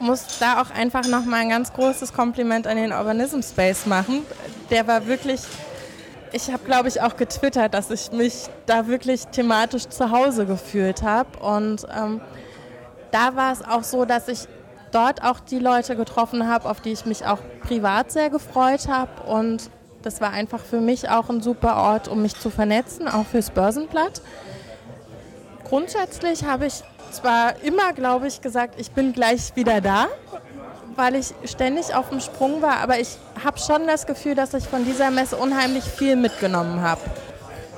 Muss 0.00 0.38
da 0.40 0.62
auch 0.62 0.70
einfach 0.70 1.06
nochmal 1.06 1.40
ein 1.40 1.50
ganz 1.50 1.72
großes 1.72 2.12
Kompliment 2.12 2.66
an 2.66 2.76
den 2.76 2.92
Urbanism 2.92 3.40
Space 3.42 3.86
machen. 3.86 4.22
Der 4.70 4.86
war 4.86 5.06
wirklich 5.06 5.40
ich 6.32 6.50
habe, 6.50 6.64
glaube 6.64 6.88
ich, 6.88 7.00
auch 7.00 7.16
getwittert, 7.16 7.74
dass 7.74 7.90
ich 7.90 8.10
mich 8.12 8.48
da 8.66 8.86
wirklich 8.86 9.26
thematisch 9.26 9.88
zu 9.88 10.10
Hause 10.10 10.46
gefühlt 10.46 11.02
habe. 11.02 11.38
Und 11.38 11.86
ähm, 11.94 12.20
da 13.10 13.36
war 13.36 13.52
es 13.52 13.62
auch 13.62 13.84
so, 13.84 14.04
dass 14.04 14.28
ich 14.28 14.48
dort 14.90 15.22
auch 15.22 15.40
die 15.40 15.58
Leute 15.58 15.96
getroffen 15.96 16.48
habe, 16.48 16.68
auf 16.68 16.80
die 16.80 16.92
ich 16.92 17.06
mich 17.06 17.26
auch 17.26 17.38
privat 17.62 18.10
sehr 18.10 18.30
gefreut 18.30 18.88
habe. 18.88 19.22
Und 19.24 19.70
das 20.02 20.20
war 20.20 20.30
einfach 20.30 20.60
für 20.60 20.80
mich 20.80 21.08
auch 21.08 21.28
ein 21.28 21.42
super 21.42 21.76
Ort, 21.76 22.08
um 22.08 22.22
mich 22.22 22.38
zu 22.38 22.50
vernetzen, 22.50 23.08
auch 23.08 23.26
fürs 23.26 23.50
Börsenblatt. 23.50 24.22
Grundsätzlich 25.64 26.44
habe 26.44 26.66
ich 26.66 26.82
zwar 27.10 27.62
immer, 27.62 27.92
glaube 27.92 28.26
ich, 28.26 28.40
gesagt, 28.40 28.80
ich 28.80 28.90
bin 28.90 29.12
gleich 29.12 29.54
wieder 29.54 29.80
da 29.80 30.08
weil 30.96 31.14
ich 31.14 31.34
ständig 31.44 31.94
auf 31.94 32.08
dem 32.10 32.20
Sprung 32.20 32.62
war, 32.62 32.76
aber 32.76 32.98
ich 32.98 33.08
habe 33.44 33.58
schon 33.58 33.86
das 33.86 34.06
Gefühl, 34.06 34.34
dass 34.34 34.54
ich 34.54 34.66
von 34.66 34.84
dieser 34.84 35.10
Messe 35.10 35.36
unheimlich 35.36 35.84
viel 35.84 36.16
mitgenommen 36.16 36.80
habe. 36.80 37.00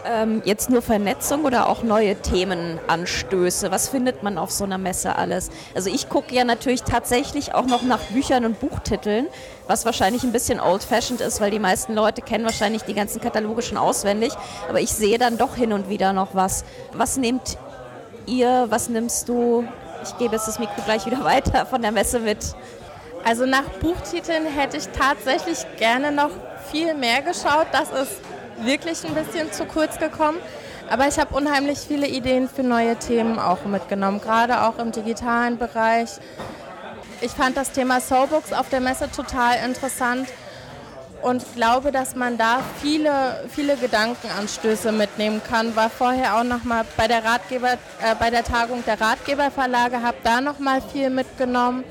Ähm, 0.06 0.42
jetzt 0.44 0.68
nur 0.68 0.82
Vernetzung 0.82 1.44
oder 1.44 1.66
auch 1.66 1.82
neue 1.82 2.14
Themenanstöße? 2.16 3.70
Was 3.70 3.88
findet 3.88 4.22
man 4.22 4.36
auf 4.36 4.50
so 4.50 4.64
einer 4.64 4.76
Messe 4.76 5.16
alles? 5.16 5.50
Also 5.74 5.88
ich 5.88 6.10
gucke 6.10 6.34
ja 6.34 6.44
natürlich 6.44 6.82
tatsächlich 6.82 7.54
auch 7.54 7.64
noch 7.64 7.82
nach 7.82 8.00
Büchern 8.12 8.44
und 8.44 8.60
Buchtiteln, 8.60 9.28
was 9.66 9.86
wahrscheinlich 9.86 10.22
ein 10.22 10.32
bisschen 10.32 10.60
old-fashioned 10.60 11.22
ist, 11.22 11.40
weil 11.40 11.50
die 11.50 11.58
meisten 11.58 11.94
Leute 11.94 12.20
kennen 12.20 12.44
wahrscheinlich 12.44 12.82
die 12.82 12.92
ganzen 12.92 13.22
Kataloge 13.22 13.62
schon 13.62 13.78
auswendig. 13.78 14.34
Aber 14.68 14.80
ich 14.80 14.90
sehe 14.90 15.16
dann 15.16 15.38
doch 15.38 15.56
hin 15.56 15.72
und 15.72 15.88
wieder 15.88 16.12
noch 16.12 16.34
was. 16.34 16.66
Was 16.92 17.16
nehmt 17.16 17.56
ihr, 18.26 18.66
was 18.68 18.90
nimmst 18.90 19.30
du? 19.30 19.66
Ich 20.02 20.18
gebe 20.18 20.34
jetzt 20.34 20.46
das 20.46 20.58
Mikro 20.58 20.82
gleich 20.84 21.06
wieder 21.06 21.24
weiter 21.24 21.64
von 21.64 21.80
der 21.80 21.92
Messe 21.92 22.20
mit. 22.20 22.54
Also 23.24 23.46
nach 23.46 23.64
Buchtiteln 23.80 24.44
hätte 24.44 24.76
ich 24.76 24.88
tatsächlich 24.88 25.58
gerne 25.78 26.12
noch 26.12 26.30
viel 26.70 26.94
mehr 26.94 27.22
geschaut. 27.22 27.66
Das 27.72 27.88
ist 27.90 28.20
wirklich 28.62 29.02
ein 29.04 29.14
bisschen 29.14 29.50
zu 29.50 29.64
kurz 29.64 29.98
gekommen. 29.98 30.38
Aber 30.90 31.08
ich 31.08 31.18
habe 31.18 31.34
unheimlich 31.34 31.78
viele 31.78 32.06
Ideen 32.06 32.48
für 32.48 32.62
neue 32.62 32.96
Themen 32.96 33.38
auch 33.38 33.64
mitgenommen, 33.64 34.20
gerade 34.20 34.62
auch 34.62 34.78
im 34.78 34.92
digitalen 34.92 35.56
Bereich. 35.56 36.10
Ich 37.22 37.30
fand 37.30 37.56
das 37.56 37.72
Thema 37.72 38.00
Soulbooks 38.00 38.52
auf 38.52 38.68
der 38.68 38.80
Messe 38.80 39.10
total 39.10 39.56
interessant 39.64 40.28
und 41.22 41.42
glaube, 41.54 41.90
dass 41.90 42.14
man 42.14 42.36
da 42.36 42.58
viele, 42.82 43.48
viele 43.48 43.76
Gedankenanstöße 43.76 44.92
mitnehmen 44.92 45.40
kann. 45.48 45.74
War 45.74 45.88
vorher 45.88 46.36
auch 46.36 46.44
noch 46.44 46.64
mal 46.64 46.84
bei 46.98 47.06
äh, 47.06 47.78
bei 48.18 48.28
der 48.28 48.44
Tagung 48.44 48.84
der 48.86 49.00
Ratgeberverlage, 49.00 50.02
habe 50.02 50.18
da 50.22 50.42
noch 50.42 50.58
mal 50.58 50.82
viel 50.82 51.08
mitgenommen. 51.08 51.84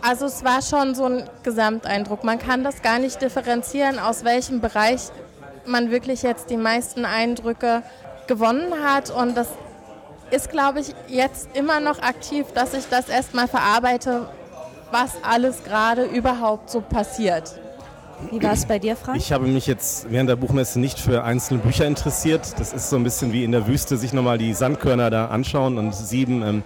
Also 0.00 0.26
es 0.26 0.44
war 0.44 0.62
schon 0.62 0.94
so 0.94 1.04
ein 1.04 1.24
Gesamteindruck. 1.42 2.24
Man 2.24 2.38
kann 2.38 2.64
das 2.64 2.82
gar 2.82 2.98
nicht 2.98 3.20
differenzieren, 3.20 3.98
aus 3.98 4.24
welchem 4.24 4.60
Bereich 4.60 5.02
man 5.66 5.90
wirklich 5.90 6.22
jetzt 6.22 6.50
die 6.50 6.56
meisten 6.56 7.04
Eindrücke 7.04 7.82
gewonnen 8.26 8.72
hat. 8.84 9.10
Und 9.10 9.36
das 9.36 9.48
ist, 10.30 10.50
glaube 10.50 10.80
ich, 10.80 10.94
jetzt 11.08 11.48
immer 11.54 11.80
noch 11.80 12.00
aktiv, 12.00 12.46
dass 12.54 12.74
ich 12.74 12.88
das 12.88 13.08
erstmal 13.08 13.48
verarbeite, 13.48 14.28
was 14.90 15.12
alles 15.22 15.64
gerade 15.64 16.04
überhaupt 16.04 16.70
so 16.70 16.80
passiert. 16.80 17.54
Wie 18.30 18.42
war 18.42 18.52
es 18.52 18.66
bei 18.66 18.78
dir, 18.78 18.96
Frank? 18.96 19.16
Ich 19.16 19.32
habe 19.32 19.46
mich 19.46 19.66
jetzt 19.66 20.10
während 20.10 20.28
der 20.28 20.36
Buchmesse 20.36 20.80
nicht 20.80 20.98
für 20.98 21.22
einzelne 21.22 21.60
Bücher 21.60 21.86
interessiert. 21.86 22.58
Das 22.58 22.72
ist 22.72 22.90
so 22.90 22.96
ein 22.96 23.04
bisschen 23.04 23.32
wie 23.32 23.44
in 23.44 23.52
der 23.52 23.66
Wüste, 23.66 23.96
sich 23.96 24.12
nochmal 24.12 24.38
die 24.38 24.54
Sandkörner 24.54 25.10
da 25.10 25.26
anschauen 25.26 25.78
und 25.78 25.94
sieben. 25.94 26.42
Ähm, 26.42 26.62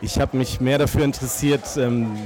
ich 0.00 0.18
habe 0.18 0.36
mich 0.36 0.60
mehr 0.60 0.78
dafür 0.78 1.04
interessiert, 1.04 1.76
ähm, 1.76 2.16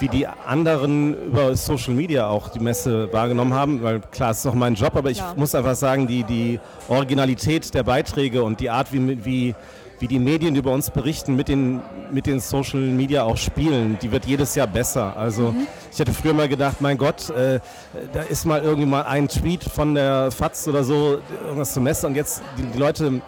wie 0.00 0.08
die 0.08 0.26
anderen 0.26 1.14
über 1.26 1.56
Social 1.56 1.94
Media 1.94 2.26
auch 2.28 2.48
die 2.48 2.60
Messe 2.60 3.12
wahrgenommen 3.12 3.54
haben, 3.54 3.82
weil 3.82 4.00
klar, 4.00 4.30
es 4.30 4.38
ist 4.38 4.46
auch 4.46 4.54
mein 4.54 4.74
Job, 4.74 4.96
aber 4.96 5.10
ich 5.10 5.18
ja. 5.18 5.34
muss 5.36 5.54
einfach 5.54 5.76
sagen, 5.76 6.06
die, 6.06 6.24
die 6.24 6.60
Originalität 6.88 7.72
der 7.74 7.82
Beiträge 7.82 8.42
und 8.42 8.60
die 8.60 8.70
Art, 8.70 8.92
wie, 8.92 9.24
wie, 9.24 9.54
wie 10.00 10.08
die 10.08 10.18
Medien 10.18 10.56
über 10.56 10.72
uns 10.72 10.90
berichten, 10.90 11.36
mit 11.36 11.48
den, 11.48 11.80
mit 12.12 12.26
den 12.26 12.40
Social 12.40 12.80
Media 12.80 13.22
auch 13.22 13.36
spielen, 13.36 13.98
die 14.02 14.10
wird 14.10 14.26
jedes 14.26 14.54
Jahr 14.54 14.66
besser. 14.66 15.16
Also 15.16 15.52
mhm. 15.52 15.66
ich 15.92 15.98
hätte 15.98 16.12
früher 16.12 16.34
mal 16.34 16.48
gedacht, 16.48 16.80
mein 16.80 16.98
Gott, 16.98 17.30
äh, 17.30 17.60
da 18.12 18.22
ist 18.22 18.44
mal 18.44 18.62
irgendwie 18.62 18.86
mal 18.86 19.02
ein 19.02 19.28
Tweet 19.28 19.64
von 19.64 19.94
der 19.94 20.30
FAZ 20.30 20.68
oder 20.68 20.84
so, 20.84 21.18
irgendwas 21.44 21.72
zur 21.72 21.82
Messe 21.82 22.06
und 22.06 22.16
jetzt 22.16 22.42
die, 22.58 22.62
die 22.62 22.78
Leute 22.78 23.22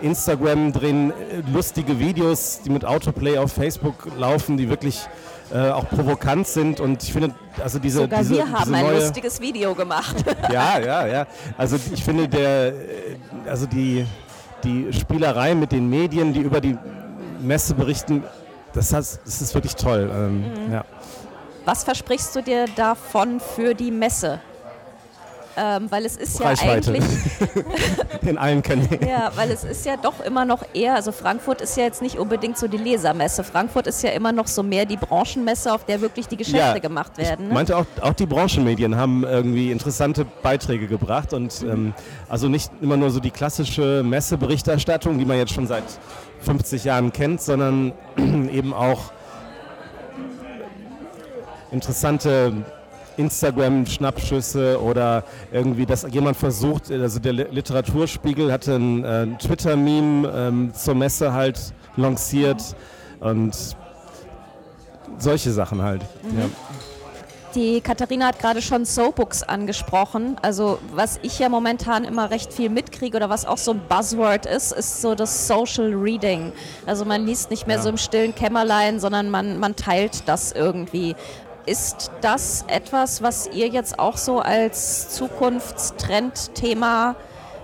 Instagram 0.00 0.72
drehen 0.72 1.10
äh, 1.10 1.42
lustige 1.52 1.98
Videos, 1.98 2.60
die 2.64 2.70
mit 2.70 2.84
Autoplay 2.84 3.38
auf 3.38 3.52
Facebook 3.52 4.08
laufen, 4.18 4.56
die 4.56 4.68
wirklich 4.68 5.00
äh, 5.52 5.70
auch 5.70 5.88
provokant 5.88 6.46
sind 6.46 6.80
und 6.80 7.02
ich 7.02 7.12
finde, 7.12 7.34
also 7.62 7.78
diese 7.78 8.00
Sogar 8.00 8.20
diese, 8.20 8.34
wir 8.34 8.50
haben 8.50 8.74
ein 8.74 8.94
lustiges 8.94 9.40
Video 9.40 9.74
gemacht. 9.74 10.16
ja, 10.52 10.78
ja, 10.78 11.06
ja. 11.06 11.26
Also 11.58 11.76
ich 11.92 12.04
finde 12.04 12.28
der, 12.28 12.72
also 13.46 13.66
die 13.66 14.06
die 14.64 14.92
Spielerei 14.92 15.54
mit 15.54 15.72
den 15.72 15.88
Medien, 15.88 16.32
die 16.32 16.40
über 16.40 16.60
die 16.60 16.76
Messe 17.40 17.74
berichten, 17.74 18.22
das, 18.72 18.92
heißt, 18.92 19.20
das 19.24 19.42
ist 19.42 19.54
wirklich 19.54 19.74
toll. 19.74 20.10
Ähm, 20.12 20.66
mhm. 20.66 20.72
ja. 20.72 20.84
Was 21.64 21.84
versprichst 21.84 22.34
du 22.36 22.42
dir 22.42 22.66
davon 22.76 23.40
für 23.40 23.74
die 23.74 23.90
Messe? 23.90 24.40
Ähm, 25.56 25.90
weil 25.90 26.04
es 26.04 26.16
ist 26.16 26.38
ja 26.38 26.54
eigentlich. 26.60 27.02
In 28.22 28.38
allen 28.38 28.62
Kanälen. 28.62 29.06
Ja, 29.06 29.32
weil 29.34 29.50
es 29.50 29.64
ist 29.64 29.84
ja 29.84 29.96
doch 29.96 30.20
immer 30.24 30.44
noch 30.44 30.64
eher, 30.74 30.94
also 30.94 31.10
Frankfurt 31.10 31.60
ist 31.60 31.76
ja 31.76 31.84
jetzt 31.84 32.02
nicht 32.02 32.18
unbedingt 32.18 32.56
so 32.56 32.68
die 32.68 32.76
Lesermesse. 32.76 33.42
Frankfurt 33.42 33.86
ist 33.86 34.02
ja 34.02 34.10
immer 34.10 34.32
noch 34.32 34.46
so 34.46 34.62
mehr 34.62 34.86
die 34.86 34.96
Branchenmesse, 34.96 35.72
auf 35.72 35.84
der 35.84 36.00
wirklich 36.00 36.28
die 36.28 36.36
Geschäfte 36.36 36.58
ja, 36.58 36.78
gemacht 36.78 37.18
werden. 37.18 37.46
Ich 37.46 37.48
ne? 37.48 37.54
meinte 37.54 37.76
auch, 37.76 37.86
auch 38.00 38.12
die 38.12 38.26
Branchenmedien 38.26 38.96
haben 38.96 39.24
irgendwie 39.24 39.72
interessante 39.72 40.24
Beiträge 40.42 40.86
gebracht 40.86 41.32
und 41.32 41.62
mhm. 41.62 41.70
ähm, 41.70 41.94
also 42.28 42.48
nicht 42.48 42.70
immer 42.80 42.96
nur 42.96 43.10
so 43.10 43.20
die 43.20 43.30
klassische 43.30 44.02
Messeberichterstattung, 44.04 45.18
die 45.18 45.24
man 45.24 45.36
jetzt 45.38 45.52
schon 45.52 45.66
seit 45.66 45.84
50 46.40 46.84
Jahren 46.84 47.12
kennt, 47.12 47.40
sondern 47.40 47.92
eben 48.52 48.72
auch 48.72 49.12
interessante 51.70 52.52
Instagram-Schnappschüsse 53.20 54.80
oder 54.82 55.24
irgendwie, 55.52 55.86
dass 55.86 56.06
jemand 56.10 56.36
versucht, 56.36 56.90
also 56.90 57.18
der 57.20 57.32
Literaturspiegel 57.32 58.52
hatte 58.52 58.74
ein 58.74 59.04
äh, 59.04 59.26
Twitter-Meme 59.38 60.32
ähm, 60.34 60.74
zur 60.74 60.94
Messe 60.94 61.32
halt 61.32 61.58
lanciert 61.96 62.74
und 63.20 63.54
solche 65.18 65.50
Sachen 65.52 65.82
halt. 65.82 66.02
Mhm. 66.22 66.38
Ja. 66.38 66.46
Die 67.56 67.80
Katharina 67.80 68.28
hat 68.28 68.38
gerade 68.38 68.62
schon 68.62 68.84
Soapbooks 68.84 69.42
angesprochen. 69.42 70.36
Also 70.40 70.78
was 70.94 71.18
ich 71.22 71.40
ja 71.40 71.48
momentan 71.48 72.04
immer 72.04 72.30
recht 72.30 72.52
viel 72.52 72.70
mitkriege 72.70 73.16
oder 73.16 73.28
was 73.28 73.44
auch 73.44 73.58
so 73.58 73.72
ein 73.72 73.80
Buzzword 73.88 74.46
ist, 74.46 74.70
ist 74.70 75.02
so 75.02 75.16
das 75.16 75.48
Social 75.48 75.92
Reading. 75.92 76.52
Also 76.86 77.04
man 77.04 77.26
liest 77.26 77.50
nicht 77.50 77.66
mehr 77.66 77.76
ja. 77.76 77.82
so 77.82 77.88
im 77.88 77.96
stillen 77.96 78.36
Kämmerlein, 78.36 79.00
sondern 79.00 79.30
man, 79.30 79.58
man 79.58 79.74
teilt 79.74 80.28
das 80.28 80.52
irgendwie. 80.52 81.16
Ist 81.66 82.10
das 82.20 82.64
etwas, 82.68 83.22
was 83.22 83.48
ihr 83.52 83.68
jetzt 83.68 83.98
auch 83.98 84.16
so 84.16 84.40
als 84.40 85.10
Zukunftstrendthema 85.10 87.16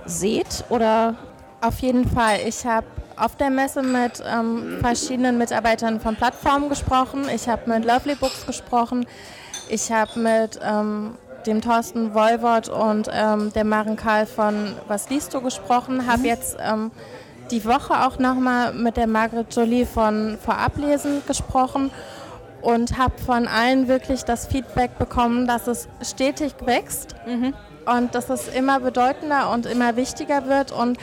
seht 0.05 0.65
oder? 0.69 1.15
Auf 1.61 1.81
jeden 1.81 2.09
Fall. 2.09 2.41
Ich 2.47 2.67
habe 2.67 2.87
auf 3.17 3.37
der 3.37 3.51
Messe 3.51 3.83
mit 3.83 4.23
ähm, 4.25 4.79
verschiedenen 4.81 5.39
Mitarbeitern 5.39 6.01
von 6.01 6.17
Plattformen 6.17 6.69
gesprochen. 6.69 7.27
Ich 7.35 7.49
habe 7.49 7.71
mit 7.71 7.85
Lovely 7.85 8.15
Books 8.15 8.47
gesprochen. 8.47 9.07
Ich 9.69 9.91
habe 9.91 10.21
mit 10.21 10.61
ähm, 10.63 11.17
dem 11.47 11.63
Thorsten 11.63 12.15
Wolwort 12.15 12.69
und 12.69 13.09
ähm, 13.13 13.53
der 13.55 13.65
Maren 13.65 13.97
Karl 13.97 14.27
von 14.27 14.75
Was 14.87 15.09
liest 15.09 15.33
du 15.33 15.41
gesprochen. 15.41 16.07
Habe 16.07 16.21
mhm. 16.21 16.25
jetzt 16.27 16.57
ähm, 16.61 16.91
die 17.51 17.65
Woche 17.65 18.05
auch 18.05 18.19
nochmal 18.19 18.75
mit 18.75 18.97
der 18.97 19.07
Margret 19.07 19.55
Jolie 19.55 19.87
von 19.87 20.37
Vorablesen 20.45 21.23
gesprochen 21.27 21.91
und 22.67 22.99
habe 22.99 23.17
von 23.25 23.47
allen 23.47 23.87
wirklich 23.87 24.25
das 24.25 24.49
Feedback 24.49 24.99
bekommen, 24.99 25.47
dass 25.47 25.69
es 25.69 25.87
stetig 26.03 26.53
wächst 26.65 27.15
mhm. 27.25 27.55
und 27.87 28.13
dass 28.13 28.29
es 28.29 28.49
immer 28.49 28.81
bedeutender 28.81 29.53
und 29.53 29.67
immer 29.67 29.95
wichtiger 29.95 30.49
wird 30.49 30.73
und 30.73 30.99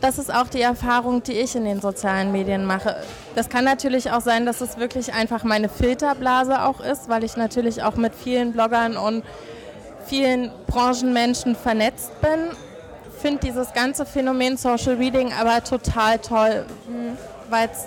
das 0.00 0.18
ist 0.18 0.34
auch 0.34 0.48
die 0.48 0.60
Erfahrung, 0.60 1.22
die 1.22 1.34
ich 1.34 1.54
in 1.54 1.66
den 1.66 1.80
sozialen 1.80 2.32
Medien 2.32 2.64
mache. 2.64 2.96
Das 3.36 3.48
kann 3.48 3.64
natürlich 3.64 4.10
auch 4.10 4.22
sein, 4.22 4.44
dass 4.44 4.60
es 4.60 4.76
wirklich 4.76 5.14
einfach 5.14 5.44
meine 5.44 5.68
Filterblase 5.68 6.62
auch 6.62 6.80
ist, 6.80 7.08
weil 7.08 7.22
ich 7.22 7.36
natürlich 7.36 7.84
auch 7.84 7.94
mit 7.94 8.12
vielen 8.12 8.52
Bloggern 8.52 8.96
und 8.96 9.22
vielen 10.06 10.50
Branchenmenschen 10.66 11.54
vernetzt 11.54 12.10
bin. 12.20 12.50
Finde 13.22 13.38
dieses 13.46 13.72
ganze 13.72 14.04
Phänomen 14.04 14.56
Social 14.56 14.96
Reading 14.96 15.32
aber 15.32 15.62
total 15.62 16.18
toll, 16.18 16.66
mhm. 16.88 17.16
weil 17.48 17.70
es 17.72 17.86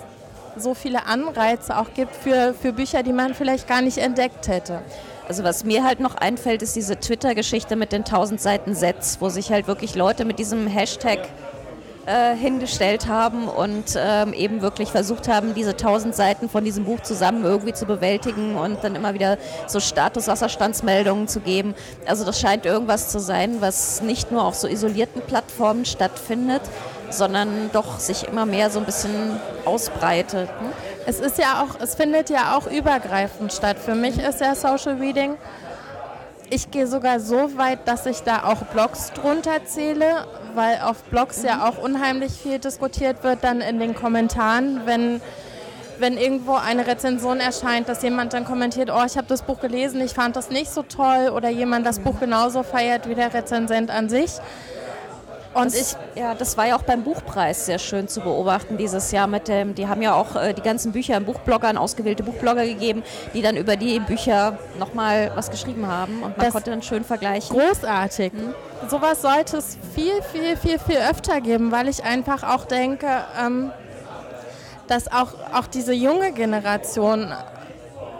so 0.56 0.74
viele 0.74 1.06
Anreize 1.06 1.76
auch 1.78 1.92
gibt 1.94 2.14
für, 2.14 2.54
für 2.54 2.72
Bücher, 2.72 3.02
die 3.02 3.12
man 3.12 3.34
vielleicht 3.34 3.68
gar 3.68 3.82
nicht 3.82 3.98
entdeckt 3.98 4.48
hätte. 4.48 4.82
Also 5.28 5.44
was 5.44 5.64
mir 5.64 5.84
halt 5.84 6.00
noch 6.00 6.14
einfällt, 6.14 6.62
ist 6.62 6.74
diese 6.74 6.98
Twitter-Geschichte 6.98 7.76
mit 7.76 7.92
den 7.92 8.02
1000 8.04 8.40
Seiten 8.40 8.74
Sets, 8.74 9.18
wo 9.20 9.28
sich 9.28 9.52
halt 9.52 9.66
wirklich 9.66 9.94
Leute 9.94 10.24
mit 10.24 10.38
diesem 10.38 10.66
Hashtag 10.66 11.20
äh, 12.08 12.34
hingestellt 12.34 13.06
haben 13.08 13.46
und 13.48 13.84
ähm, 13.94 14.32
eben 14.32 14.62
wirklich 14.62 14.88
versucht 14.88 15.28
haben, 15.28 15.52
diese 15.52 15.72
1000 15.72 16.14
Seiten 16.14 16.48
von 16.48 16.64
diesem 16.64 16.84
Buch 16.84 17.00
zusammen 17.00 17.44
irgendwie 17.44 17.74
zu 17.74 17.84
bewältigen 17.84 18.56
und 18.56 18.82
dann 18.82 18.94
immer 18.94 19.12
wieder 19.12 19.36
so 19.66 19.78
Status-Wasserstandsmeldungen 19.78 21.28
zu 21.28 21.40
geben. 21.40 21.74
Also 22.06 22.24
das 22.24 22.40
scheint 22.40 22.64
irgendwas 22.64 23.10
zu 23.10 23.20
sein, 23.20 23.60
was 23.60 24.00
nicht 24.00 24.32
nur 24.32 24.44
auf 24.44 24.54
so 24.54 24.66
isolierten 24.66 25.20
Plattformen 25.20 25.84
stattfindet, 25.84 26.62
sondern 27.10 27.70
doch 27.72 27.98
sich 27.98 28.26
immer 28.28 28.46
mehr 28.46 28.70
so 28.70 28.78
ein 28.78 28.84
bisschen 28.84 29.40
ausbreitet. 29.64 30.48
Ne? 30.60 30.72
Es 31.06 31.20
ist 31.20 31.38
ja 31.38 31.62
auch, 31.62 31.80
es 31.80 31.94
findet 31.94 32.30
ja 32.30 32.56
auch 32.56 32.66
übergreifend 32.66 33.52
statt. 33.52 33.76
Für 33.78 33.94
mich 33.94 34.18
ist 34.18 34.40
ja 34.40 34.54
Social 34.54 34.96
Reading 34.96 35.36
ich 36.50 36.70
gehe 36.70 36.86
sogar 36.86 37.20
so 37.20 37.56
weit, 37.56 37.86
dass 37.86 38.06
ich 38.06 38.22
da 38.22 38.44
auch 38.44 38.62
Blogs 38.66 39.12
drunter 39.12 39.64
zähle, 39.64 40.26
weil 40.54 40.80
auf 40.82 41.02
Blogs 41.04 41.42
ja 41.42 41.68
auch 41.68 41.82
unheimlich 41.82 42.32
viel 42.32 42.58
diskutiert 42.58 43.22
wird, 43.22 43.44
dann 43.44 43.60
in 43.60 43.78
den 43.78 43.94
Kommentaren, 43.94 44.82
wenn, 44.84 45.20
wenn 45.98 46.16
irgendwo 46.16 46.54
eine 46.54 46.86
Rezension 46.86 47.40
erscheint, 47.40 47.88
dass 47.88 48.02
jemand 48.02 48.32
dann 48.32 48.44
kommentiert, 48.44 48.90
oh, 48.90 49.02
ich 49.04 49.16
habe 49.16 49.26
das 49.28 49.42
Buch 49.42 49.60
gelesen, 49.60 50.00
ich 50.00 50.12
fand 50.12 50.36
das 50.36 50.50
nicht 50.50 50.70
so 50.70 50.82
toll 50.82 51.30
oder 51.34 51.48
jemand 51.48 51.86
das 51.86 52.00
Buch 52.00 52.18
genauso 52.18 52.62
feiert 52.62 53.08
wie 53.08 53.14
der 53.14 53.32
Rezensent 53.34 53.90
an 53.90 54.08
sich. 54.08 54.32
Und 55.58 55.74
das, 55.74 55.96
ich, 56.14 56.20
ja, 56.20 56.34
das 56.34 56.56
war 56.56 56.66
ja 56.66 56.76
auch 56.76 56.82
beim 56.82 57.02
Buchpreis 57.02 57.66
sehr 57.66 57.78
schön 57.78 58.08
zu 58.08 58.20
beobachten 58.20 58.76
dieses 58.76 59.10
Jahr 59.12 59.26
mit 59.26 59.48
dem, 59.48 59.74
die 59.74 59.88
haben 59.88 60.02
ja 60.02 60.14
auch 60.14 60.36
äh, 60.36 60.54
die 60.54 60.62
ganzen 60.62 60.92
Bücher 60.92 61.16
an 61.16 61.24
Buchbloggern, 61.24 61.76
ausgewählte 61.76 62.22
Buchblogger 62.22 62.64
gegeben, 62.64 63.02
die 63.34 63.42
dann 63.42 63.56
über 63.56 63.76
die 63.76 64.00
Bücher 64.00 64.58
nochmal 64.78 65.32
was 65.34 65.50
geschrieben 65.50 65.86
haben 65.86 66.22
und 66.22 66.36
man 66.36 66.46
das 66.46 66.52
konnte 66.52 66.70
dann 66.70 66.82
schön 66.82 67.04
vergleichen. 67.04 67.56
Großartig. 67.56 68.32
Mhm. 68.32 68.54
Sowas 68.88 69.22
sollte 69.22 69.56
es 69.56 69.76
viel, 69.94 70.22
viel, 70.32 70.56
viel, 70.56 70.78
viel 70.78 70.98
öfter 70.98 71.40
geben, 71.40 71.72
weil 71.72 71.88
ich 71.88 72.04
einfach 72.04 72.44
auch 72.44 72.64
denke, 72.64 73.08
ähm, 73.40 73.72
dass 74.86 75.10
auch, 75.10 75.34
auch 75.52 75.66
diese 75.66 75.92
junge 75.92 76.32
Generation 76.32 77.32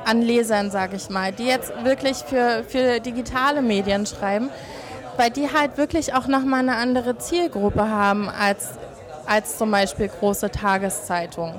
an 0.04 0.22
Lesern, 0.22 0.70
sage 0.70 0.96
ich 0.96 1.10
mal, 1.10 1.32
die 1.32 1.46
jetzt 1.46 1.72
wirklich 1.84 2.18
für, 2.18 2.64
für 2.66 3.00
digitale 3.00 3.62
Medien 3.62 4.06
schreiben, 4.06 4.50
weil 5.18 5.30
die 5.30 5.52
halt 5.52 5.76
wirklich 5.76 6.14
auch 6.14 6.28
nochmal 6.28 6.60
eine 6.60 6.76
andere 6.76 7.18
Zielgruppe 7.18 7.88
haben 7.88 8.28
als, 8.28 8.70
als 9.26 9.58
zum 9.58 9.70
Beispiel 9.70 10.08
große 10.08 10.50
Tageszeitungen. 10.50 11.56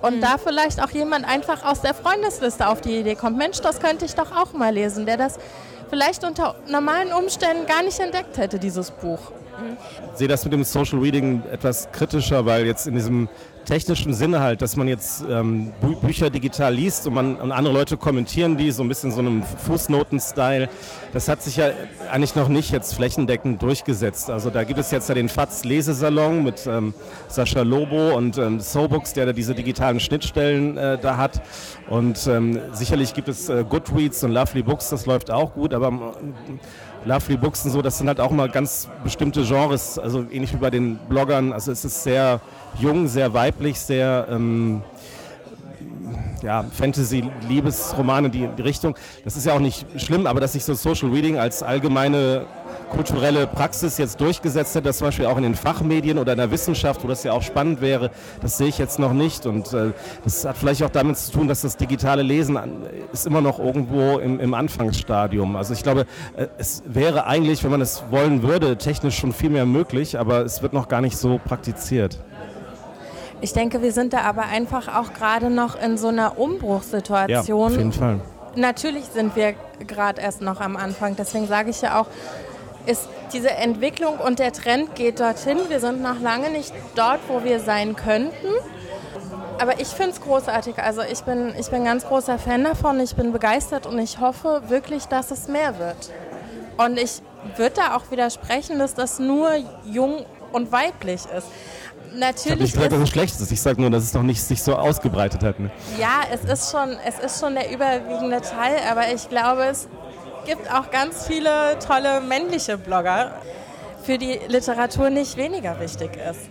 Und 0.00 0.16
mhm. 0.16 0.20
da 0.20 0.38
vielleicht 0.38 0.82
auch 0.82 0.90
jemand 0.90 1.26
einfach 1.26 1.64
aus 1.64 1.82
der 1.82 1.94
Freundesliste 1.94 2.66
auf 2.66 2.80
die 2.80 2.98
Idee 2.98 3.14
kommt, 3.14 3.36
Mensch, 3.36 3.60
das 3.60 3.78
könnte 3.78 4.06
ich 4.06 4.14
doch 4.14 4.34
auch 4.34 4.52
mal 4.54 4.72
lesen, 4.72 5.06
der 5.06 5.18
das 5.18 5.38
vielleicht 5.90 6.24
unter 6.24 6.56
normalen 6.66 7.12
Umständen 7.12 7.66
gar 7.66 7.82
nicht 7.82 8.00
entdeckt 8.00 8.36
hätte, 8.38 8.58
dieses 8.58 8.90
Buch. 8.90 9.20
Ich 10.12 10.18
sehe 10.18 10.28
das 10.28 10.42
mit 10.44 10.52
dem 10.52 10.64
Social 10.64 10.98
Reading 10.98 11.42
etwas 11.52 11.90
kritischer, 11.92 12.44
weil 12.44 12.66
jetzt 12.66 12.86
in 12.86 12.94
diesem 12.94 13.28
technischen 13.64 14.14
Sinne 14.14 14.40
halt, 14.40 14.62
dass 14.62 14.76
man 14.76 14.88
jetzt 14.88 15.24
ähm, 15.28 15.72
Bü 15.80 15.94
Bücher 15.96 16.30
digital 16.30 16.74
liest 16.74 17.06
und, 17.06 17.14
man, 17.14 17.36
und 17.36 17.52
andere 17.52 17.74
Leute 17.74 17.96
kommentieren 17.96 18.56
die, 18.56 18.70
so 18.70 18.82
ein 18.82 18.88
bisschen 18.88 19.10
so 19.10 19.20
einem 19.20 19.42
Fußnoten-Style. 19.42 20.68
Das 21.12 21.28
hat 21.28 21.42
sich 21.42 21.56
ja 21.56 21.70
eigentlich 22.10 22.34
noch 22.34 22.48
nicht 22.48 22.70
jetzt 22.70 22.94
flächendeckend 22.94 23.62
durchgesetzt. 23.62 24.30
Also 24.30 24.50
da 24.50 24.64
gibt 24.64 24.78
es 24.78 24.90
jetzt 24.90 25.08
ja 25.08 25.14
den 25.14 25.28
FATS 25.28 25.64
Lesesalon 25.64 26.44
mit 26.44 26.66
ähm, 26.66 26.94
Sascha 27.28 27.62
Lobo 27.62 28.16
und 28.16 28.38
ähm, 28.38 28.60
Sobooks, 28.60 29.12
der 29.12 29.26
da 29.26 29.32
diese 29.32 29.54
digitalen 29.54 30.00
Schnittstellen 30.00 30.76
äh, 30.76 30.98
da 30.98 31.16
hat. 31.16 31.42
Und 31.88 32.26
ähm, 32.26 32.60
sicherlich 32.72 33.14
gibt 33.14 33.28
es 33.28 33.48
äh, 33.48 33.64
Goodreads 33.68 34.24
und 34.24 34.32
Lovely 34.32 34.62
Books, 34.62 34.90
das 34.90 35.06
läuft 35.06 35.30
auch 35.30 35.54
gut, 35.54 35.74
aber 35.74 36.16
Lovely 37.04 37.36
Books 37.36 37.64
und 37.64 37.70
so, 37.70 37.82
das 37.82 37.98
sind 37.98 38.08
halt 38.08 38.20
auch 38.20 38.30
mal 38.30 38.48
ganz 38.48 38.88
bestimmte 39.02 39.42
Genres, 39.44 39.98
also 39.98 40.24
ähnlich 40.30 40.52
wie 40.52 40.58
bei 40.58 40.70
den 40.70 40.96
Bloggern. 41.08 41.52
Also 41.52 41.70
es 41.70 41.84
ist 41.84 42.02
sehr 42.02 42.40
jung, 42.78 43.08
sehr 43.08 43.34
weiblich, 43.34 43.78
sehr 43.78 44.26
ähm, 44.30 44.82
ja, 46.42 46.62
Fantasy-Liebesromane, 46.62 48.30
die, 48.30 48.48
die 48.56 48.62
Richtung. 48.62 48.96
Das 49.24 49.36
ist 49.36 49.46
ja 49.46 49.54
auch 49.54 49.60
nicht 49.60 49.86
schlimm, 50.00 50.26
aber 50.26 50.40
dass 50.40 50.52
sich 50.52 50.64
so 50.64 50.74
Social 50.74 51.10
Reading 51.10 51.38
als 51.38 51.62
allgemeine 51.62 52.46
kulturelle 52.84 53.46
Praxis 53.46 53.98
jetzt 53.98 54.20
durchgesetzt 54.20 54.76
hat, 54.76 54.86
das 54.86 54.98
zum 54.98 55.08
Beispiel 55.08 55.26
auch 55.26 55.36
in 55.36 55.42
den 55.42 55.54
Fachmedien 55.54 56.18
oder 56.18 56.32
in 56.32 56.38
der 56.38 56.50
Wissenschaft, 56.50 57.02
wo 57.04 57.08
das 57.08 57.24
ja 57.24 57.32
auch 57.32 57.42
spannend 57.42 57.80
wäre, 57.80 58.10
das 58.40 58.58
sehe 58.58 58.68
ich 58.68 58.78
jetzt 58.78 58.98
noch 58.98 59.12
nicht. 59.12 59.46
Und 59.46 59.72
äh, 59.72 59.92
das 60.24 60.44
hat 60.44 60.56
vielleicht 60.56 60.82
auch 60.82 60.90
damit 60.90 61.18
zu 61.18 61.32
tun, 61.32 61.48
dass 61.48 61.62
das 61.62 61.76
digitale 61.76 62.22
Lesen 62.22 62.58
ist 63.12 63.26
immer 63.26 63.40
noch 63.40 63.58
irgendwo 63.58 64.18
im, 64.18 64.40
im 64.40 64.54
Anfangsstadium. 64.54 65.56
Also 65.56 65.72
ich 65.72 65.82
glaube, 65.82 66.06
äh, 66.36 66.46
es 66.58 66.82
wäre 66.86 67.26
eigentlich, 67.26 67.64
wenn 67.64 67.70
man 67.70 67.80
es 67.80 68.04
wollen 68.10 68.42
würde, 68.42 68.76
technisch 68.76 69.18
schon 69.18 69.32
viel 69.32 69.50
mehr 69.50 69.66
möglich, 69.66 70.18
aber 70.18 70.44
es 70.44 70.62
wird 70.62 70.72
noch 70.72 70.88
gar 70.88 71.00
nicht 71.00 71.16
so 71.16 71.40
praktiziert. 71.44 72.18
Ich 73.40 73.52
denke, 73.52 73.82
wir 73.82 73.92
sind 73.92 74.12
da 74.12 74.20
aber 74.20 74.44
einfach 74.44 74.88
auch 74.96 75.12
gerade 75.12 75.50
noch 75.50 75.80
in 75.80 75.98
so 75.98 76.08
einer 76.08 76.38
Umbruchssituation. 76.38 77.28
Ja, 77.28 77.66
auf 77.66 77.76
jeden 77.76 77.92
Fall. 77.92 78.20
Natürlich 78.56 79.04
sind 79.06 79.36
wir 79.36 79.54
gerade 79.86 80.20
erst 80.22 80.40
noch 80.40 80.60
am 80.60 80.76
Anfang. 80.76 81.16
Deswegen 81.16 81.46
sage 81.46 81.70
ich 81.70 81.82
ja 81.82 82.00
auch, 82.00 82.06
ist 82.86 83.08
diese 83.32 83.50
Entwicklung 83.50 84.18
und 84.18 84.38
der 84.38 84.52
Trend 84.52 84.94
geht 84.94 85.20
dorthin. 85.20 85.58
Wir 85.68 85.80
sind 85.80 86.02
noch 86.02 86.20
lange 86.20 86.50
nicht 86.50 86.72
dort, 86.94 87.20
wo 87.28 87.44
wir 87.44 87.60
sein 87.60 87.96
könnten. 87.96 88.48
Aber 89.60 89.80
ich 89.80 89.88
finde 89.88 90.10
es 90.10 90.20
großartig. 90.20 90.78
Also 90.78 91.02
ich 91.02 91.22
bin, 91.22 91.54
ich 91.58 91.68
bin 91.68 91.84
ganz 91.84 92.04
großer 92.04 92.38
Fan 92.38 92.64
davon. 92.64 93.00
Ich 93.00 93.14
bin 93.14 93.32
begeistert 93.32 93.86
und 93.86 93.98
ich 93.98 94.20
hoffe 94.20 94.62
wirklich, 94.68 95.06
dass 95.06 95.30
es 95.30 95.48
mehr 95.48 95.78
wird. 95.78 96.10
Und 96.76 96.98
ich 96.98 97.22
würde 97.56 97.76
da 97.76 97.96
auch 97.96 98.10
widersprechen, 98.10 98.78
dass 98.78 98.94
das 98.94 99.18
nur 99.18 99.50
jung 99.84 100.24
und 100.52 100.72
weiblich 100.72 101.22
ist. 101.36 101.46
Natürlich. 102.16 102.44
Ich 102.44 102.50
habe 102.50 102.62
nicht 102.62 102.72
gesagt, 102.74 102.92
dass 102.92 103.00
es 103.00 103.08
schlecht 103.08 103.40
ist. 103.40 103.52
Ich 103.52 103.60
sage 103.60 103.80
nur, 103.80 103.90
dass 103.90 104.04
es 104.04 104.14
noch 104.14 104.22
nicht 104.22 104.42
sich 104.42 104.62
so 104.62 104.76
ausgebreitet 104.76 105.42
hat. 105.42 105.58
Ne? 105.58 105.70
Ja, 105.98 106.22
es 106.32 106.44
ist, 106.44 106.70
schon, 106.70 106.96
es 107.06 107.18
ist 107.18 107.40
schon 107.40 107.54
der 107.54 107.72
überwiegende 107.72 108.40
Teil, 108.40 108.76
aber 108.88 109.12
ich 109.12 109.28
glaube, 109.28 109.64
es 109.64 109.88
gibt 110.44 110.72
auch 110.72 110.90
ganz 110.90 111.26
viele 111.26 111.78
tolle 111.86 112.20
männliche 112.20 112.78
Blogger, 112.78 113.32
für 114.04 114.18
die 114.18 114.38
Literatur 114.48 115.08
nicht 115.10 115.36
weniger 115.36 115.80
wichtig 115.80 116.10
ist. 116.16 116.50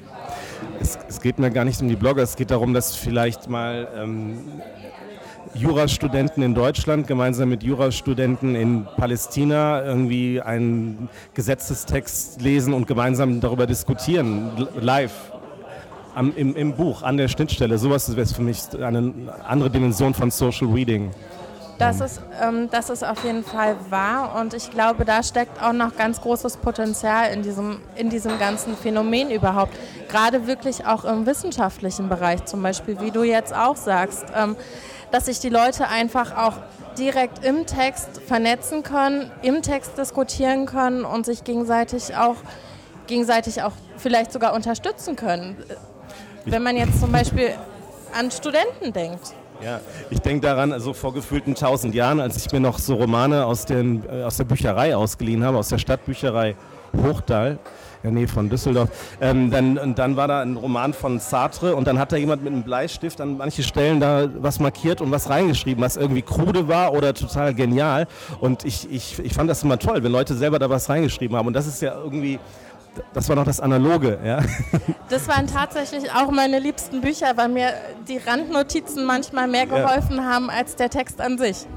Es, 0.81 0.97
es 1.07 1.21
geht 1.21 1.37
mir 1.37 1.51
gar 1.51 1.65
nicht 1.65 1.81
um 1.81 1.87
die 1.87 1.95
Blogger, 1.95 2.23
es 2.23 2.35
geht 2.35 2.51
darum, 2.51 2.73
dass 2.73 2.95
vielleicht 2.95 3.47
mal 3.47 3.87
ähm, 3.95 4.61
Jurastudenten 5.53 6.41
in 6.41 6.55
Deutschland 6.55 7.05
gemeinsam 7.05 7.49
mit 7.49 7.61
Jurastudenten 7.61 8.55
in 8.55 8.87
Palästina 8.97 9.83
irgendwie 9.83 10.41
einen 10.41 11.09
Gesetzestext 11.35 12.41
lesen 12.41 12.73
und 12.73 12.87
gemeinsam 12.87 13.39
darüber 13.39 13.67
diskutieren, 13.67 14.67
live. 14.79 15.13
Am, 16.15 16.31
im, 16.35 16.55
Im 16.55 16.73
Buch, 16.73 17.01
an 17.01 17.17
der 17.17 17.27
Schnittstelle. 17.27 17.79
Sowas 17.79 18.15
wäre 18.15 18.27
für 18.27 18.43
mich 18.43 18.61
eine 18.79 19.13
andere 19.47 19.71
Dimension 19.71 20.13
von 20.13 20.29
Social 20.29 20.67
Reading. 20.67 21.09
Das 21.79 22.01
ist, 22.01 22.21
ähm, 22.41 22.69
das 22.69 22.89
ist 22.89 23.03
auf 23.03 23.23
jeden 23.23 23.43
Fall 23.43 23.75
wahr 23.89 24.39
und 24.39 24.53
ich 24.53 24.69
glaube, 24.69 25.05
da 25.05 25.23
steckt 25.23 25.61
auch 25.61 25.73
noch 25.73 25.95
ganz 25.95 26.21
großes 26.21 26.57
Potenzial 26.57 27.31
in 27.33 27.41
diesem, 27.41 27.81
in 27.95 28.09
diesem 28.09 28.37
ganzen 28.39 28.77
Phänomen 28.77 29.31
überhaupt. 29.31 29.75
Gerade 30.07 30.45
wirklich 30.45 30.85
auch 30.85 31.03
im 31.03 31.25
wissenschaftlichen 31.25 32.09
Bereich 32.09 32.45
zum 32.45 32.61
Beispiel, 32.61 32.99
wie 33.01 33.11
du 33.11 33.23
jetzt 33.23 33.53
auch 33.55 33.75
sagst, 33.75 34.25
ähm, 34.35 34.55
dass 35.11 35.25
sich 35.25 35.39
die 35.39 35.49
Leute 35.49 35.87
einfach 35.87 36.37
auch 36.37 36.53
direkt 36.97 37.43
im 37.43 37.65
Text 37.65 38.21
vernetzen 38.25 38.83
können, 38.83 39.31
im 39.41 39.61
Text 39.61 39.97
diskutieren 39.97 40.65
können 40.65 41.05
und 41.05 41.25
sich 41.25 41.43
gegenseitig 41.43 42.15
auch, 42.15 42.37
gegenseitig 43.07 43.63
auch 43.63 43.73
vielleicht 43.97 44.31
sogar 44.31 44.53
unterstützen 44.53 45.15
können. 45.15 45.57
Wenn 46.45 46.61
man 46.61 46.77
jetzt 46.77 46.99
zum 46.99 47.11
Beispiel 47.11 47.53
an 48.17 48.31
Studenten 48.31 48.93
denkt. 48.93 49.33
Ja, 49.63 49.79
ich 50.09 50.19
denke 50.19 50.45
daran, 50.45 50.73
also 50.73 50.91
vor 50.91 51.13
gefühlten 51.13 51.55
tausend 51.55 51.95
Jahren, 51.95 52.19
als 52.19 52.35
ich 52.35 52.51
mir 52.51 52.59
noch 52.59 52.79
so 52.79 52.95
Romane 52.95 53.45
aus, 53.45 53.65
den, 53.65 54.03
äh, 54.09 54.23
aus 54.23 54.35
der 54.35 54.43
Bücherei 54.43 54.93
ausgeliehen 54.93 55.43
habe, 55.43 55.57
aus 55.57 55.69
der 55.69 55.77
Stadtbücherei 55.77 56.55
Hochdal, 57.01 57.59
in 58.03 58.09
der 58.09 58.11
Nähe 58.11 58.27
von 58.27 58.49
Düsseldorf. 58.49 58.89
Ähm, 59.21 59.49
dann, 59.49 59.95
dann 59.95 60.17
war 60.17 60.27
da 60.27 60.41
ein 60.41 60.57
Roman 60.57 60.93
von 60.93 61.19
Sartre 61.19 61.75
und 61.77 61.87
dann 61.87 61.97
hat 61.97 62.11
da 62.11 62.17
jemand 62.17 62.43
mit 62.43 62.51
einem 62.51 62.63
Bleistift 62.63 63.21
an 63.21 63.37
manche 63.37 63.63
Stellen 63.63 64.01
da 64.01 64.27
was 64.35 64.59
markiert 64.59 64.99
und 64.99 65.11
was 65.11 65.29
reingeschrieben, 65.29 65.81
was 65.81 65.95
irgendwie 65.95 66.23
krude 66.23 66.67
war 66.67 66.91
oder 66.93 67.13
total 67.13 67.53
genial. 67.53 68.07
Und 68.41 68.65
ich, 68.65 68.91
ich, 68.91 69.17
ich 69.19 69.33
fand 69.33 69.49
das 69.49 69.63
immer 69.63 69.79
toll, 69.79 70.03
wenn 70.03 70.11
Leute 70.11 70.35
selber 70.35 70.59
da 70.59 70.69
was 70.69 70.89
reingeschrieben 70.89 71.37
haben. 71.37 71.47
Und 71.47 71.53
das 71.53 71.67
ist 71.67 71.81
ja 71.81 71.95
irgendwie 71.95 72.37
das 73.13 73.29
war 73.29 73.35
noch 73.35 73.45
das 73.45 73.59
Analoge, 73.59 74.19
ja. 74.23 74.41
Das 75.09 75.27
waren 75.27 75.47
tatsächlich 75.47 76.11
auch 76.11 76.31
meine 76.31 76.59
liebsten 76.59 77.01
Bücher, 77.01 77.37
weil 77.37 77.49
mir 77.49 77.73
die 78.07 78.17
Randnotizen 78.17 79.05
manchmal 79.05 79.47
mehr 79.47 79.67
geholfen 79.67 80.17
ja. 80.17 80.23
haben 80.23 80.49
als 80.49 80.75
der 80.75 80.89
Text 80.89 81.21
an 81.21 81.37
sich. 81.37 81.67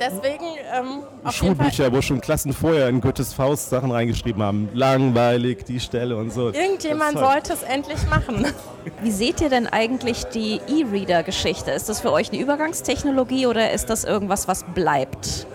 Deswegen 0.00 0.44
ähm, 0.74 1.30
Schulbücher, 1.30 1.92
wo 1.92 2.02
schon 2.02 2.20
Klassen 2.20 2.52
vorher 2.52 2.88
in 2.88 3.00
Goethes 3.00 3.32
Faust 3.32 3.70
Sachen 3.70 3.90
reingeschrieben 3.90 4.42
haben. 4.42 4.68
Langweilig, 4.74 5.64
die 5.64 5.80
Stelle 5.80 6.16
und 6.16 6.32
so. 6.32 6.50
Irgendjemand 6.50 7.18
sollte 7.18 7.54
es 7.54 7.62
endlich 7.62 7.98
machen. 8.08 8.46
Wie 9.02 9.10
seht 9.10 9.40
ihr 9.40 9.48
denn 9.48 9.66
eigentlich 9.66 10.24
die 10.24 10.60
E-Reader-Geschichte? 10.68 11.70
Ist 11.70 11.88
das 11.88 12.00
für 12.00 12.12
euch 12.12 12.30
eine 12.30 12.40
Übergangstechnologie 12.40 13.46
oder 13.46 13.72
ist 13.72 13.88
das 13.88 14.04
irgendwas, 14.04 14.48
was 14.48 14.64
bleibt? 14.74 15.46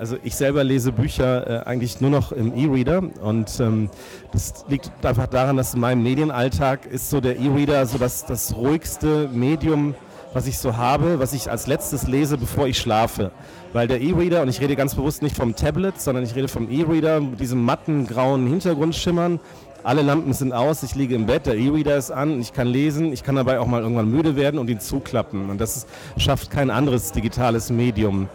Also 0.00 0.16
ich 0.24 0.34
selber 0.34 0.64
lese 0.64 0.92
Bücher 0.92 1.66
äh, 1.66 1.68
eigentlich 1.68 2.00
nur 2.00 2.08
noch 2.08 2.32
im 2.32 2.56
E-Reader 2.56 3.02
und 3.22 3.60
ähm, 3.60 3.90
das 4.32 4.64
liegt 4.66 4.90
einfach 5.04 5.26
daran, 5.26 5.58
dass 5.58 5.74
in 5.74 5.80
meinem 5.80 6.02
Medienalltag 6.02 6.86
ist 6.86 7.10
so 7.10 7.20
der 7.20 7.38
E-Reader 7.38 7.84
so 7.84 7.98
das, 7.98 8.24
das 8.24 8.56
ruhigste 8.56 9.28
Medium, 9.30 9.94
was 10.32 10.46
ich 10.46 10.56
so 10.56 10.78
habe, 10.78 11.18
was 11.18 11.34
ich 11.34 11.50
als 11.50 11.66
letztes 11.66 12.08
lese, 12.08 12.38
bevor 12.38 12.66
ich 12.66 12.78
schlafe. 12.78 13.30
Weil 13.74 13.88
der 13.88 14.00
E-Reader, 14.00 14.40
und 14.40 14.48
ich 14.48 14.62
rede 14.62 14.74
ganz 14.74 14.94
bewusst 14.94 15.20
nicht 15.20 15.36
vom 15.36 15.54
Tablet, 15.54 16.00
sondern 16.00 16.24
ich 16.24 16.34
rede 16.34 16.48
vom 16.48 16.70
E-Reader 16.70 17.20
mit 17.20 17.38
diesem 17.38 17.62
matten 17.62 18.06
grauen 18.06 18.46
Hintergrundschimmern, 18.46 19.38
alle 19.82 20.02
Lampen 20.02 20.32
sind 20.32 20.52
aus, 20.52 20.82
ich 20.82 20.94
liege 20.94 21.14
im 21.14 21.26
Bett, 21.26 21.46
der 21.46 21.56
E-Reader 21.56 21.96
ist 21.96 22.10
an, 22.10 22.40
ich 22.40 22.52
kann 22.52 22.66
lesen, 22.66 23.12
ich 23.12 23.22
kann 23.22 23.36
dabei 23.36 23.60
auch 23.60 23.66
mal 23.66 23.80
irgendwann 23.80 24.10
müde 24.10 24.36
werden 24.36 24.58
und 24.58 24.68
ihn 24.68 24.80
zuklappen. 24.80 25.48
Und 25.48 25.60
das 25.60 25.86
schafft 26.18 26.50
kein 26.50 26.70
anderes 26.70 27.12
digitales 27.12 27.70
Medium 27.70 28.28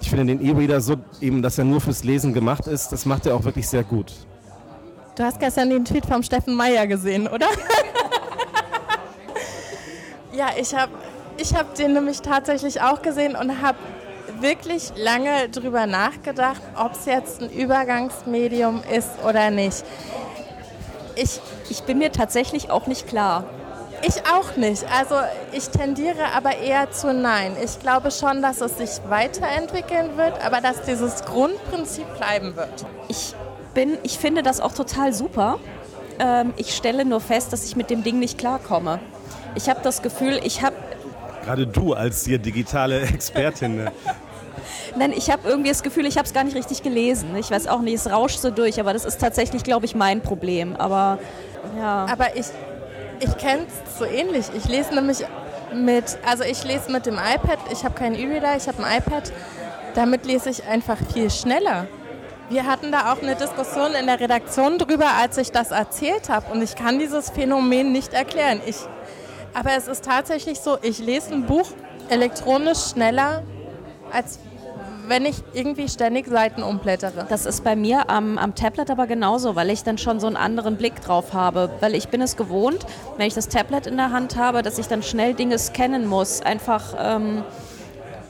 ich 0.00 0.10
finde 0.10 0.26
den 0.26 0.44
E-Reader 0.44 0.80
so, 0.80 0.96
eben, 1.20 1.42
dass 1.42 1.58
er 1.58 1.64
nur 1.64 1.80
fürs 1.80 2.04
Lesen 2.04 2.32
gemacht 2.32 2.66
ist, 2.66 2.90
das 2.90 3.06
macht 3.06 3.26
er 3.26 3.34
auch 3.34 3.44
wirklich 3.44 3.68
sehr 3.68 3.84
gut. 3.84 4.12
Du 5.16 5.24
hast 5.24 5.40
gestern 5.40 5.70
den 5.70 5.84
Tweet 5.84 6.04
vom 6.04 6.22
Steffen 6.22 6.54
Meyer 6.54 6.86
gesehen, 6.86 7.26
oder? 7.26 7.46
ja, 10.32 10.48
ich 10.60 10.74
habe 10.74 10.92
ich 11.38 11.54
hab 11.54 11.74
den 11.74 11.94
nämlich 11.94 12.20
tatsächlich 12.20 12.80
auch 12.80 13.02
gesehen 13.02 13.36
und 13.36 13.62
habe 13.62 13.78
wirklich 14.40 14.92
lange 14.96 15.48
drüber 15.48 15.86
nachgedacht, 15.86 16.60
ob 16.76 16.92
es 16.92 17.06
jetzt 17.06 17.42
ein 17.42 17.50
Übergangsmedium 17.50 18.82
ist 18.94 19.10
oder 19.26 19.50
nicht. 19.50 19.84
Ich, 21.14 21.40
ich 21.70 21.82
bin 21.82 21.98
mir 21.98 22.12
tatsächlich 22.12 22.70
auch 22.70 22.86
nicht 22.86 23.06
klar. 23.06 23.44
Ich 24.02 24.22
auch 24.30 24.56
nicht. 24.56 24.84
Also 24.96 25.16
ich 25.52 25.68
tendiere 25.68 26.32
aber 26.34 26.58
eher 26.58 26.90
zu 26.90 27.12
Nein. 27.12 27.56
Ich 27.62 27.78
glaube 27.80 28.10
schon, 28.10 28.42
dass 28.42 28.60
es 28.60 28.78
sich 28.78 28.90
weiterentwickeln 29.08 30.16
wird, 30.16 30.44
aber 30.44 30.60
dass 30.60 30.82
dieses 30.82 31.24
Grundprinzip 31.24 32.06
bleiben 32.16 32.56
wird. 32.56 32.86
Ich 33.08 33.34
bin, 33.74 33.98
ich 34.02 34.18
finde 34.18 34.42
das 34.42 34.60
auch 34.60 34.72
total 34.72 35.12
super. 35.12 35.58
Ähm, 36.18 36.52
ich 36.56 36.74
stelle 36.74 37.04
nur 37.04 37.20
fest, 37.20 37.52
dass 37.52 37.64
ich 37.64 37.76
mit 37.76 37.90
dem 37.90 38.02
Ding 38.02 38.18
nicht 38.18 38.38
klarkomme. 38.38 39.00
Ich 39.54 39.68
habe 39.68 39.80
das 39.82 40.02
Gefühl, 40.02 40.40
ich 40.44 40.62
habe 40.62 40.76
Gerade 41.44 41.66
du 41.66 41.92
als 41.92 42.24
hier 42.24 42.38
digitale 42.38 43.02
Expertin. 43.02 43.76
Ne? 43.76 43.92
Nein, 44.98 45.12
ich 45.16 45.30
habe 45.30 45.48
irgendwie 45.48 45.68
das 45.68 45.82
Gefühl, 45.82 46.06
ich 46.06 46.16
habe 46.16 46.26
es 46.26 46.32
gar 46.32 46.44
nicht 46.44 46.56
richtig 46.56 46.82
gelesen. 46.82 47.36
Ich 47.36 47.50
weiß 47.50 47.66
auch 47.68 47.80
nicht, 47.80 47.94
es 47.94 48.10
rauscht 48.10 48.40
so 48.40 48.50
durch, 48.50 48.80
aber 48.80 48.92
das 48.92 49.04
ist 49.04 49.20
tatsächlich, 49.20 49.62
glaube 49.62 49.86
ich, 49.86 49.94
mein 49.94 50.22
Problem. 50.22 50.74
Aber 50.76 51.18
ja. 51.78 52.06
Aber 52.10 52.36
ich, 52.36 52.46
ich 53.20 53.36
kenne 53.38 53.66
es 53.66 53.98
so 53.98 54.04
ähnlich. 54.04 54.46
Ich 54.56 54.66
lese 54.68 54.94
nämlich 54.94 55.24
mit, 55.74 56.18
also 56.26 56.44
ich 56.44 56.64
lese 56.64 56.90
mit 56.90 57.06
dem 57.06 57.14
iPad, 57.14 57.58
ich 57.72 57.84
habe 57.84 57.94
keinen 57.94 58.14
E-Reader, 58.14 58.56
ich 58.56 58.68
habe 58.68 58.84
ein 58.84 58.98
iPad. 58.98 59.32
Damit 59.94 60.26
lese 60.26 60.50
ich 60.50 60.64
einfach 60.64 60.98
viel 61.12 61.30
schneller. 61.30 61.86
Wir 62.48 62.66
hatten 62.66 62.92
da 62.92 63.12
auch 63.12 63.22
eine 63.22 63.34
Diskussion 63.34 63.94
in 63.94 64.06
der 64.06 64.20
Redaktion 64.20 64.78
drüber, 64.78 65.12
als 65.20 65.36
ich 65.38 65.50
das 65.50 65.70
erzählt 65.70 66.28
habe. 66.28 66.52
Und 66.52 66.62
ich 66.62 66.76
kann 66.76 66.98
dieses 66.98 67.30
Phänomen 67.30 67.92
nicht 67.92 68.12
erklären. 68.12 68.60
Ich 68.66 68.76
aber 69.56 69.70
es 69.74 69.88
ist 69.88 70.04
tatsächlich 70.04 70.60
so, 70.60 70.76
ich 70.82 70.98
lese 70.98 71.32
ein 71.32 71.46
Buch 71.46 71.70
elektronisch 72.10 72.90
schneller, 72.90 73.42
als 74.12 74.38
wenn 75.08 75.24
ich 75.24 75.36
irgendwie 75.52 75.88
ständig 75.88 76.26
Seiten 76.26 76.62
umblättere. 76.62 77.26
Das 77.28 77.46
ist 77.46 77.64
bei 77.64 77.76
mir 77.76 78.10
am, 78.10 78.38
am 78.38 78.54
Tablet 78.54 78.90
aber 78.90 79.06
genauso, 79.06 79.56
weil 79.56 79.70
ich 79.70 79.82
dann 79.82 79.98
schon 79.98 80.20
so 80.20 80.26
einen 80.26 80.36
anderen 80.36 80.76
Blick 80.76 81.00
drauf 81.00 81.32
habe. 81.32 81.70
Weil 81.80 81.94
ich 81.94 82.08
bin 82.08 82.20
es 82.20 82.36
gewohnt, 82.36 82.86
wenn 83.16 83.26
ich 83.26 83.34
das 83.34 83.48
Tablet 83.48 83.86
in 83.86 83.96
der 83.96 84.10
Hand 84.10 84.36
habe, 84.36 84.62
dass 84.62 84.78
ich 84.78 84.88
dann 84.88 85.02
schnell 85.02 85.34
Dinge 85.34 85.58
scannen 85.58 86.06
muss. 86.06 86.42
Einfach... 86.42 86.94
Ähm, 86.98 87.44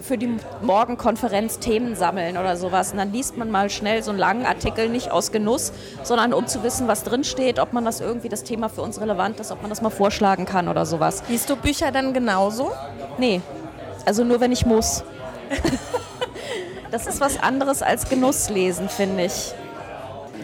für 0.06 0.16
die 0.16 0.36
Morgenkonferenz 0.62 1.58
Themen 1.58 1.96
sammeln 1.96 2.36
oder 2.38 2.56
sowas. 2.56 2.92
Und 2.92 2.98
dann 2.98 3.12
liest 3.12 3.36
man 3.36 3.50
mal 3.50 3.68
schnell 3.68 4.04
so 4.04 4.10
einen 4.10 4.20
langen 4.20 4.46
Artikel, 4.46 4.88
nicht 4.88 5.10
aus 5.10 5.32
Genuss, 5.32 5.72
sondern 6.04 6.32
um 6.32 6.46
zu 6.46 6.62
wissen, 6.62 6.86
was 6.86 7.02
drin 7.02 7.24
steht, 7.24 7.58
ob 7.58 7.72
man 7.72 7.84
das 7.84 8.00
irgendwie 8.00 8.28
das 8.28 8.44
Thema 8.44 8.68
für 8.68 8.82
uns 8.82 9.00
relevant 9.00 9.40
ist, 9.40 9.50
ob 9.50 9.62
man 9.62 9.68
das 9.68 9.82
mal 9.82 9.90
vorschlagen 9.90 10.46
kann 10.46 10.68
oder 10.68 10.86
sowas. 10.86 11.24
Liest 11.28 11.50
du 11.50 11.56
Bücher 11.56 11.90
dann 11.90 12.14
genauso? 12.14 12.70
Nee, 13.18 13.40
also 14.04 14.22
nur 14.22 14.40
wenn 14.40 14.52
ich 14.52 14.64
muss. 14.64 15.02
das 16.96 17.06
ist 17.06 17.20
was 17.20 17.38
anderes 17.38 17.82
als 17.82 18.08
Genusslesen, 18.08 18.88
finde 18.88 19.26
ich 19.26 19.52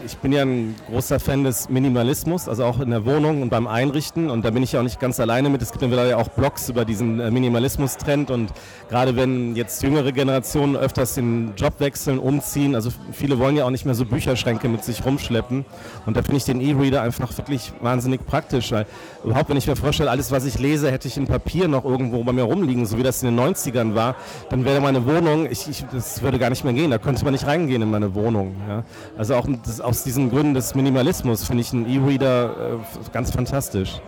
ich 0.05 0.17
bin 0.17 0.31
ja 0.31 0.43
ein 0.43 0.75
großer 0.89 1.19
Fan 1.19 1.43
des 1.43 1.69
Minimalismus, 1.69 2.47
also 2.47 2.65
auch 2.65 2.79
in 2.79 2.89
der 2.89 3.05
Wohnung 3.05 3.41
und 3.41 3.49
beim 3.49 3.67
Einrichten. 3.67 4.29
Und 4.29 4.43
da 4.43 4.51
bin 4.51 4.63
ich 4.63 4.73
ja 4.73 4.79
auch 4.79 4.83
nicht 4.83 4.99
ganz 4.99 5.19
alleine 5.19 5.49
mit. 5.49 5.61
Es 5.61 5.71
gibt 5.71 5.83
ja 5.83 6.17
auch 6.17 6.29
Blogs 6.29 6.69
über 6.69 6.85
diesen 6.85 7.19
äh, 7.19 7.31
Minimalismus-Trend. 7.31 8.31
Und 8.31 8.51
gerade 8.89 9.15
wenn 9.15 9.55
jetzt 9.55 9.81
jüngere 9.83 10.11
Generationen 10.11 10.75
öfters 10.75 11.15
den 11.15 11.53
Job 11.55 11.79
wechseln, 11.79 12.19
umziehen, 12.19 12.75
also 12.75 12.91
viele 13.11 13.39
wollen 13.39 13.55
ja 13.55 13.65
auch 13.65 13.69
nicht 13.69 13.85
mehr 13.85 13.95
so 13.95 14.05
Bücherschränke 14.05 14.67
mit 14.67 14.83
sich 14.83 15.05
rumschleppen. 15.05 15.65
Und 16.05 16.17
da 16.17 16.21
finde 16.21 16.37
ich 16.37 16.45
den 16.45 16.59
E-Reader 16.59 17.01
einfach 17.01 17.35
wirklich 17.37 17.71
wahnsinnig 17.81 18.25
praktisch. 18.25 18.71
Weil 18.71 18.85
überhaupt, 19.23 19.49
wenn 19.49 19.57
ich 19.57 19.67
mir 19.67 19.75
vorstelle, 19.75 20.11
alles, 20.11 20.31
was 20.31 20.45
ich 20.45 20.59
lese, 20.59 20.91
hätte 20.91 21.07
ich 21.07 21.17
in 21.17 21.27
Papier 21.27 21.67
noch 21.67 21.85
irgendwo 21.85 22.23
bei 22.23 22.33
mir 22.33 22.43
rumliegen, 22.43 22.85
so 22.85 22.97
wie 22.97 23.03
das 23.03 23.23
in 23.23 23.35
den 23.35 23.39
90ern 23.39 23.95
war, 23.95 24.15
dann 24.49 24.65
wäre 24.65 24.81
meine 24.81 25.05
Wohnung, 25.05 25.47
ich, 25.49 25.69
ich, 25.69 25.85
das 25.91 26.21
würde 26.21 26.39
gar 26.39 26.49
nicht 26.49 26.63
mehr 26.63 26.73
gehen. 26.73 26.91
Da 26.91 26.97
könnte 26.97 27.23
man 27.23 27.33
nicht 27.33 27.45
reingehen 27.45 27.81
in 27.81 27.91
meine 27.91 28.13
Wohnung. 28.15 28.55
Ja. 28.67 28.83
Also 29.17 29.35
auch 29.35 29.47
das, 29.65 29.79
auch 29.79 29.92
aus 29.93 30.03
diesen 30.03 30.31
Gründen 30.31 30.55
des 30.55 30.73
Minimalismus 30.73 31.45
finde 31.45 31.61
ich 31.61 31.71
einen 31.71 31.87
E-Reader 31.87 32.79
äh, 32.81 33.11
ganz 33.11 33.29
fantastisch. 33.29 34.01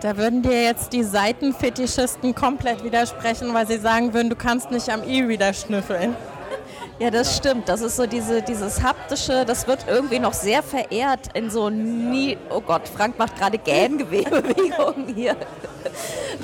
Da 0.00 0.16
würden 0.16 0.42
dir 0.42 0.62
jetzt 0.62 0.92
die 0.92 1.02
Seitenfetischisten 1.02 2.32
komplett 2.32 2.84
widersprechen, 2.84 3.52
weil 3.54 3.66
sie 3.66 3.78
sagen 3.78 4.14
würden, 4.14 4.30
du 4.30 4.36
kannst 4.36 4.70
nicht 4.70 4.88
am 4.88 5.02
E-Reader 5.02 5.52
schnüffeln. 5.52 6.14
Ja, 6.98 7.10
das 7.10 7.36
stimmt. 7.36 7.68
Das 7.68 7.80
ist 7.80 7.96
so 7.96 8.06
diese, 8.06 8.42
dieses 8.42 8.82
haptische, 8.82 9.44
das 9.44 9.66
wird 9.66 9.86
irgendwie 9.88 10.20
noch 10.20 10.34
sehr 10.34 10.62
verehrt 10.62 11.30
in 11.34 11.50
so 11.50 11.68
nie. 11.68 12.36
Oh 12.48 12.60
Gott, 12.60 12.86
Frank 12.86 13.18
macht 13.18 13.36
gerade 13.36 13.58
Gähnbewegungen 13.58 15.12
hier. 15.14 15.34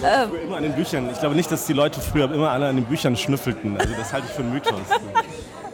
Ähm. 0.04 0.30
Immer 0.44 0.56
an 0.58 0.62
den 0.64 0.74
Büchern. 0.74 1.08
Ich 1.10 1.18
glaube 1.18 1.34
nicht, 1.34 1.50
dass 1.50 1.64
die 1.66 1.72
Leute 1.72 2.00
früher 2.00 2.30
immer 2.30 2.50
alle 2.50 2.68
an 2.68 2.76
den 2.76 2.84
Büchern 2.84 3.16
schnüffelten. 3.16 3.78
Also 3.78 3.94
das 3.94 4.12
halte 4.12 4.26
ich 4.28 4.34
für 4.34 4.42
Mythos. 4.42 4.80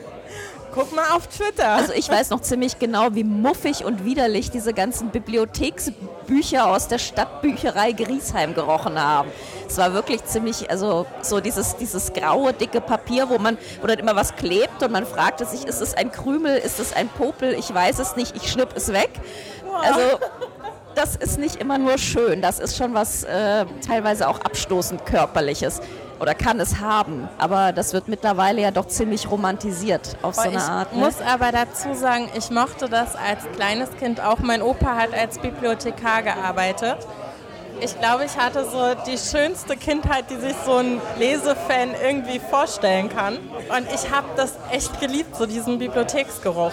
Guck 0.74 0.92
mal 0.92 1.10
auf 1.14 1.28
Twitter. 1.28 1.68
Also 1.68 1.92
ich 1.92 2.08
weiß 2.08 2.30
noch 2.30 2.40
ziemlich 2.40 2.80
genau, 2.80 3.14
wie 3.14 3.22
muffig 3.22 3.84
und 3.84 4.04
widerlich 4.04 4.50
diese 4.50 4.74
ganzen 4.74 5.10
Bibliotheksbücher 5.10 6.66
aus 6.66 6.88
der 6.88 6.98
Stadtbücherei 6.98 7.92
Griesheim 7.92 8.54
gerochen 8.54 9.00
haben. 9.00 9.30
Es 9.68 9.78
war 9.78 9.94
wirklich 9.94 10.24
ziemlich, 10.24 10.68
also 10.68 11.06
so 11.22 11.38
dieses, 11.38 11.76
dieses 11.76 12.12
graue, 12.12 12.52
dicke 12.52 12.80
Papier, 12.80 13.28
wo 13.28 13.38
man, 13.38 13.56
wo 13.80 13.86
dann 13.86 14.00
immer 14.00 14.16
was 14.16 14.34
klebt 14.34 14.82
und 14.82 14.90
man 14.90 15.06
fragte 15.06 15.44
sich, 15.46 15.64
ist 15.64 15.80
es 15.80 15.94
ein 15.94 16.10
Krümel, 16.10 16.56
ist 16.56 16.80
es 16.80 16.92
ein 16.92 17.08
Popel, 17.08 17.54
ich 17.54 17.72
weiß 17.72 18.00
es 18.00 18.16
nicht, 18.16 18.34
ich 18.36 18.50
schnipp 18.50 18.70
es 18.74 18.92
weg. 18.92 19.10
Also 19.80 20.00
das 20.96 21.14
ist 21.14 21.38
nicht 21.38 21.56
immer 21.56 21.78
nur 21.78 21.98
schön, 21.98 22.42
das 22.42 22.58
ist 22.58 22.76
schon 22.76 22.94
was 22.94 23.22
äh, 23.24 23.64
teilweise 23.86 24.28
auch 24.28 24.40
abstoßend 24.40 25.06
körperliches 25.06 25.80
oder 26.24 26.34
kann 26.34 26.58
es 26.58 26.80
haben. 26.80 27.28
Aber 27.36 27.72
das 27.72 27.92
wird 27.92 28.08
mittlerweile 28.08 28.62
ja 28.62 28.70
doch 28.70 28.86
ziemlich 28.86 29.30
romantisiert 29.30 30.16
auf 30.22 30.36
so 30.36 30.40
eine 30.40 30.62
Art. 30.62 30.88
Ich 30.90 30.98
ne? 30.98 31.04
muss 31.04 31.20
aber 31.20 31.52
dazu 31.52 31.92
sagen, 31.92 32.30
ich 32.34 32.50
mochte 32.50 32.88
das 32.88 33.14
als 33.14 33.42
kleines 33.54 33.94
Kind 33.98 34.22
auch. 34.22 34.38
Mein 34.38 34.62
Opa 34.62 34.96
hat 34.96 35.12
als 35.12 35.38
Bibliothekar 35.38 36.22
gearbeitet. 36.22 36.96
Ich 37.78 37.98
glaube, 37.98 38.24
ich 38.24 38.38
hatte 38.38 38.64
so 38.64 38.94
die 39.06 39.18
schönste 39.18 39.76
Kindheit, 39.76 40.30
die 40.30 40.36
sich 40.36 40.54
so 40.64 40.76
ein 40.76 40.98
Lesefan 41.18 41.90
irgendwie 42.02 42.38
vorstellen 42.38 43.10
kann. 43.10 43.36
Und 43.76 43.86
ich 43.92 44.10
habe 44.10 44.28
das 44.34 44.54
echt 44.72 44.98
geliebt, 45.00 45.36
so 45.36 45.44
diesen 45.44 45.78
Bibliotheksgeruch. 45.78 46.72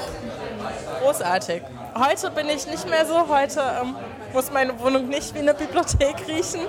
Großartig. 1.04 1.62
Heute 2.00 2.32
bin 2.32 2.48
ich 2.48 2.68
nicht 2.68 2.90
mehr 2.90 3.06
so. 3.06 3.28
Heute 3.28 3.62
ähm, 3.82 3.98
muss 4.32 4.50
meine 4.50 4.80
Wohnung 4.80 5.10
nicht 5.10 5.36
wie 5.36 5.40
eine 5.40 5.54
Bibliothek 5.54 6.26
riechen. 6.26 6.62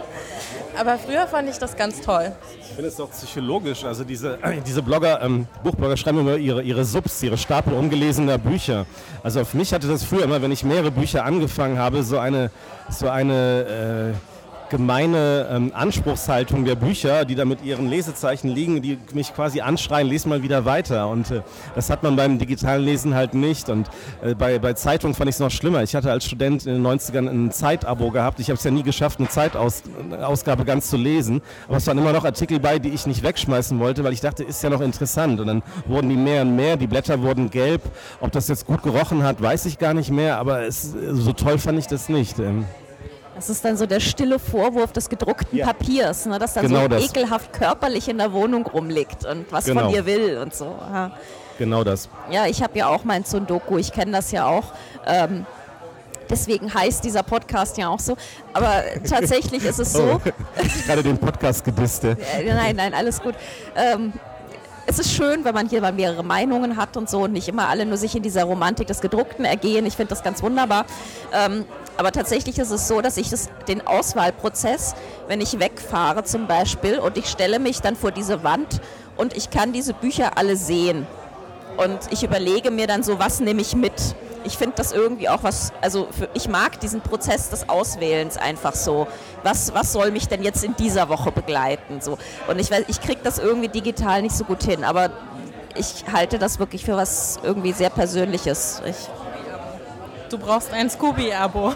Aber 0.78 0.98
früher 0.98 1.26
fand 1.26 1.48
ich 1.48 1.58
das 1.58 1.76
ganz 1.76 2.00
toll. 2.00 2.32
Ich 2.60 2.74
finde 2.74 2.88
es 2.88 2.96
doch 2.96 3.10
psychologisch. 3.10 3.84
Also 3.84 4.04
diese, 4.04 4.38
diese 4.66 4.82
Blogger, 4.82 5.20
ähm, 5.22 5.46
Buchblogger 5.62 5.96
schreiben 5.96 6.20
immer 6.20 6.36
ihre, 6.36 6.62
ihre 6.62 6.84
Subs, 6.84 7.22
ihre 7.22 7.36
Stapel 7.36 7.74
ungelesener 7.74 8.38
Bücher. 8.38 8.86
Also 9.22 9.40
auf 9.40 9.54
mich 9.54 9.72
hatte 9.72 9.86
das 9.86 10.04
früher 10.04 10.24
immer, 10.24 10.40
wenn 10.40 10.52
ich 10.52 10.64
mehrere 10.64 10.90
Bücher 10.90 11.24
angefangen 11.24 11.78
habe, 11.78 12.02
so 12.02 12.18
eine, 12.18 12.50
so 12.90 13.08
eine 13.08 14.14
äh, 14.14 14.31
gemeine 14.72 15.48
ähm, 15.50 15.70
Anspruchshaltung 15.74 16.64
der 16.64 16.76
Bücher, 16.76 17.26
die 17.26 17.34
da 17.34 17.44
mit 17.44 17.62
ihren 17.62 17.90
Lesezeichen 17.90 18.48
liegen, 18.48 18.80
die 18.80 18.98
mich 19.12 19.34
quasi 19.34 19.60
anschreien, 19.60 20.08
lese 20.08 20.30
mal 20.30 20.42
wieder 20.42 20.64
weiter. 20.64 21.08
Und 21.10 21.30
äh, 21.30 21.42
das 21.74 21.90
hat 21.90 22.02
man 22.02 22.16
beim 22.16 22.38
digitalen 22.38 22.82
Lesen 22.82 23.14
halt 23.14 23.34
nicht. 23.34 23.68
Und 23.68 23.90
äh, 24.22 24.34
bei, 24.34 24.58
bei 24.58 24.72
Zeitungen 24.72 25.14
fand 25.14 25.28
ich 25.28 25.36
es 25.36 25.40
noch 25.40 25.50
schlimmer. 25.50 25.82
Ich 25.82 25.94
hatte 25.94 26.10
als 26.10 26.24
Student 26.24 26.66
in 26.66 26.82
den 26.82 26.86
90ern 26.86 27.28
ein 27.28 27.52
Zeitabo 27.52 28.10
gehabt. 28.10 28.40
Ich 28.40 28.48
habe 28.48 28.56
es 28.56 28.64
ja 28.64 28.70
nie 28.70 28.82
geschafft, 28.82 29.18
eine 29.18 29.28
Zeitausgabe 29.28 30.64
ganz 30.64 30.88
zu 30.88 30.96
lesen. 30.96 31.42
Aber 31.68 31.76
es 31.76 31.86
waren 31.86 31.98
immer 31.98 32.14
noch 32.14 32.24
Artikel 32.24 32.58
bei, 32.58 32.78
die 32.78 32.88
ich 32.88 33.06
nicht 33.06 33.22
wegschmeißen 33.22 33.78
wollte, 33.78 34.04
weil 34.04 34.14
ich 34.14 34.22
dachte, 34.22 34.42
ist 34.42 34.62
ja 34.62 34.70
noch 34.70 34.80
interessant. 34.80 35.38
Und 35.38 35.48
dann 35.48 35.62
wurden 35.86 36.08
die 36.08 36.16
mehr 36.16 36.42
und 36.42 36.56
mehr, 36.56 36.78
die 36.78 36.86
Blätter 36.86 37.20
wurden 37.20 37.50
gelb. 37.50 37.82
Ob 38.20 38.32
das 38.32 38.48
jetzt 38.48 38.66
gut 38.66 38.82
gerochen 38.82 39.22
hat, 39.22 39.42
weiß 39.42 39.66
ich 39.66 39.78
gar 39.78 39.92
nicht 39.92 40.10
mehr. 40.10 40.38
Aber 40.38 40.62
es, 40.62 40.94
so 41.10 41.34
toll 41.34 41.58
fand 41.58 41.78
ich 41.78 41.88
das 41.88 42.08
nicht. 42.08 42.38
Ähm. 42.38 42.64
Das 43.42 43.50
ist 43.50 43.64
dann 43.64 43.76
so 43.76 43.86
der 43.86 43.98
stille 43.98 44.38
Vorwurf 44.38 44.92
des 44.92 45.08
gedruckten 45.08 45.58
ja. 45.58 45.66
Papiers, 45.66 46.26
ne, 46.26 46.38
das 46.38 46.54
dann 46.54 46.64
genau 46.64 46.82
so 46.82 46.88
das. 46.88 47.06
ekelhaft 47.06 47.52
körperlich 47.52 48.08
in 48.08 48.18
der 48.18 48.32
Wohnung 48.32 48.64
rumliegt 48.64 49.24
und 49.24 49.50
was 49.50 49.64
genau. 49.64 49.86
von 49.86 49.90
ihr 49.92 50.06
will 50.06 50.38
und 50.38 50.54
so. 50.54 50.66
Ja. 50.66 51.10
Genau 51.58 51.82
das. 51.82 52.08
Ja, 52.30 52.46
ich 52.46 52.62
habe 52.62 52.78
ja 52.78 52.86
auch 52.86 53.02
mein 53.02 53.24
Sundoku, 53.24 53.78
ich 53.78 53.90
kenne 53.90 54.12
das 54.12 54.30
ja 54.30 54.46
auch. 54.46 54.66
Ähm, 55.08 55.44
deswegen 56.30 56.72
heißt 56.72 57.02
dieser 57.02 57.24
Podcast 57.24 57.78
ja 57.78 57.88
auch 57.88 57.98
so. 57.98 58.16
Aber 58.52 58.84
tatsächlich 59.10 59.64
ist 59.64 59.80
es 59.80 59.92
so. 59.92 60.20
Oh, 60.24 60.30
gerade 60.86 61.02
den 61.02 61.18
Podcast 61.18 61.64
gedisste. 61.64 62.16
nein, 62.46 62.76
nein, 62.76 62.94
alles 62.94 63.20
gut. 63.20 63.34
Ähm, 63.74 64.12
es 64.86 65.00
ist 65.00 65.12
schön, 65.12 65.44
wenn 65.44 65.54
man 65.54 65.68
hier 65.68 65.80
mal 65.80 65.92
mehrere 65.92 66.22
Meinungen 66.22 66.76
hat 66.76 66.96
und 66.96 67.10
so 67.10 67.22
und 67.24 67.32
nicht 67.32 67.48
immer 67.48 67.68
alle 67.68 67.86
nur 67.86 67.96
sich 67.96 68.14
in 68.14 68.22
dieser 68.22 68.44
Romantik 68.44 68.86
des 68.86 69.00
Gedruckten 69.00 69.44
ergehen. 69.44 69.84
Ich 69.84 69.96
finde 69.96 70.10
das 70.10 70.22
ganz 70.22 70.44
wunderbar. 70.44 70.86
Ähm, 71.32 71.64
aber 71.96 72.12
tatsächlich 72.12 72.58
ist 72.58 72.70
es 72.70 72.88
so, 72.88 73.00
dass 73.00 73.16
ich 73.16 73.30
das, 73.30 73.48
den 73.68 73.86
Auswahlprozess, 73.86 74.94
wenn 75.28 75.40
ich 75.40 75.58
wegfahre 75.58 76.24
zum 76.24 76.46
Beispiel 76.46 76.98
und 76.98 77.16
ich 77.16 77.28
stelle 77.28 77.58
mich 77.58 77.80
dann 77.80 77.96
vor 77.96 78.10
diese 78.10 78.42
Wand 78.42 78.80
und 79.16 79.36
ich 79.36 79.50
kann 79.50 79.72
diese 79.72 79.94
Bücher 79.94 80.38
alle 80.38 80.56
sehen. 80.56 81.06
Und 81.76 81.98
ich 82.10 82.22
überlege 82.22 82.70
mir 82.70 82.86
dann 82.86 83.02
so, 83.02 83.18
was 83.18 83.40
nehme 83.40 83.62
ich 83.62 83.74
mit? 83.74 83.92
ich 84.44 84.58
finde 84.58 84.76
das 84.76 84.92
irgendwie 84.92 85.28
auch 85.28 85.42
was, 85.42 85.72
also 85.80 86.08
für, 86.10 86.28
ich 86.34 86.48
mag 86.48 86.80
diesen 86.80 87.00
Prozess 87.00 87.50
des 87.50 87.68
Auswählens 87.68 88.36
einfach 88.36 88.74
so. 88.74 89.06
Was, 89.42 89.74
was 89.74 89.92
soll 89.92 90.10
mich 90.10 90.28
denn 90.28 90.42
jetzt 90.42 90.64
in 90.64 90.74
dieser 90.76 91.08
Woche 91.08 91.32
begleiten? 91.32 92.00
So. 92.00 92.18
Und 92.48 92.58
ich 92.58 92.70
weiß, 92.70 92.84
ich 92.88 93.00
kriege 93.00 93.20
das 93.22 93.38
irgendwie 93.38 93.68
digital 93.68 94.22
nicht 94.22 94.36
so 94.36 94.44
gut 94.44 94.62
hin, 94.62 94.84
aber 94.84 95.10
ich 95.76 96.04
halte 96.12 96.38
das 96.38 96.58
wirklich 96.58 96.84
für 96.84 96.96
was 96.96 97.38
irgendwie 97.42 97.72
sehr 97.72 97.90
Persönliches. 97.90 98.82
Ich 98.84 99.08
du 100.32 100.38
brauchst 100.38 100.72
ein 100.72 100.88
Scooby-Abo. 100.88 101.74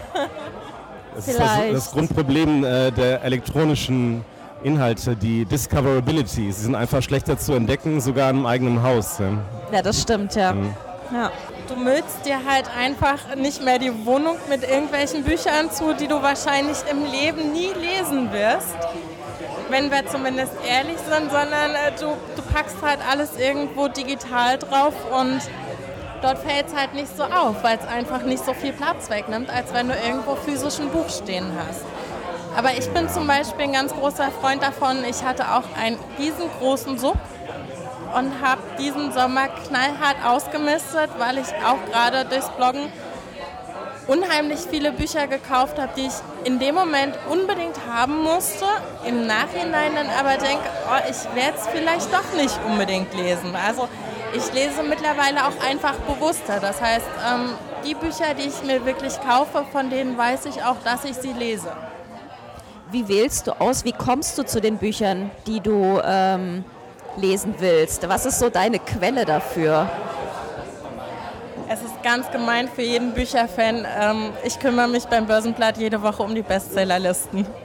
Das 1.15 1.27
ist 1.27 1.39
das, 1.39 1.59
das 1.71 1.91
Grundproblem 1.91 2.63
äh, 2.63 2.91
der 2.91 3.23
elektronischen 3.23 4.23
Inhalte, 4.63 5.15
die 5.15 5.45
Discoverability. 5.45 6.51
Sie 6.51 6.63
sind 6.63 6.75
einfach 6.75 7.01
schlechter 7.01 7.37
zu 7.37 7.53
entdecken, 7.53 8.01
sogar 8.01 8.29
im 8.29 8.45
eigenen 8.45 8.83
Haus. 8.83 9.19
Ja, 9.19 9.31
ja 9.71 9.81
das 9.81 10.01
stimmt, 10.01 10.35
ja. 10.35 10.53
Mhm. 10.53 10.73
ja. 11.13 11.31
Du 11.67 11.75
müllst 11.75 12.25
dir 12.25 12.39
halt 12.47 12.69
einfach 12.75 13.35
nicht 13.35 13.63
mehr 13.63 13.77
die 13.77 14.05
Wohnung 14.05 14.37
mit 14.49 14.63
irgendwelchen 14.63 15.23
Büchern 15.23 15.69
zu, 15.69 15.93
die 15.93 16.07
du 16.07 16.21
wahrscheinlich 16.21 16.77
im 16.89 17.03
Leben 17.03 17.51
nie 17.51 17.71
lesen 17.73 18.31
wirst. 18.31 18.77
Wenn 19.69 19.91
wir 19.91 20.07
zumindest 20.07 20.53
ehrlich 20.67 20.97
sind, 20.97 21.29
sondern 21.29 21.71
äh, 21.71 21.91
du, 21.99 22.13
du 22.35 22.41
packst 22.53 22.77
halt 22.81 22.99
alles 23.11 23.37
irgendwo 23.37 23.89
digital 23.89 24.57
drauf 24.57 24.93
und 25.11 25.41
dort 26.21 26.39
fällt 26.39 26.67
es 26.67 26.75
halt 26.75 26.93
nicht 26.93 27.15
so 27.15 27.23
auf, 27.23 27.63
weil 27.63 27.77
es 27.77 27.87
einfach 27.87 28.23
nicht 28.23 28.43
so 28.43 28.53
viel 28.53 28.73
Platz 28.73 29.09
wegnimmt, 29.09 29.49
als 29.49 29.73
wenn 29.73 29.87
du 29.87 29.95
irgendwo 29.95 30.35
physisch 30.35 30.79
ein 30.79 30.89
Buch 30.89 31.09
stehen 31.09 31.51
hast. 31.67 31.81
Aber 32.55 32.73
ich 32.73 32.89
bin 32.89 33.07
zum 33.09 33.27
Beispiel 33.27 33.65
ein 33.65 33.73
ganz 33.73 33.93
großer 33.93 34.31
Freund 34.31 34.63
davon. 34.63 35.03
Ich 35.07 35.23
hatte 35.23 35.53
auch 35.53 35.63
einen 35.79 35.99
riesengroßen 36.17 36.97
Sub 36.97 37.17
und 38.15 38.41
habe 38.41 38.61
diesen 38.79 39.11
Sommer 39.11 39.47
knallhart 39.47 40.17
ausgemistet, 40.25 41.11
weil 41.19 41.37
ich 41.37 41.47
auch 41.65 41.77
gerade 41.91 42.25
durchs 42.25 42.49
Bloggen 42.49 42.91
unheimlich 44.07 44.59
viele 44.69 44.91
Bücher 44.91 45.27
gekauft 45.27 45.77
habe, 45.77 45.91
die 45.95 46.07
ich 46.07 46.13
in 46.45 46.59
dem 46.59 46.75
Moment 46.75 47.13
unbedingt 47.29 47.77
haben 47.91 48.23
musste, 48.23 48.65
im 49.05 49.27
Nachhinein 49.27 49.93
dann 49.95 50.09
aber 50.17 50.37
denke, 50.37 50.63
oh, 50.89 51.09
ich 51.09 51.35
werde 51.35 51.57
es 51.57 51.67
vielleicht 51.67 52.11
doch 52.13 52.33
nicht 52.35 52.57
unbedingt 52.65 53.13
lesen. 53.13 53.53
Also 53.55 53.87
ich 54.37 54.53
lese 54.53 54.83
mittlerweile 54.83 55.45
auch 55.45 55.67
einfach 55.67 55.95
bewusster. 55.95 56.59
Das 56.59 56.81
heißt, 56.81 57.05
ähm, 57.31 57.49
die 57.85 57.95
Bücher, 57.95 58.33
die 58.37 58.47
ich 58.47 58.63
mir 58.63 58.85
wirklich 58.85 59.19
kaufe, 59.21 59.65
von 59.71 59.89
denen 59.89 60.17
weiß 60.17 60.45
ich 60.45 60.63
auch, 60.63 60.77
dass 60.83 61.03
ich 61.05 61.15
sie 61.15 61.33
lese. 61.33 61.71
Wie 62.91 63.07
wählst 63.07 63.47
du 63.47 63.59
aus? 63.59 63.83
Wie 63.83 63.91
kommst 63.91 64.37
du 64.37 64.43
zu 64.45 64.61
den 64.61 64.77
Büchern, 64.77 65.31
die 65.45 65.59
du 65.59 65.99
ähm, 66.03 66.63
lesen 67.17 67.55
willst? 67.57 68.07
Was 68.07 68.25
ist 68.25 68.39
so 68.39 68.49
deine 68.49 68.79
Quelle 68.79 69.25
dafür? 69.25 69.89
Es 71.69 71.81
ist 71.81 72.01
ganz 72.01 72.31
gemein 72.31 72.69
für 72.69 72.83
jeden 72.83 73.13
Bücherfan. 73.13 73.85
Ähm, 73.99 74.29
ich 74.45 74.57
kümmere 74.57 74.87
mich 74.87 75.05
beim 75.05 75.25
Börsenblatt 75.25 75.77
jede 75.77 76.01
Woche 76.01 76.23
um 76.23 76.33
die 76.33 76.43
Bestsellerlisten. 76.43 77.45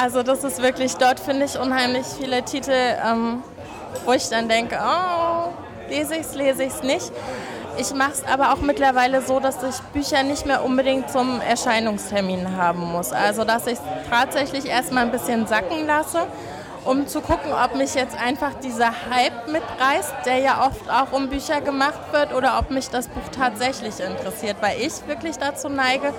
also 0.00 0.22
das 0.22 0.44
ist 0.44 0.62
wirklich, 0.62 0.94
dort 0.96 1.18
finde 1.18 1.46
ich 1.46 1.58
unheimlich 1.58 2.06
viele 2.06 2.44
Titel, 2.44 2.70
ähm, 2.72 3.42
wo 4.04 4.12
ich 4.12 4.28
dann 4.28 4.48
denke, 4.48 4.78
oh, 4.80 5.48
lese 5.88 6.14
ich 6.14 6.20
es, 6.20 6.34
lese 6.34 6.62
ich 6.62 6.72
es 6.72 6.82
nicht. 6.82 7.10
Ich 7.78 7.92
mache 7.94 8.12
es 8.12 8.24
aber 8.24 8.52
auch 8.52 8.60
mittlerweile 8.60 9.22
so, 9.22 9.40
dass 9.40 9.56
ich 9.62 9.80
Bücher 9.92 10.22
nicht 10.22 10.46
mehr 10.46 10.64
unbedingt 10.64 11.10
zum 11.10 11.40
Erscheinungstermin 11.40 12.56
haben 12.56 12.80
muss. 12.92 13.12
Also 13.12 13.44
dass 13.44 13.66
ich 13.66 13.74
es 13.74 13.80
tatsächlich 14.08 14.66
erstmal 14.66 15.04
ein 15.04 15.12
bisschen 15.12 15.46
sacken 15.46 15.86
lasse 15.86 16.26
um 16.88 17.06
zu 17.06 17.20
gucken, 17.20 17.52
ob 17.52 17.76
mich 17.76 17.94
jetzt 17.94 18.18
einfach 18.18 18.54
dieser 18.54 18.90
Hype 19.10 19.46
mitreißt, 19.46 20.14
der 20.24 20.38
ja 20.38 20.66
oft 20.66 20.88
auch 20.90 21.12
um 21.12 21.28
Bücher 21.28 21.60
gemacht 21.60 22.00
wird, 22.12 22.32
oder 22.32 22.58
ob 22.58 22.70
mich 22.70 22.88
das 22.88 23.08
Buch 23.08 23.28
tatsächlich 23.30 24.00
interessiert, 24.00 24.56
weil 24.60 24.80
ich 24.80 25.06
wirklich 25.06 25.36
dazu 25.36 25.68
neige, 25.68 26.14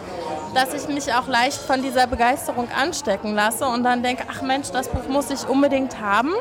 dass 0.53 0.75
ich 0.75 0.87
mich 0.87 1.11
auch 1.11 1.27
leicht 1.27 1.57
von 1.57 1.81
dieser 1.81 2.05
Begeisterung 2.05 2.67
anstecken 2.79 3.33
lasse 3.33 3.65
und 3.65 3.83
dann 3.83 4.03
denke, 4.03 4.25
ach 4.31 4.43
Mensch, 4.43 4.69
das 4.69 4.89
Buch 4.89 5.07
muss 5.07 5.31
ich 5.31 5.49
unbedingt 5.49 5.99
haben. 5.99 6.33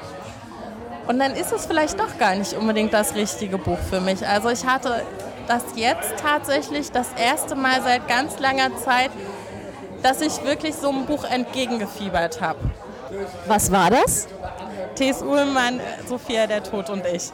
Und 1.06 1.18
dann 1.18 1.32
ist 1.32 1.52
es 1.52 1.64
vielleicht 1.64 1.98
doch 1.98 2.18
gar 2.18 2.34
nicht 2.34 2.52
unbedingt 2.52 2.92
das 2.92 3.14
richtige 3.14 3.56
Buch 3.56 3.78
für 3.88 4.02
mich. 4.02 4.26
Also 4.28 4.50
ich 4.50 4.66
hatte 4.66 5.02
das 5.46 5.62
jetzt 5.74 6.18
tatsächlich 6.20 6.92
das 6.92 7.08
erste 7.16 7.54
Mal 7.54 7.80
seit 7.82 8.06
ganz 8.06 8.38
langer 8.38 8.76
Zeit, 8.76 9.10
dass 10.02 10.20
ich 10.20 10.44
wirklich 10.44 10.74
so 10.74 10.90
einem 10.90 11.06
Buch 11.06 11.24
entgegengefiebert 11.24 12.42
habe. 12.42 12.58
Was 13.46 13.70
war 13.70 13.90
das? 13.90 14.28
T.S. 14.94 15.22
Ullmann, 15.22 15.80
Sophia, 16.06 16.46
der 16.46 16.62
Tod 16.62 16.90
und 16.90 17.06
ich. 17.06 17.30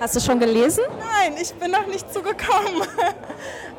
Hast 0.00 0.16
du 0.16 0.20
schon 0.20 0.38
gelesen? 0.38 0.84
Nein, 0.98 1.34
ich 1.40 1.52
bin 1.54 1.70
noch 1.70 1.86
nicht 1.86 2.12
zugekommen. 2.12 2.82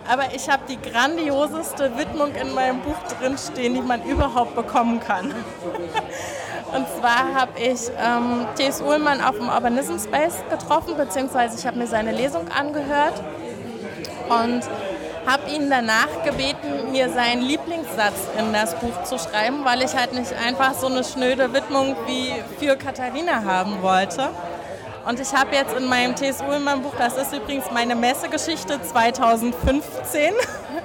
Aber 0.10 0.34
ich 0.34 0.50
habe 0.50 0.64
die 0.68 0.80
grandioseste 0.82 1.98
Widmung 1.98 2.34
in 2.36 2.54
meinem 2.54 2.82
Buch 2.82 2.98
drinstehen, 3.20 3.76
die 3.76 3.82
man 3.82 4.04
überhaupt 4.04 4.56
bekommen 4.56 5.00
kann. 5.00 5.34
Und 6.74 6.88
zwar 7.00 7.34
habe 7.34 7.60
ich 7.60 7.90
ähm, 7.98 8.46
T.S. 8.56 8.82
Ullmann 8.82 9.22
auf 9.22 9.38
dem 9.38 9.50
Urbanism 9.50 9.98
Space 9.98 10.44
getroffen, 10.50 10.96
beziehungsweise 10.98 11.58
ich 11.58 11.66
habe 11.66 11.78
mir 11.78 11.88
seine 11.88 12.12
Lesung 12.12 12.48
angehört. 12.50 13.22
Und 14.30 14.62
habe 15.26 15.50
ihn 15.50 15.70
danach 15.70 16.24
gebeten, 16.24 16.92
mir 16.92 17.10
seinen 17.12 17.42
Lieblingssatz 17.42 18.16
in 18.38 18.54
das 18.54 18.76
Buch 18.76 19.04
zu 19.04 19.18
schreiben, 19.18 19.64
weil 19.66 19.82
ich 19.82 19.96
halt 19.96 20.14
nicht 20.14 20.34
einfach 20.34 20.74
so 20.74 20.88
eine 20.88 21.04
schnöde 21.04 21.54
Widmung 21.54 21.96
wie 22.06 22.34
für 22.60 22.76
Katharina 22.76 23.44
haben 23.44 23.82
wollte. 23.82 24.30
Und 25.08 25.20
ich 25.20 25.34
habe 25.34 25.56
jetzt 25.56 25.76
in 25.76 25.86
meinem 25.86 26.16
T.S. 26.16 26.42
Ullmann 26.42 26.82
Buch, 26.82 26.94
das 26.98 27.18
ist 27.18 27.34
übrigens 27.34 27.66
meine 27.74 27.96
Messegeschichte 27.96 28.82
2015, 28.82 30.34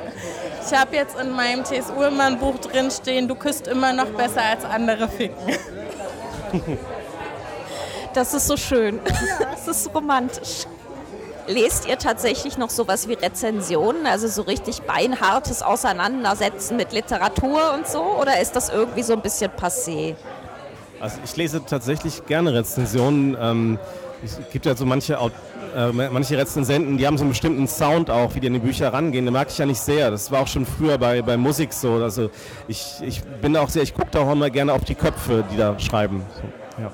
ich 0.67 0.79
habe 0.79 0.97
jetzt 0.97 1.19
in 1.21 1.31
meinem 1.31 1.65
T.S. 1.65 1.91
Ullmann 1.91 2.39
Buch 2.39 2.59
drin 2.59 2.91
stehen, 2.91 3.29
du 3.29 3.35
küsst 3.35 3.67
immer 3.67 3.93
noch 3.93 4.07
besser 4.07 4.43
als 4.43 4.65
andere 4.65 5.09
ficken. 5.09 5.37
Das 8.15 8.33
ist 8.33 8.47
so 8.47 8.57
schön. 8.57 9.01
Das 9.41 9.67
ist 9.67 9.93
romantisch. 9.93 10.67
Lest 11.47 11.87
ihr 11.87 11.99
tatsächlich 11.99 12.57
noch 12.57 12.71
sowas 12.71 13.07
wie 13.07 13.15
Rezensionen, 13.15 14.07
also 14.07 14.29
so 14.29 14.43
richtig 14.43 14.83
beinhartes 14.83 15.63
Auseinandersetzen 15.63 16.77
mit 16.77 16.93
Literatur 16.93 17.75
und 17.75 17.87
so? 17.87 18.03
Oder 18.03 18.41
ist 18.41 18.57
das 18.57 18.71
irgendwie 18.71 19.03
so 19.03 19.13
ein 19.13 19.21
bisschen 19.21 19.51
passé? 19.51 20.15
Also 21.01 21.19
ich 21.23 21.37
lese 21.37 21.63
tatsächlich 21.67 22.25
gerne 22.25 22.55
Rezensionen. 22.55 23.37
Ähm, 23.39 23.79
es 24.25 24.39
gibt 24.53 24.65
ja 24.65 24.75
so 24.75 24.87
manche, 24.87 25.19
äh, 25.77 25.93
manche 25.93 26.39
Rezensenten, 26.39 26.97
die 26.97 27.07
haben 27.07 27.19
so 27.19 27.25
einen 27.25 27.31
bestimmten 27.33 27.69
Sound 27.69 28.11
auch, 28.11 28.35
wie 28.35 28.41
die 28.41 28.47
an 28.47 28.55
die 28.55 28.59
Bücher 28.59 28.91
rangehen. 28.91 29.27
Den 29.27 29.35
mag 29.35 29.49
ich 29.51 29.59
ja 29.59 29.67
nicht 29.67 29.81
sehr. 29.81 30.11
Das 30.11 30.31
war 30.31 30.41
auch 30.41 30.47
schon 30.47 30.65
früher 30.65 30.97
bei, 30.97 31.21
bei 31.21 31.37
Musik 31.37 31.75
so. 31.75 31.95
Also 32.03 32.31
ich, 32.69 33.03
ich 33.03 33.23
bin 33.23 33.55
auch 33.59 33.69
sehr, 33.69 33.83
ich 33.83 33.93
gucke 33.93 34.09
da 34.13 34.21
auch 34.21 34.33
immer 34.33 34.49
gerne 34.49 34.73
auf 34.73 34.85
die 34.85 34.95
Köpfe, 34.95 35.45
die 35.53 35.59
da 35.59 35.79
schreiben. 35.79 36.23
So, 36.37 36.83
ja. 36.83 36.91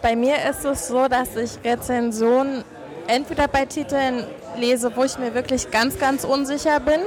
Bei 0.00 0.16
mir 0.16 0.36
ist 0.48 0.64
es 0.64 0.88
so, 0.88 1.08
dass 1.08 1.36
ich 1.36 1.58
Rezensionen 1.62 2.64
entweder 3.08 3.48
bei 3.48 3.64
Titeln 3.64 4.24
lese, 4.56 4.94
wo 4.96 5.04
ich 5.04 5.18
mir 5.18 5.34
wirklich 5.34 5.70
ganz, 5.70 5.98
ganz 5.98 6.24
unsicher 6.24 6.80
bin, 6.80 7.00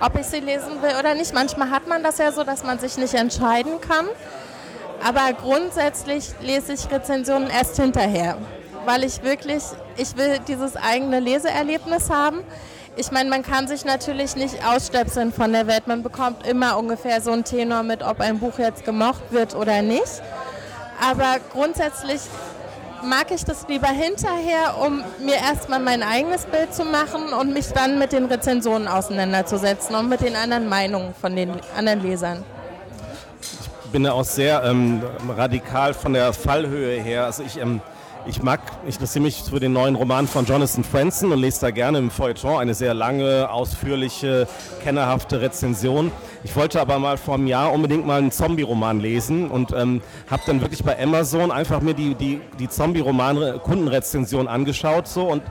ob 0.00 0.18
ich 0.18 0.26
sie 0.26 0.40
lesen 0.40 0.82
will 0.82 0.92
oder 0.98 1.14
nicht. 1.14 1.34
Manchmal 1.34 1.70
hat 1.70 1.86
man 1.86 2.02
das 2.02 2.18
ja 2.18 2.32
so, 2.32 2.44
dass 2.44 2.64
man 2.64 2.78
sich 2.78 2.96
nicht 2.98 3.14
entscheiden 3.14 3.80
kann. 3.80 4.06
Aber 5.04 5.32
grundsätzlich 5.32 6.30
lese 6.40 6.72
ich 6.72 6.90
Rezensionen 6.90 7.48
erst 7.50 7.76
hinterher, 7.76 8.36
weil 8.84 9.04
ich 9.04 9.22
wirklich, 9.22 9.62
ich 9.96 10.16
will 10.16 10.38
dieses 10.46 10.76
eigene 10.76 11.20
Leseerlebnis 11.20 12.10
haben. 12.10 12.42
Ich 12.96 13.12
meine, 13.12 13.30
man 13.30 13.44
kann 13.44 13.68
sich 13.68 13.84
natürlich 13.84 14.34
nicht 14.34 14.66
ausstöpseln 14.66 15.32
von 15.32 15.52
der 15.52 15.68
Welt. 15.68 15.86
Man 15.86 16.02
bekommt 16.02 16.44
immer 16.44 16.76
ungefähr 16.76 17.20
so 17.20 17.30
einen 17.30 17.44
Tenor 17.44 17.84
mit, 17.84 18.02
ob 18.02 18.20
ein 18.20 18.40
Buch 18.40 18.58
jetzt 18.58 18.84
gemocht 18.84 19.22
wird 19.30 19.54
oder 19.54 19.82
nicht. 19.82 20.20
Aber 21.00 21.36
grundsätzlich 21.52 22.20
mag 23.04 23.30
ich 23.30 23.44
das 23.44 23.66
lieber 23.68 23.88
hinterher, 23.88 24.76
um 24.84 25.02
mir 25.24 25.36
erstmal 25.36 25.80
mein 25.80 26.02
eigenes 26.02 26.44
Bild 26.44 26.74
zu 26.74 26.84
machen 26.84 27.32
und 27.32 27.52
mich 27.52 27.68
dann 27.68 27.98
mit 27.98 28.12
den 28.12 28.26
Rezensionen 28.26 28.88
auseinanderzusetzen 28.88 29.94
und 29.94 30.08
mit 30.08 30.20
den 30.20 30.36
anderen 30.36 30.68
Meinungen 30.68 31.14
von 31.20 31.34
den 31.34 31.52
anderen 31.76 32.02
Lesern. 32.02 32.44
Ich 33.84 33.90
bin 33.92 34.04
da 34.04 34.12
auch 34.12 34.24
sehr 34.24 34.62
ähm, 34.64 35.02
radikal 35.36 35.94
von 35.94 36.12
der 36.12 36.32
Fallhöhe 36.32 37.00
her. 37.00 37.24
Also 37.24 37.42
ich 37.42 37.58
ähm, 37.58 37.80
ich 38.28 38.42
mag, 38.42 38.60
ich 38.86 38.96
interessiere 38.96 39.22
mich 39.22 39.42
für 39.42 39.58
den 39.58 39.72
neuen 39.72 39.94
Roman 39.94 40.28
von 40.28 40.44
Jonathan 40.44 40.84
Franzen 40.84 41.32
und 41.32 41.40
lese 41.40 41.62
da 41.62 41.70
gerne 41.70 41.96
im 41.96 42.10
Feuilleton 42.10 42.60
eine 42.60 42.74
sehr 42.74 42.92
lange, 42.92 43.50
ausführliche, 43.50 44.46
kennerhafte 44.82 45.40
Rezension. 45.40 46.12
Ich 46.44 46.54
wollte 46.54 46.78
aber 46.78 46.98
mal 46.98 47.16
vor 47.16 47.34
einem 47.34 47.46
Jahr 47.46 47.72
unbedingt 47.72 48.06
mal 48.06 48.18
einen 48.18 48.30
Zombie-Roman 48.30 49.00
lesen 49.00 49.50
und 49.50 49.72
ähm, 49.72 50.02
habe 50.30 50.42
dann 50.44 50.60
wirklich 50.60 50.84
bei 50.84 51.02
Amazon 51.02 51.50
einfach 51.50 51.80
mir 51.80 51.94
die, 51.94 52.14
die, 52.14 52.40
die 52.58 52.68
Zombie-Roman-Kundenrezension 52.68 54.46
angeschaut 54.46 55.08
so 55.08 55.22
und 55.22 55.42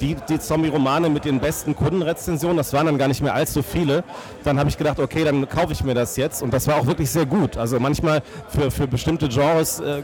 die, 0.00 0.16
die 0.28 0.38
Zombie-Romane 0.38 1.08
mit 1.08 1.24
den 1.24 1.40
besten 1.40 1.74
Kundenrezensionen, 1.74 2.56
das 2.56 2.72
waren 2.72 2.86
dann 2.86 2.98
gar 2.98 3.08
nicht 3.08 3.22
mehr 3.22 3.34
allzu 3.34 3.62
viele. 3.62 4.04
Dann 4.44 4.58
habe 4.58 4.68
ich 4.68 4.78
gedacht, 4.78 4.98
okay, 4.98 5.24
dann 5.24 5.48
kaufe 5.48 5.72
ich 5.72 5.82
mir 5.82 5.94
das 5.94 6.16
jetzt 6.16 6.42
und 6.42 6.52
das 6.52 6.66
war 6.66 6.76
auch 6.76 6.86
wirklich 6.86 7.10
sehr 7.10 7.26
gut. 7.26 7.56
Also 7.56 7.80
manchmal 7.80 8.22
für, 8.48 8.70
für 8.70 8.86
bestimmte 8.86 9.28
Genres 9.28 9.80
äh, 9.80 10.02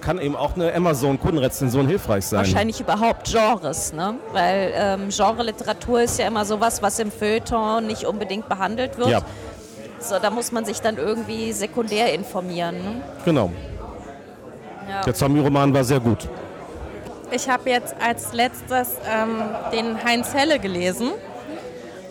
kann 0.00 0.20
eben 0.20 0.36
auch 0.36 0.54
eine 0.54 0.72
Amazon-Kundenrezension 0.74 1.88
hilfreich 1.88 2.26
sein. 2.26 2.40
Wahrscheinlich 2.40 2.80
überhaupt 2.80 3.30
Genres, 3.30 3.92
ne? 3.92 4.14
weil 4.32 4.72
ähm, 4.74 5.08
Genre-Literatur 5.08 6.02
ist 6.02 6.18
ja 6.18 6.26
immer 6.26 6.44
sowas, 6.44 6.82
was 6.82 6.98
im 6.98 7.10
Feuilleton 7.10 7.86
nicht 7.86 8.04
unbedingt 8.04 8.48
behandelt 8.48 8.98
wird. 8.98 9.08
Ja. 9.08 9.20
So, 9.98 10.18
da 10.20 10.30
muss 10.30 10.52
man 10.52 10.64
sich 10.64 10.80
dann 10.80 10.98
irgendwie 10.98 11.52
sekundär 11.52 12.12
informieren. 12.12 12.76
Ne? 12.76 13.02
Genau. 13.24 13.50
Ja. 14.88 15.02
Der 15.02 15.14
Zombie-Roman 15.14 15.74
war 15.74 15.82
sehr 15.82 16.00
gut. 16.00 16.28
Ich 17.30 17.48
habe 17.48 17.70
jetzt 17.70 17.94
als 18.00 18.32
letztes 18.32 18.96
ähm, 19.10 19.42
den 19.72 20.02
Heinz 20.04 20.32
Helle 20.32 20.58
gelesen 20.58 21.10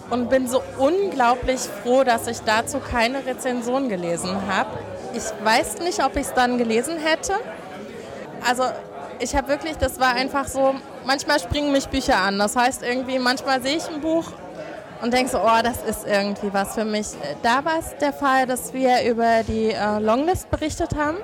und 0.10 0.30
bin 0.30 0.48
so 0.48 0.62
unglaublich 0.78 1.62
froh, 1.84 2.04
dass 2.04 2.28
ich 2.28 2.40
dazu 2.42 2.80
keine 2.80 3.26
Rezension 3.26 3.88
gelesen 3.88 4.36
habe. 4.48 4.78
Ich 5.14 5.24
weiß 5.44 5.80
nicht, 5.80 6.04
ob 6.04 6.16
ich 6.18 6.24
es 6.24 6.34
dann 6.34 6.58
gelesen 6.58 6.98
hätte. 6.98 7.34
Also 8.46 8.64
ich 9.20 9.36
habe 9.36 9.48
wirklich, 9.48 9.78
das 9.78 10.00
war 10.00 10.14
einfach 10.14 10.48
so, 10.48 10.76
manchmal 11.06 11.40
springen 11.40 11.72
mich 11.72 11.88
Bücher 11.88 12.18
an. 12.18 12.38
Das 12.38 12.56
heißt 12.56 12.84
irgendwie, 12.84 13.18
manchmal 13.18 13.62
sehe 13.62 13.78
ich 13.78 13.88
ein 13.88 14.02
Buch 14.02 14.26
und 15.02 15.14
denke 15.14 15.32
so, 15.32 15.40
oh, 15.40 15.62
das 15.64 15.82
ist 15.84 16.06
irgendwie 16.06 16.54
was 16.54 16.76
für 16.76 16.86
mich. 16.86 17.08
Da 17.42 17.64
war 17.64 17.80
es 17.80 17.96
der 18.02 18.12
Fall, 18.12 18.46
dass 18.46 18.74
wir 18.74 19.04
über 19.10 19.44
die 19.48 19.72
äh, 19.72 20.00
Longlist 20.00 20.52
berichtet 20.52 20.96
haben. 20.96 21.18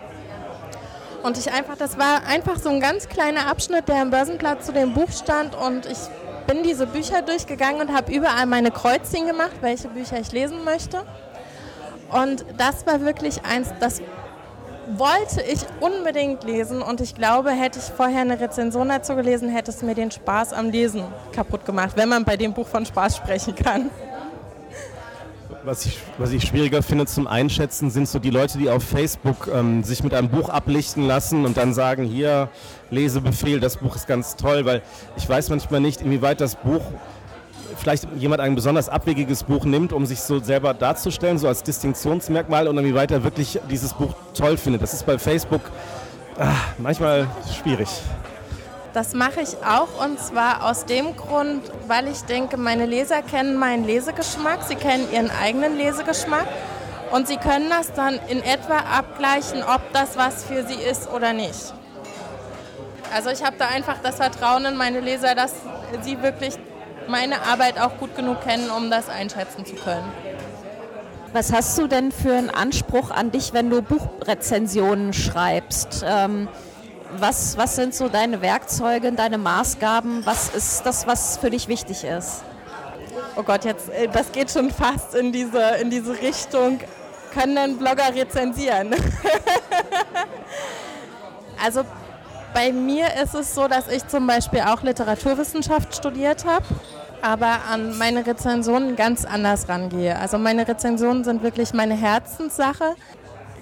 Und 1.24 1.38
ich 1.38 1.52
einfach, 1.52 1.78
das 1.78 2.00
war 2.00 2.26
einfach 2.28 2.58
so 2.58 2.70
ein 2.70 2.80
ganz 2.80 3.08
kleiner 3.08 3.48
Abschnitt, 3.48 3.88
der 3.88 4.02
im 4.02 4.10
Börsenplatz 4.10 4.66
zu 4.66 4.74
dem 4.74 4.94
Buch 4.94 5.12
stand 5.12 5.56
und 5.56 5.86
ich 5.86 5.98
bin 6.48 6.64
diese 6.64 6.88
Bücher 6.88 7.22
durchgegangen 7.22 7.82
und 7.82 7.94
habe 7.94 8.12
überall 8.12 8.46
meine 8.48 8.72
Kreuzchen 8.72 9.28
gemacht, 9.28 9.52
welche 9.62 9.88
Bücher 9.88 10.20
ich 10.20 10.32
lesen 10.32 10.64
möchte. 10.64 11.04
Und 12.12 12.44
das 12.58 12.86
war 12.86 13.02
wirklich 13.02 13.46
eins, 13.46 13.70
das 13.80 14.02
wollte 14.88 15.42
ich 15.42 15.60
unbedingt 15.80 16.44
lesen 16.44 16.82
und 16.82 17.00
ich 17.00 17.16
glaube, 17.16 17.52
hätte 17.52 17.80
ich 17.80 17.86
vorher 17.86 18.22
eine 18.22 18.40
Rezension 18.40 18.90
dazu 18.90 19.16
gelesen, 19.16 19.48
hätte 19.50 19.72
es 19.72 19.82
mir 19.82 19.96
den 19.96 20.12
Spaß 20.12 20.54
am 20.54 20.72
Lesen 20.72 21.04
kaputt 21.32 21.66
gemacht, 21.66 21.92
wenn 21.96 22.10
man 22.10 22.26
bei 22.26 22.36
dem 22.36 22.54
Buch 22.54 22.68
von 22.68 22.86
Spaß 22.86 23.18
sprechen 23.18 23.56
kann. 23.56 23.90
Was 25.64 25.86
ich, 25.86 26.00
was 26.18 26.32
ich 26.32 26.44
schwieriger 26.44 26.82
finde 26.82 27.06
zum 27.06 27.28
Einschätzen, 27.28 27.92
sind 27.92 28.08
so 28.08 28.18
die 28.18 28.32
Leute, 28.32 28.58
die 28.58 28.70
auf 28.70 28.84
Facebook 28.84 29.48
ähm, 29.54 29.84
sich 29.84 30.04
mit 30.04 30.12
einem 30.14 30.30
Buch 30.30 30.50
ablichten 30.50 31.06
lassen 31.06 31.46
und 31.46 31.56
dann 31.56 31.76
sagen, 31.76 32.04
hier, 32.04 32.50
Lesebefehl, 32.90 33.60
das 33.60 33.78
Buch 33.78 33.96
ist 33.96 34.08
ganz 34.08 34.36
toll, 34.36 34.66
weil 34.66 34.82
ich 35.18 35.30
weiß 35.30 35.50
manchmal 35.50 35.80
nicht, 35.80 36.02
inwieweit 36.02 36.42
das 36.42 36.56
Buch 36.56 36.82
vielleicht 37.78 38.08
jemand 38.18 38.42
ein 38.42 38.56
besonders 38.56 38.90
abwegiges 38.90 39.44
Buch 39.44 39.66
nimmt, 39.66 39.94
um 39.94 40.08
sich 40.08 40.22
so 40.22 40.40
selber 40.40 40.74
darzustellen, 40.74 41.38
so 41.38 41.48
als 41.48 41.62
Distinktionsmerkmal 41.62 42.68
und 42.68 42.78
inwieweit 42.80 43.12
er 43.12 43.24
wirklich 43.24 43.60
dieses 43.70 43.94
Buch 43.94 44.16
toll 44.34 44.58
findet. 44.58 44.82
Das 44.82 44.94
ist 44.94 45.06
bei 45.06 45.20
Facebook 45.20 45.62
ach, 46.40 46.74
manchmal 46.80 47.28
schwierig. 47.62 47.90
Das 48.94 49.14
mache 49.14 49.42
ich 49.42 49.56
auch 49.66 50.04
und 50.06 50.20
zwar 50.20 50.70
aus 50.70 50.86
dem 50.86 51.16
Grund, 51.16 51.64
weil 51.88 52.10
ich 52.10 52.24
denke, 52.24 52.58
meine 52.58 52.86
Leser 52.86 53.22
kennen 53.22 53.56
meinen 53.56 53.86
Lesegeschmack, 53.86 54.64
sie 54.64 54.76
kennen 54.76 55.08
ihren 55.14 55.32
eigenen 55.32 55.78
Lesegeschmack 55.78 56.46
und 57.12 57.28
sie 57.28 57.38
können 57.38 57.70
das 57.70 57.94
dann 57.94 58.20
in 58.28 58.44
etwa 58.44 58.78
abgleichen, 58.78 59.64
ob 59.64 59.82
das 59.94 60.18
was 60.18 60.44
für 60.44 60.66
sie 60.68 60.76
ist 60.76 61.10
oder 61.10 61.32
nicht. 61.32 61.74
Also 63.14 63.30
ich 63.30 63.44
habe 63.44 63.56
da 63.58 63.68
einfach 63.68 63.98
das 64.04 64.16
Vertrauen 64.16 64.66
in 64.66 64.76
meine 64.76 65.00
Leser, 65.00 65.36
dass 65.36 65.54
sie 66.02 66.22
wirklich 66.22 66.58
meine 67.08 67.42
Arbeit 67.44 67.80
auch 67.80 67.98
gut 67.98 68.16
genug 68.16 68.42
kennen, 68.42 68.70
um 68.70 68.90
das 68.90 69.08
einschätzen 69.10 69.66
zu 69.66 69.76
können. 69.76 70.12
Was 71.34 71.54
hast 71.54 71.78
du 71.78 71.88
denn 71.88 72.12
für 72.12 72.34
einen 72.34 72.50
Anspruch 72.50 73.10
an 73.10 73.32
dich, 73.32 73.54
wenn 73.54 73.70
du 73.70 73.82
Buchrezensionen 73.82 75.14
schreibst? 75.14 76.04
Ähm, 76.06 76.50
was, 77.18 77.58
was 77.58 77.76
sind 77.76 77.94
so 77.94 78.10
deine 78.10 78.42
Werkzeuge, 78.42 79.12
deine 79.12 79.38
Maßgaben? 79.38 80.26
Was 80.26 80.50
ist 80.50 80.86
das, 80.86 81.08
was 81.08 81.38
für 81.38 81.50
dich 81.50 81.68
wichtig 81.68 82.04
ist? 82.04 82.44
Oh 83.36 83.44
Gott, 83.44 83.66
jetzt, 83.66 83.90
äh, 83.90 84.08
das 84.08 84.32
geht 84.32 84.52
schon 84.52 84.72
fast 84.72 85.16
in 85.16 85.32
diese, 85.32 85.62
in 85.82 85.90
diese 85.90 86.20
Richtung. 86.22 86.80
Können 87.34 87.56
denn 87.56 87.78
Blogger 87.78 88.14
rezensieren? 88.14 88.94
also 91.64 91.84
bei 92.54 92.72
mir 92.72 93.08
ist 93.24 93.34
es 93.34 93.56
so, 93.56 93.68
dass 93.68 93.88
ich 93.88 94.06
zum 94.08 94.28
Beispiel 94.28 94.62
auch 94.62 94.84
Literaturwissenschaft 94.84 95.96
studiert 95.96 96.46
habe, 96.46 96.66
aber 97.22 97.60
an 97.72 97.98
meine 97.98 98.26
Rezensionen 98.26 98.98
ganz 98.98 99.24
anders 99.24 99.70
rangehe. 99.70 100.18
Also 100.18 100.38
meine 100.38 100.68
Rezensionen 100.68 101.24
sind 101.24 101.44
wirklich 101.44 101.74
meine 101.74 101.94
Herzenssache. 101.94 102.96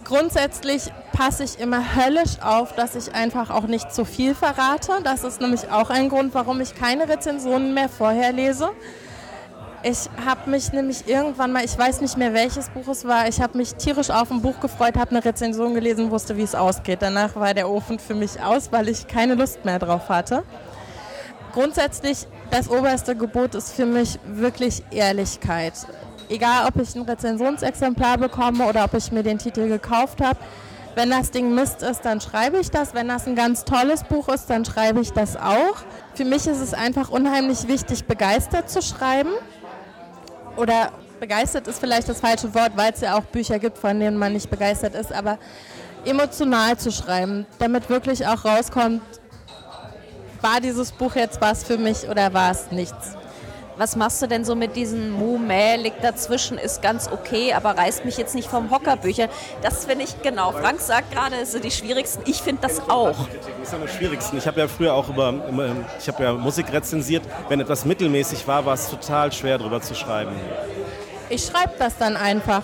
Grundsätzlich 0.09 0.91
passe 1.11 1.43
ich 1.43 1.59
immer 1.59 1.95
höllisch 1.95 2.41
auf, 2.41 2.73
dass 2.73 2.95
ich 2.95 3.13
einfach 3.13 3.51
auch 3.51 3.67
nicht 3.67 3.93
zu 3.93 4.05
viel 4.05 4.33
verrate. 4.33 4.93
Das 5.03 5.23
ist 5.23 5.39
nämlich 5.39 5.69
auch 5.71 5.91
ein 5.91 6.09
Grund, 6.09 6.33
warum 6.33 6.61
ich 6.61 6.73
keine 6.73 7.07
Rezensionen 7.07 7.75
mehr 7.75 7.89
vorher 7.89 8.33
lese. 8.33 8.71
Ich 9.83 10.09
habe 10.25 10.49
mich 10.49 10.73
nämlich 10.73 11.07
irgendwann 11.07 11.51
mal, 11.51 11.63
ich 11.63 11.77
weiß 11.77 12.01
nicht 12.01 12.17
mehr 12.17 12.33
welches 12.33 12.69
Buch 12.69 12.87
es 12.87 13.05
war, 13.05 13.27
ich 13.27 13.39
habe 13.39 13.55
mich 13.55 13.75
tierisch 13.75 14.09
auf 14.09 14.31
ein 14.31 14.41
Buch 14.41 14.59
gefreut, 14.59 14.97
habe 14.97 15.11
eine 15.11 15.23
Rezension 15.23 15.75
gelesen, 15.75 16.09
wusste, 16.09 16.35
wie 16.37 16.41
es 16.41 16.55
ausgeht. 16.55 17.03
Danach 17.03 17.35
war 17.35 17.53
der 17.53 17.69
Ofen 17.69 17.99
für 17.99 18.15
mich 18.15 18.41
aus, 18.41 18.71
weil 18.71 18.89
ich 18.89 19.05
keine 19.05 19.35
Lust 19.35 19.63
mehr 19.63 19.77
drauf 19.77 20.09
hatte. 20.09 20.41
Grundsätzlich, 21.53 22.25
das 22.49 22.67
oberste 22.67 23.15
Gebot 23.15 23.53
ist 23.53 23.73
für 23.73 23.85
mich 23.85 24.17
wirklich 24.25 24.81
Ehrlichkeit 24.89 25.73
egal 26.29 26.67
ob 26.67 26.81
ich 26.81 26.95
ein 26.95 27.01
Rezensionsexemplar 27.01 28.17
bekomme 28.17 28.65
oder 28.65 28.85
ob 28.85 28.93
ich 28.93 29.11
mir 29.11 29.23
den 29.23 29.37
Titel 29.37 29.67
gekauft 29.67 30.21
habe, 30.21 30.39
wenn 30.95 31.09
das 31.09 31.31
Ding 31.31 31.53
Mist 31.53 31.81
ist, 31.81 32.01
dann 32.01 32.19
schreibe 32.19 32.59
ich 32.59 32.71
das. 32.71 32.93
Wenn 32.93 33.07
das 33.07 33.27
ein 33.27 33.35
ganz 33.35 33.63
tolles 33.63 34.03
Buch 34.03 34.27
ist, 34.27 34.49
dann 34.49 34.65
schreibe 34.65 34.99
ich 35.01 35.11
das 35.11 35.37
auch. 35.37 35.75
Für 36.13 36.25
mich 36.25 36.47
ist 36.47 36.59
es 36.59 36.73
einfach 36.73 37.09
unheimlich 37.09 37.67
wichtig, 37.67 38.05
begeistert 38.05 38.69
zu 38.69 38.81
schreiben. 38.81 39.29
Oder 40.57 40.91
begeistert 41.19 41.67
ist 41.67 41.79
vielleicht 41.79 42.09
das 42.09 42.19
falsche 42.19 42.53
Wort, 42.53 42.71
weil 42.75 42.91
es 42.91 43.01
ja 43.01 43.17
auch 43.17 43.23
Bücher 43.23 43.59
gibt, 43.59 43.77
von 43.77 43.99
denen 43.99 44.17
man 44.17 44.33
nicht 44.33 44.49
begeistert 44.49 44.95
ist, 44.95 45.13
aber 45.13 45.37
emotional 46.05 46.77
zu 46.77 46.91
schreiben, 46.91 47.45
damit 47.59 47.89
wirklich 47.89 48.25
auch 48.25 48.43
rauskommt, 48.45 49.01
war 50.41 50.61
dieses 50.61 50.91
Buch 50.91 51.15
jetzt 51.15 51.39
was 51.41 51.63
für 51.63 51.77
mich 51.77 52.07
oder 52.09 52.33
war 52.33 52.51
es 52.51 52.71
nichts 52.71 53.18
was 53.79 53.95
machst 53.95 54.21
du 54.21 54.27
denn 54.27 54.43
so 54.43 54.55
mit 54.55 54.75
diesen 54.75 55.09
Mu, 55.09 55.37
Mäh, 55.37 55.77
liegt 55.77 56.03
dazwischen, 56.03 56.57
ist 56.57 56.81
ganz 56.81 57.07
okay, 57.09 57.53
aber 57.53 57.77
reißt 57.77 58.03
mich 58.03 58.17
jetzt 58.17 58.35
nicht 58.35 58.49
vom 58.49 58.71
Hocker 58.71 58.97
Bücher. 58.97 59.29
Das 59.61 59.85
finde 59.85 60.03
ich, 60.03 60.21
genau, 60.21 60.51
Frank 60.51 60.81
sagt 60.81 61.13
gerade, 61.13 61.37
es 61.37 61.53
sind 61.53 61.63
die 61.63 61.71
schwierigsten. 61.71 62.23
Ich 62.25 62.41
finde 62.41 62.63
das 62.63 62.81
auch. 62.89 63.15
Das 63.61 63.69
sind 63.69 63.81
die 63.81 63.87
schwierigsten. 63.87 64.37
Ich 64.37 64.45
habe 64.47 64.59
ja 64.59 64.67
früher 64.67 64.93
auch 64.93 65.07
über, 65.07 65.33
ich 65.97 66.09
habe 66.09 66.23
ja 66.23 66.33
Musik 66.33 66.73
rezensiert. 66.73 67.23
Wenn 67.47 67.61
etwas 67.61 67.85
mittelmäßig 67.85 68.45
war, 68.49 68.65
war 68.65 68.73
es 68.73 68.89
total 68.89 69.31
schwer 69.31 69.57
darüber 69.57 69.81
zu 69.81 69.95
schreiben. 69.95 70.35
Ich 71.29 71.45
schreibe 71.45 71.75
das 71.79 71.97
dann 71.97 72.17
einfach. 72.17 72.63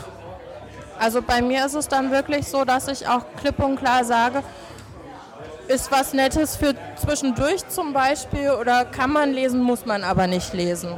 Also 0.99 1.21
bei 1.21 1.41
mir 1.41 1.65
ist 1.65 1.75
es 1.75 1.87
dann 1.87 2.11
wirklich 2.11 2.45
so, 2.45 2.65
dass 2.65 2.89
ich 2.89 3.07
auch 3.07 3.23
klipp 3.39 3.59
und 3.59 3.77
klar 3.77 4.03
sage, 4.03 4.43
ist 5.67 5.91
was 5.91 6.13
Nettes 6.13 6.55
für 6.55 6.73
zwischendurch 6.95 7.67
zum 7.67 7.93
Beispiel 7.93 8.51
oder 8.51 8.85
kann 8.85 9.11
man 9.11 9.31
lesen, 9.31 9.61
muss 9.61 9.85
man 9.85 10.03
aber 10.03 10.27
nicht 10.27 10.53
lesen. 10.53 10.89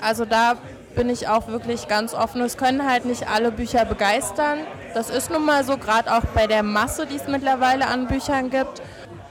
Also 0.00 0.24
da 0.24 0.54
bin 0.94 1.08
ich 1.08 1.28
auch 1.28 1.48
wirklich 1.48 1.88
ganz 1.88 2.14
offen. 2.14 2.40
Es 2.42 2.56
können 2.56 2.88
halt 2.88 3.04
nicht 3.04 3.28
alle 3.28 3.50
Bücher 3.50 3.84
begeistern. 3.84 4.58
Das 4.94 5.10
ist 5.10 5.30
nun 5.30 5.44
mal 5.44 5.64
so, 5.64 5.76
gerade 5.76 6.12
auch 6.12 6.24
bei 6.34 6.46
der 6.46 6.62
Masse, 6.62 7.06
die 7.06 7.16
es 7.16 7.26
mittlerweile 7.26 7.86
an 7.86 8.08
Büchern 8.08 8.50
gibt. 8.50 8.82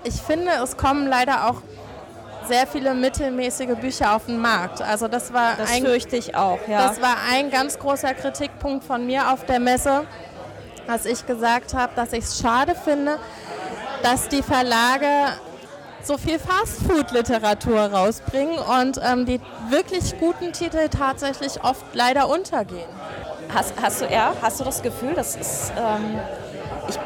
Ich 0.04 0.16
finde, 0.22 0.52
es 0.64 0.78
kommen 0.78 1.08
leider 1.08 1.50
auch 1.50 1.62
sehr 2.48 2.66
viele 2.66 2.94
mittelmäßige 2.94 3.76
Bücher 3.80 4.16
auf 4.16 4.26
den 4.26 4.40
Markt. 4.40 4.82
Also 4.82 5.08
das 5.08 5.32
war 5.32 5.56
das 5.58 5.72
ein, 5.72 5.84
fürchte 5.84 6.16
ich 6.16 6.36
auch. 6.36 6.60
Ja. 6.68 6.88
Das 6.88 7.02
war 7.02 7.16
ein 7.32 7.52
ganz 7.52 7.78
großer 7.78 8.14
Kritikpunkt 8.14 8.84
von 8.84 9.06
mir 9.06 9.32
auf 9.32 9.46
der 9.46 9.60
Messe, 9.60 10.06
dass 10.88 11.06
ich 11.06 11.26
gesagt 11.28 11.74
habe, 11.74 11.94
dass 11.96 12.14
ich 12.14 12.24
es 12.24 12.40
schade 12.40 12.74
finde, 12.76 13.20
dass 14.04 14.28
die 14.28 14.44
Verlage 14.44 15.08
so 16.04 16.18
viel 16.18 16.40
Fastfood-Literatur 16.40 17.80
rausbringen 17.80 18.58
und 18.58 19.00
ähm, 19.04 19.26
die 19.26 19.40
wirklich 19.70 20.18
guten 20.20 20.52
Titel 20.52 20.90
tatsächlich 20.90 21.64
oft 21.64 21.86
leider 21.94 22.28
untergehen. 22.28 22.90
Hast, 23.54 23.74
hast 23.82 24.02
du 24.02 24.06
ja, 24.06 24.34
hast 24.42 24.60
du 24.60 24.64
das 24.64 24.82
Gefühl, 24.82 25.14
das 25.14 25.36
ist, 25.36 25.72
ähm, 25.78 26.20
ich 26.88 26.98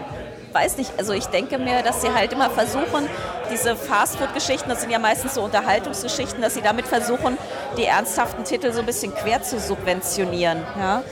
weiß 0.54 0.78
nicht, 0.78 0.94
also 0.98 1.12
ich 1.12 1.26
denke 1.26 1.58
mir, 1.58 1.82
dass 1.82 2.02
sie 2.02 2.14
halt 2.14 2.32
immer 2.32 2.50
versuchen, 2.50 3.10
diese 3.52 3.76
Fastfood-Geschichten, 3.76 4.70
das 4.70 4.82
sind 4.82 4.92
ja 4.92 5.00
meistens 5.00 5.34
so 5.34 5.42
Unterhaltungsgeschichten, 5.42 6.42
dass 6.42 6.54
sie 6.54 6.62
damit 6.62 6.88
versuchen, 6.88 7.38
die 7.78 7.84
ernsthaften 7.84 8.44
Titel 8.46 8.72
so 8.72 8.80
ein 8.80 8.86
bisschen 8.86 9.14
quer 9.14 9.44
zu 9.44 9.60
subventionieren. 9.60 10.64
Ja? 10.80 11.04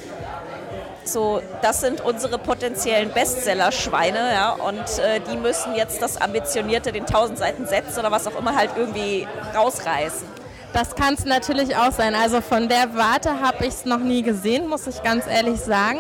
So, 1.08 1.41
das 1.62 1.82
sind 1.82 2.01
unsere 2.01 2.38
potenziellen 2.38 3.12
Bestseller-Schweine, 3.12 4.34
ja, 4.34 4.51
und 4.51 4.99
äh, 4.99 5.20
die 5.32 5.38
müssen 5.38 5.76
jetzt 5.76 6.01
das 6.01 6.18
ambitionierte, 6.22 6.91
den 6.91 7.06
1000 7.06 7.38
Seiten 7.38 7.66
Setz 7.66 7.97
oder 7.97 8.12
was 8.12 8.28
auch 8.28 8.38
immer 8.38 8.56
halt 8.56 8.72
irgendwie 8.76 9.28
rausreißen. 9.56 10.28
Das 10.74 10.95
kann 10.95 11.14
es 11.14 11.26
natürlich 11.26 11.76
auch 11.76 11.91
sein. 11.91 12.16
Also 12.16 12.41
von 12.41 12.68
der 12.68 12.95
Warte 12.95 13.39
habe 13.41 13.66
ich 13.66 13.74
es 13.74 13.86
noch 13.86 13.99
nie 13.99 14.24
gesehen, 14.24 14.68
muss 14.68 14.88
ich 14.88 15.04
ganz 15.04 15.28
ehrlich 15.28 15.60
sagen. 15.60 15.99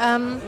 Ähm, 0.00 0.40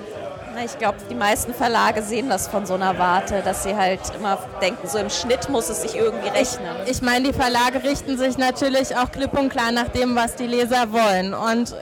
ich 0.64 0.78
glaube, 0.78 0.98
die 1.10 1.14
meisten 1.16 1.52
Verlage 1.52 2.02
sehen 2.02 2.28
das 2.28 2.46
von 2.46 2.64
so 2.66 2.74
einer 2.74 2.96
Warte, 2.98 3.42
dass 3.44 3.64
sie 3.64 3.74
halt 3.74 4.00
immer 4.16 4.38
denken, 4.62 4.88
so 4.88 4.98
im 4.98 5.10
Schnitt 5.10 5.48
muss 5.48 5.68
es 5.68 5.82
sich 5.82 5.96
irgendwie 5.96 6.28
rechnen. 6.28 6.70
Ich, 6.84 6.92
ich 6.92 7.02
meine, 7.02 7.28
die 7.28 7.32
Verlage 7.32 7.82
richten 7.82 8.16
sich 8.16 8.38
natürlich 8.38 8.96
auch 8.96 9.10
klipp 9.10 9.36
und 9.36 9.48
klar 9.48 9.72
nach 9.72 9.88
dem, 9.88 10.14
was 10.14 10.36
die 10.36 10.46
Leser 10.46 10.92
wollen. 10.92 11.34
Und 11.34 11.72
äh, 11.72 11.74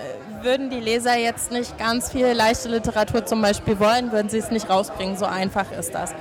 würden 0.44 0.70
die 0.70 0.80
Leser 0.80 1.16
jetzt 1.16 1.50
nicht 1.52 1.78
ganz 1.78 2.10
viel 2.10 2.28
leichte 2.32 2.68
Literatur 2.68 3.24
zum 3.24 3.42
Beispiel 3.42 3.78
wollen, 3.78 4.12
würden 4.12 4.28
sie 4.28 4.38
es 4.38 4.50
nicht 4.50 4.68
rausbringen. 4.68 5.16
So 5.16 5.24
einfach 5.26 5.70
ist 5.72 5.94
das. 5.94 6.14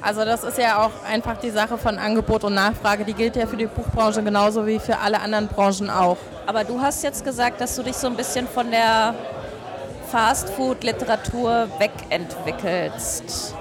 Also 0.00 0.24
das 0.24 0.44
ist 0.44 0.58
ja 0.58 0.84
auch 0.84 0.90
einfach 1.10 1.38
die 1.38 1.50
Sache 1.50 1.76
von 1.76 1.98
Angebot 1.98 2.44
und 2.44 2.54
Nachfrage. 2.54 3.04
Die 3.04 3.14
gilt 3.14 3.36
ja 3.36 3.46
für 3.46 3.56
die 3.56 3.66
Buchbranche 3.66 4.22
genauso 4.22 4.66
wie 4.66 4.78
für 4.78 4.98
alle 4.98 5.20
anderen 5.20 5.48
Branchen 5.48 5.90
auch. 5.90 6.16
Aber 6.46 6.64
du 6.64 6.80
hast 6.80 7.02
jetzt 7.02 7.24
gesagt, 7.24 7.60
dass 7.60 7.74
du 7.76 7.82
dich 7.82 7.96
so 7.96 8.06
ein 8.06 8.14
bisschen 8.14 8.46
von 8.46 8.70
der 8.70 9.14
Fastfood-Literatur 10.10 11.68
wegentwickelst. 11.78 13.54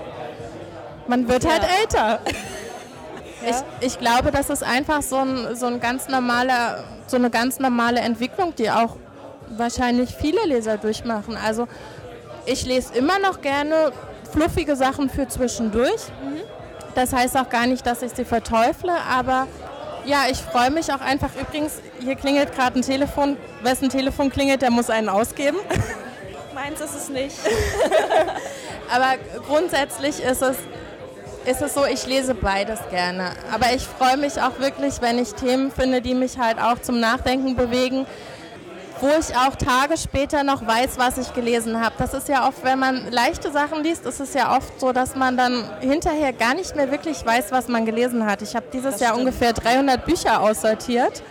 Man 1.08 1.28
wird 1.28 1.45
halt 1.47 1.64
Ja. 1.64 1.70
älter. 1.82 2.20
Ja. 3.45 3.64
Ich, 3.80 3.93
ich 3.93 3.99
glaube, 3.99 4.32
das 4.32 4.49
ist 4.49 4.64
einfach 4.64 5.03
so, 5.03 5.18
ein, 5.18 5.55
so, 5.55 5.68
ein 5.68 5.80
ganz 5.80 6.08
normaler, 6.08 6.84
so 7.05 7.18
eine 7.18 7.30
ganz 7.30 7.60
normale 7.60 7.99
Entwicklung, 7.99 8.55
die 8.55 8.72
auch 8.72 8.95
wahrscheinlich 9.50 10.16
viele 10.16 10.43
Leser 10.45 10.78
durchmachen. 10.78 11.38
Also 11.38 11.68
ich 12.45 12.66
lese 12.66 12.93
immer 12.95 13.20
noch 13.20 13.41
gerne 13.41 13.91
fluffige 14.32 14.76
Sachen 14.76 15.10
für 15.10 15.28
zwischendurch. 15.28 16.02
Das 16.95 17.14
heißt 17.14 17.38
auch 17.38 17.50
gar 17.50 17.68
nicht, 17.68 17.86
dass 17.86 18.02
ich 18.02 18.12
sie 18.12 18.26
verteufle, 18.26 18.93
aber 19.08 19.48
ja, 20.06 20.24
ich 20.32 20.38
freue 20.38 20.72
mich 20.72 20.91
auch 20.91 21.02
einfach. 21.02 21.30
Übrigens, 21.39 21.80
hier 22.00 22.16
klingelt 22.16 22.56
gerade 22.56 22.80
ein 22.80 22.82
Telefon. 22.82 23.38
Wessen 23.62 23.89
Telefon 23.89 24.30
klingelt, 24.30 24.62
der 24.62 24.72
muss 24.72 24.89
einen 24.89 25.10
ausgeben. 25.10 25.58
Meins 26.56 26.80
ist 26.80 26.95
es 26.95 27.10
nicht. 27.10 27.36
Aber 28.89 29.16
grundsätzlich 29.45 30.24
ist 30.24 30.41
es, 30.41 30.58
ist 31.45 31.62
es 31.62 31.74
so, 31.74 31.86
ich 31.86 32.08
lese 32.08 32.34
beides 32.34 32.80
gerne. 32.89 33.32
Aber 33.54 33.74
ich 33.76 33.84
freue 33.84 34.18
mich 34.18 34.41
auch 34.41 34.60
wirklich, 34.60 35.02
wenn 35.02 35.20
ich 35.20 35.34
Themen 35.34 35.72
finde, 35.72 36.02
die 36.02 36.14
mich 36.14 36.38
halt 36.38 36.58
auch 36.60 36.80
zum 36.80 37.00
Nachdenken 37.00 37.56
bewegen, 37.56 38.06
wo 39.02 39.08
ich 39.20 39.36
auch 39.36 39.56
Tage 39.56 39.98
später 39.98 40.43
noch 40.43 40.66
weiß, 40.66 40.98
was 40.98 41.18
ich 41.18 41.34
gelesen 41.34 41.80
habe. 41.84 41.95
Das 41.98 42.14
ist 42.14 42.28
ja 42.28 42.48
oft, 42.48 42.64
wenn 42.64 42.80
man 42.80 43.12
leichte 43.12 43.52
Sachen 43.52 43.84
liest, 43.84 44.06
ist 44.06 44.20
es 44.20 44.34
ja 44.34 44.56
oft 44.58 44.80
so, 44.80 44.91
dass 44.91 45.16
man 45.16 45.38
dann 45.38 45.64
hinterher 45.82 46.34
gar 46.34 46.54
nicht 46.56 46.76
mehr 46.76 46.89
wirklich 46.91 47.26
weiß, 47.26 47.52
was 47.52 47.68
man 47.68 47.86
gelesen 47.86 48.26
hat. 48.26 48.41
Ich 48.41 48.56
habe 48.56 48.66
dieses 48.74 48.93
Das 48.93 49.02
Jahr 49.02 49.12
stimmt. 49.14 49.28
ungefähr 49.28 49.54
300 49.54 50.06
Bücher 50.06 50.41
aussortiert. 50.41 51.22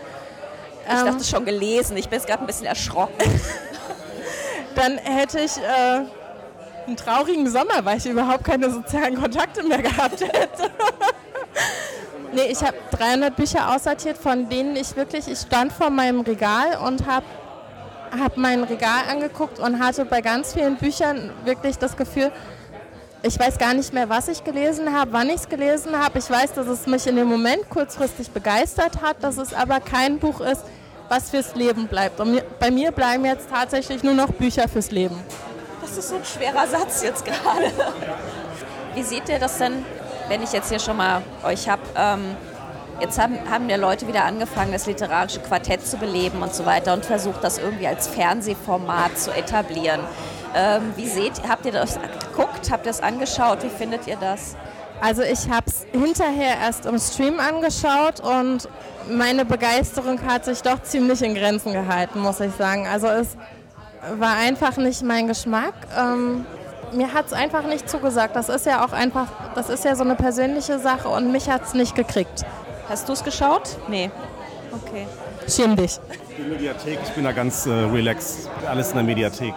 Ich 0.89 0.93
Ähm, 1.01 1.07
dachte 1.07 1.25
schon 1.25 1.45
gelesen. 1.45 1.97
Ich 1.97 2.09
bin 2.09 2.19
jetzt 2.19 2.29
gerade 2.29 2.43
ein 2.43 2.47
bisschen 2.47 2.67
erschrocken. 2.67 3.15
dann 4.77 4.99
hätte 4.99 5.41
ich 5.41 5.57
äh, 5.57 6.03
einen 6.87 6.97
traurigen 6.97 7.51
Sommer, 7.51 7.85
weil 7.85 7.99
ich 7.99 8.07
überhaupt 8.07 8.45
keine 8.45 8.71
sozialen 8.71 9.21
Kontakte 9.21 9.65
mehr 9.65 9.83
gehabt 9.83 10.21
hätte. 10.21 10.71
nee, 12.33 12.45
ich 12.51 12.63
habe 12.63 12.77
300 12.93 13.35
Bücher 13.35 13.75
aussortiert, 13.75 14.19
von 14.19 14.49
denen 14.49 14.77
ich 14.77 14.95
wirklich, 14.95 15.27
ich 15.27 15.39
stand 15.41 15.73
vor 15.73 15.91
meinem 15.91 16.21
Regal 16.21 16.79
und 16.85 17.07
habe 17.07 17.27
hab 18.19 18.37
mein 18.37 18.65
Regal 18.65 19.05
angeguckt 19.11 19.59
und 19.59 19.81
hatte 19.81 20.05
bei 20.05 20.21
ganz 20.21 20.55
vielen 20.55 20.77
Büchern 20.77 21.31
wirklich 21.45 21.79
das 21.79 21.97
Gefühl, 21.97 22.33
ich 23.23 23.39
weiß 23.39 23.59
gar 23.59 23.75
nicht 23.75 23.93
mehr, 23.93 24.09
was 24.09 24.29
ich 24.29 24.45
gelesen 24.45 24.93
habe, 24.95 25.13
wann 25.13 25.29
ich 25.29 25.37
es 25.37 25.49
gelesen 25.49 25.99
habe. 25.99 26.19
Ich 26.19 26.31
weiß, 26.31 26.53
dass 26.53 26.67
es 26.69 26.87
mich 26.87 27.07
in 27.07 27.17
dem 27.17 27.27
Moment 27.27 27.69
kurzfristig 27.71 28.31
begeistert 28.31 29.03
hat, 29.03 29.23
dass 29.23 29.37
es 29.39 29.53
aber 29.53 29.81
kein 29.81 30.19
Buch 30.19 30.41
ist, 30.41 30.63
was 31.09 31.31
fürs 31.31 31.55
Leben 31.55 31.89
bleibt. 31.89 32.21
Und 32.21 32.43
bei 32.61 32.71
mir 32.71 32.93
bleiben 32.93 33.25
jetzt 33.25 33.49
tatsächlich 33.51 34.03
nur 34.03 34.15
noch 34.15 34.29
Bücher 34.29 34.69
fürs 34.69 34.91
Leben. 34.91 35.19
Das 35.81 35.97
ist 35.97 36.09
so 36.09 36.17
ein 36.17 36.25
schwerer 36.25 36.67
Satz 36.67 37.03
jetzt 37.03 37.25
gerade. 37.25 37.73
Wie 38.95 39.03
seht 39.03 39.29
ihr 39.29 39.39
das 39.39 39.59
denn, 39.59 39.85
wenn 40.29 40.43
ich 40.43 40.53
jetzt 40.53 40.69
hier 40.69 40.79
schon 40.79 40.97
mal 40.97 41.23
euch 41.45 41.69
habe? 41.69 41.83
Ähm, 41.97 42.37
jetzt 43.01 43.19
haben, 43.19 43.39
haben 43.51 43.69
ja 43.69 43.77
Leute 43.77 44.09
wieder 44.09 44.25
angefangen, 44.25 44.73
das 44.73 44.87
literarische 44.87 45.41
Quartett 45.41 45.87
zu 45.87 45.97
beleben 45.97 46.43
und 46.43 46.55
so 46.55 46.67
weiter 46.67 46.93
und 46.95 47.05
versucht, 47.05 47.43
das 47.43 47.59
irgendwie 47.59 47.87
als 47.87 48.09
Fernsehformat 48.09 49.19
zu 49.19 49.33
etablieren. 49.33 50.01
Ähm, 50.55 50.93
wie 50.97 51.07
seht 51.07 51.43
habt 51.49 51.67
ihr 51.67 51.73
das 51.73 51.99
geguckt? 52.23 52.71
Habt 52.71 52.87
ihr 52.87 52.91
das 52.91 53.01
angeschaut? 53.01 53.63
Wie 53.63 53.69
findet 53.69 54.07
ihr 54.07 54.17
das? 54.17 54.57
Also 55.01 55.23
ich 55.23 55.51
habe 55.51 55.67
es 55.67 55.85
hinterher 55.93 56.57
erst 56.63 56.87
im 56.87 56.99
Stream 56.99 57.39
angeschaut 57.39 58.21
und 58.21 58.69
meine 59.11 59.45
Begeisterung 59.45 60.21
hat 60.27 60.47
sich 60.47 60.63
doch 60.63 60.83
ziemlich 60.83 61.23
in 61.23 61.35
Grenzen 61.35 61.73
gehalten, 61.73 62.21
muss 62.21 62.41
ich 62.41 62.53
sagen. 62.55 62.87
Also 62.87 63.07
es 63.09 63.37
war 64.19 64.37
einfach 64.37 64.77
nicht 64.79 65.03
mein 65.03 65.27
Geschmack. 65.27 65.75
Ähm, 65.99 66.47
mir 66.93 67.13
hat 67.13 67.27
es 67.27 67.33
einfach 67.33 67.65
nicht 67.67 67.91
zugesagt. 67.91 68.37
Das 68.37 68.49
ist 68.49 68.65
ja 68.65 68.85
auch 68.85 68.93
einfach, 68.93 69.27
das 69.55 69.69
ist 69.69 69.85
ja 69.85 69.95
so 69.95 70.05
eine 70.05 70.15
persönliche 70.15 70.79
Sache 70.79 71.09
und 71.09 71.31
mich 71.31 71.51
hat 71.51 71.65
es 71.65 71.75
nicht 71.75 71.95
gekriegt. 71.95 72.45
Hast 72.89 73.09
du 73.09 73.13
es 73.13 73.25
geschaut? 73.25 73.77
Nee. 73.89 74.11
Okay. 74.73 75.07
Schäm 75.49 75.77
dich. 75.77 75.99
Die 76.37 76.43
Mediathek, 76.43 76.99
ich 77.03 77.11
bin 77.11 77.25
da 77.25 77.33
ganz 77.33 77.67
äh, 77.67 77.71
relaxed. 77.71 78.49
Alles 78.69 78.91
in 78.91 78.95
der 78.97 79.05
Mediathek. 79.05 79.55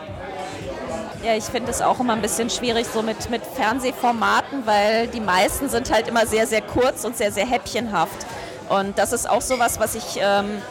Ja, 1.23 1.35
ich 1.35 1.43
finde 1.43 1.69
es 1.71 1.81
auch 1.81 1.99
immer 1.99 2.13
ein 2.13 2.21
bisschen 2.21 2.49
schwierig 2.49 2.87
so 2.87 3.01
mit, 3.01 3.29
mit 3.29 3.41
Fernsehformaten, 3.43 4.65
weil 4.65 5.07
die 5.07 5.19
meisten 5.19 5.67
sind 5.67 5.91
halt 5.91 6.07
immer 6.07 6.25
sehr, 6.25 6.47
sehr 6.47 6.61
kurz 6.61 7.03
und 7.03 7.17
sehr, 7.17 7.31
sehr 7.31 7.45
häppchenhaft. 7.45 8.25
Und 8.69 8.97
das 8.97 9.11
ist 9.11 9.29
auch 9.29 9.41
sowas, 9.41 9.79
was 9.79 9.95
ich, 9.95 10.19
ähm, 10.21 10.61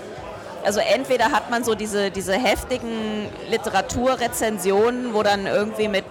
also 0.64 0.80
entweder 0.80 1.32
hat 1.32 1.50
man 1.50 1.64
so 1.64 1.74
diese, 1.74 2.10
diese 2.10 2.32
heftigen 2.32 3.26
Literaturrezensionen, 3.50 5.12
wo 5.12 5.22
dann 5.22 5.46
irgendwie 5.46 5.88
mit 5.88 6.04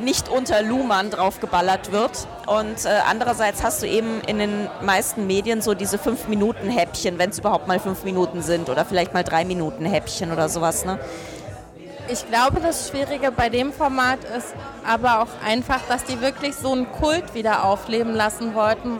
nicht 0.00 0.28
unter 0.28 0.62
Luhmann 0.62 1.10
draufgeballert 1.10 1.92
wird. 1.92 2.26
Und 2.46 2.84
äh, 2.84 2.88
andererseits 3.08 3.62
hast 3.62 3.82
du 3.82 3.86
eben 3.86 4.20
in 4.26 4.38
den 4.38 4.68
meisten 4.82 5.26
Medien 5.26 5.62
so 5.62 5.74
diese 5.74 5.96
5-Minuten-Häppchen, 5.96 7.18
wenn 7.18 7.30
es 7.30 7.38
überhaupt 7.38 7.68
mal 7.68 7.78
5 7.78 8.04
Minuten 8.04 8.42
sind 8.42 8.68
oder 8.68 8.84
vielleicht 8.84 9.14
mal 9.14 9.24
3 9.24 9.44
Minuten 9.44 9.84
Häppchen 9.84 10.32
oder 10.32 10.48
sowas. 10.48 10.84
Ne? 10.84 10.98
Ich 12.08 12.26
glaube, 12.28 12.60
das 12.60 12.88
Schwierige 12.88 13.30
bei 13.30 13.48
dem 13.48 13.72
Format 13.72 14.18
ist 14.36 14.54
aber 14.86 15.22
auch 15.22 15.46
einfach, 15.46 15.80
dass 15.88 16.04
die 16.04 16.20
wirklich 16.20 16.56
so 16.56 16.72
einen 16.72 16.90
Kult 16.90 17.34
wieder 17.34 17.64
aufleben 17.64 18.14
lassen 18.14 18.54
wollten, 18.54 18.98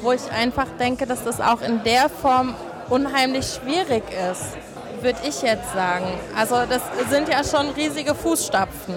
wo 0.00 0.12
ich 0.12 0.30
einfach 0.30 0.66
denke, 0.78 1.06
dass 1.06 1.24
das 1.24 1.40
auch 1.40 1.60
in 1.60 1.82
der 1.82 2.08
Form 2.08 2.54
unheimlich 2.88 3.46
schwierig 3.46 4.04
ist, 4.30 4.56
würde 5.02 5.18
ich 5.26 5.42
jetzt 5.42 5.72
sagen. 5.72 6.06
Also 6.36 6.56
das 6.68 6.82
sind 7.10 7.28
ja 7.28 7.42
schon 7.42 7.70
riesige 7.70 8.14
Fußstapfen. 8.14 8.94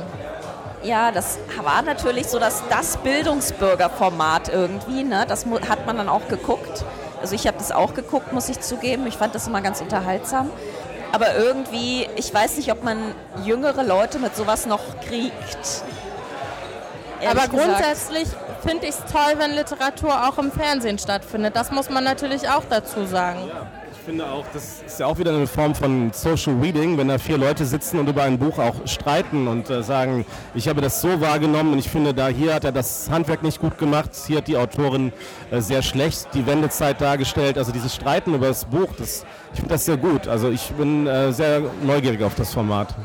Ja, 0.84 1.12
das 1.12 1.40
war 1.64 1.82
natürlich 1.82 2.28
so 2.28 2.40
das, 2.40 2.64
das 2.70 2.98
Bildungsbürgerformat 2.98 4.50
irgendwie. 4.50 5.04
Ne? 5.04 5.26
Das 5.28 5.46
hat 5.68 5.86
man 5.86 5.98
dann 5.98 6.10
auch 6.10 6.28
geguckt. 6.28 6.86
Also 7.22 7.36
ich 7.36 7.48
habe 7.48 7.58
das 7.58 7.72
auch 7.72 7.94
geguckt, 7.94 8.32
muss 8.32 8.48
ich 8.50 8.60
zugeben. 8.60 9.08
Ich 9.08 9.18
fand 9.18 9.34
das 9.34 9.48
immer 9.48 9.62
ganz 9.62 9.82
unterhaltsam. 9.82 10.50
Aber 11.12 11.36
irgendwie, 11.36 12.08
ich 12.16 12.34
weiß 12.34 12.58
nicht, 12.58 12.72
ob 12.72 12.84
man 12.84 13.16
jüngere 13.44 13.84
Leute 13.84 14.20
mit 14.20 14.36
sowas 14.36 14.66
noch 14.66 14.82
kriegt. 15.08 15.84
Ehrlich 17.20 17.44
aber 17.44 17.48
grundsätzlich 17.48 18.28
finde 18.66 18.86
ich 18.86 18.92
es 18.92 19.00
toll, 19.12 19.34
wenn 19.38 19.52
Literatur 19.52 20.28
auch 20.28 20.38
im 20.38 20.52
Fernsehen 20.52 21.00
stattfindet. 21.00 21.56
Das 21.56 21.72
muss 21.72 21.90
man 21.90 22.04
natürlich 22.04 22.50
auch 22.50 22.64
dazu 22.70 23.06
sagen. 23.06 23.50
Ich 24.08 24.12
finde 24.12 24.32
auch, 24.32 24.46
das 24.54 24.82
ist 24.86 25.02
ja 25.02 25.06
auch 25.06 25.18
wieder 25.18 25.32
eine 25.36 25.48
Form 25.48 25.76
von 25.76 26.14
Social 26.14 26.54
Reading, 26.62 26.98
wenn 26.98 27.10
da 27.10 27.18
vier 27.18 27.38
Leute 27.38 27.66
sitzen 27.66 28.00
und 28.00 28.08
über 28.08 28.24
ein 28.24 28.40
Buch 28.40 28.58
auch 28.58 28.76
streiten 28.86 29.50
und 29.50 29.70
äh, 29.70 29.84
sagen, 29.84 30.26
ich 30.56 30.70
habe 30.70 30.80
das 30.80 31.02
so 31.02 31.20
wahrgenommen 31.20 31.74
und 31.74 31.80
ich 31.80 31.90
finde, 31.90 32.14
da 32.14 32.30
hier 32.30 32.54
hat 32.54 32.64
er 32.64 32.72
das 32.72 33.10
Handwerk 33.10 33.44
nicht 33.44 33.60
gut 33.60 33.78
gemacht, 33.78 34.12
hier 34.26 34.38
hat 34.38 34.48
die 34.48 34.56
Autorin 34.56 35.12
äh, 35.52 35.60
sehr 35.60 35.82
schlecht 35.82 36.30
die 36.34 36.48
Wendezeit 36.48 37.02
dargestellt. 37.02 37.58
Also 37.58 37.74
dieses 37.74 37.94
Streiten 37.94 38.34
über 38.34 38.48
das 38.48 38.64
Buch, 38.64 38.88
das, 38.98 39.26
ich 39.52 39.60
finde 39.60 39.74
das 39.74 39.84
sehr 39.84 39.98
gut. 39.98 40.30
Also 40.30 40.52
ich 40.52 40.72
bin 40.72 41.06
äh, 41.06 41.34
sehr 41.34 41.64
neugierig 41.84 42.24
auf 42.24 42.36
das 42.36 42.54
Format. 42.54 42.96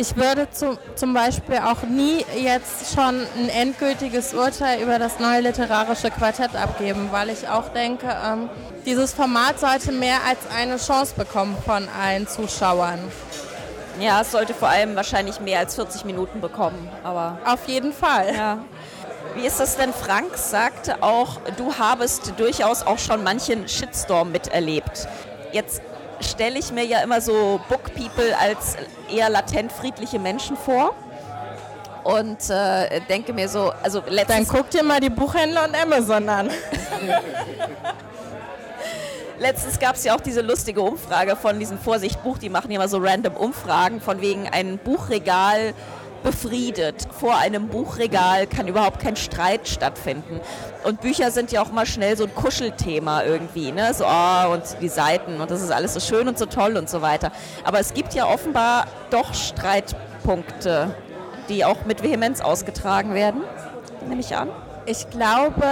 Ich 0.00 0.16
würde 0.16 0.50
zu, 0.50 0.78
zum 0.94 1.12
Beispiel 1.12 1.58
auch 1.58 1.82
nie 1.82 2.24
jetzt 2.34 2.94
schon 2.94 3.26
ein 3.36 3.50
endgültiges 3.50 4.32
Urteil 4.32 4.80
über 4.80 4.98
das 4.98 5.18
neue 5.18 5.42
literarische 5.42 6.10
Quartett 6.10 6.56
abgeben, 6.56 7.08
weil 7.10 7.28
ich 7.28 7.46
auch 7.46 7.68
denke, 7.68 8.06
ähm, 8.06 8.48
dieses 8.86 9.12
Format 9.12 9.60
sollte 9.60 9.92
mehr 9.92 10.16
als 10.26 10.38
eine 10.56 10.78
Chance 10.78 11.12
bekommen 11.18 11.54
von 11.66 11.86
allen 12.02 12.26
Zuschauern. 12.26 12.98
Ja, 14.00 14.22
es 14.22 14.32
sollte 14.32 14.54
vor 14.54 14.68
allem 14.68 14.96
wahrscheinlich 14.96 15.38
mehr 15.38 15.58
als 15.58 15.74
40 15.74 16.06
Minuten 16.06 16.40
bekommen. 16.40 16.88
Aber 17.04 17.36
Auf 17.44 17.68
jeden 17.68 17.92
Fall. 17.92 18.34
Ja. 18.34 18.58
Wie 19.34 19.46
ist 19.46 19.60
das 19.60 19.76
denn? 19.76 19.92
Frank 19.92 20.34
sagte 20.38 21.02
auch, 21.02 21.42
du 21.58 21.74
habest 21.74 22.32
durchaus 22.38 22.86
auch 22.86 22.98
schon 22.98 23.22
manchen 23.22 23.68
Shitstorm 23.68 24.32
miterlebt. 24.32 25.06
Jetzt 25.52 25.82
stelle 26.20 26.58
ich 26.58 26.72
mir 26.72 26.84
ja 26.84 27.00
immer 27.00 27.20
so 27.20 27.60
Book 27.68 27.94
People 27.94 28.36
als 28.38 28.76
eher 29.10 29.28
latent 29.28 29.72
friedliche 29.72 30.18
Menschen 30.18 30.56
vor. 30.56 30.94
Und 32.04 32.48
äh, 32.48 33.00
denke 33.08 33.32
mir 33.32 33.48
so, 33.48 33.72
also 33.82 34.00
Dann 34.00 34.14
letztens, 34.14 34.48
guck 34.48 34.70
dir 34.70 34.82
mal 34.82 35.00
die 35.00 35.10
Buchhändler 35.10 35.64
und 35.64 35.74
Amazon 35.74 36.28
an. 36.28 36.50
letztens 39.40 39.78
gab 39.78 39.96
es 39.96 40.04
ja 40.04 40.14
auch 40.14 40.20
diese 40.20 40.42
lustige 40.42 40.82
Umfrage 40.82 41.34
von 41.34 41.58
diesem 41.58 41.78
Vorsicht 41.78 42.22
Buch, 42.22 42.38
die 42.38 42.48
machen 42.48 42.70
ja 42.70 42.76
immer 42.76 42.88
so 42.88 42.98
random 42.98 43.34
Umfragen 43.34 44.00
von 44.00 44.20
wegen 44.20 44.48
ein 44.48 44.78
Buchregal 44.78 45.74
befriedet. 46.22 47.06
Vor 47.18 47.36
einem 47.36 47.68
Buchregal 47.68 48.46
kann 48.46 48.68
überhaupt 48.68 49.00
kein 49.00 49.16
Streit 49.16 49.68
stattfinden. 49.68 50.40
Und 50.84 51.00
Bücher 51.00 51.30
sind 51.30 51.52
ja 51.52 51.62
auch 51.62 51.72
mal 51.72 51.86
schnell 51.86 52.16
so 52.16 52.24
ein 52.24 52.34
Kuschelthema 52.34 53.22
irgendwie, 53.24 53.72
ne? 53.72 53.92
So, 53.94 54.04
oh, 54.06 54.52
und 54.52 54.62
die 54.80 54.88
Seiten 54.88 55.40
und 55.40 55.50
das 55.50 55.62
ist 55.62 55.70
alles 55.70 55.94
so 55.94 56.00
schön 56.00 56.28
und 56.28 56.38
so 56.38 56.46
toll 56.46 56.76
und 56.76 56.88
so 56.88 57.02
weiter. 57.02 57.32
Aber 57.64 57.80
es 57.80 57.94
gibt 57.94 58.14
ja 58.14 58.26
offenbar 58.26 58.86
doch 59.10 59.34
Streitpunkte, 59.34 60.94
die 61.48 61.64
auch 61.64 61.84
mit 61.84 62.02
Vehemenz 62.02 62.40
ausgetragen 62.40 63.14
werden, 63.14 63.42
nehme 64.08 64.20
ich 64.20 64.34
an. 64.36 64.48
Ich 64.86 65.10
glaube, 65.10 65.66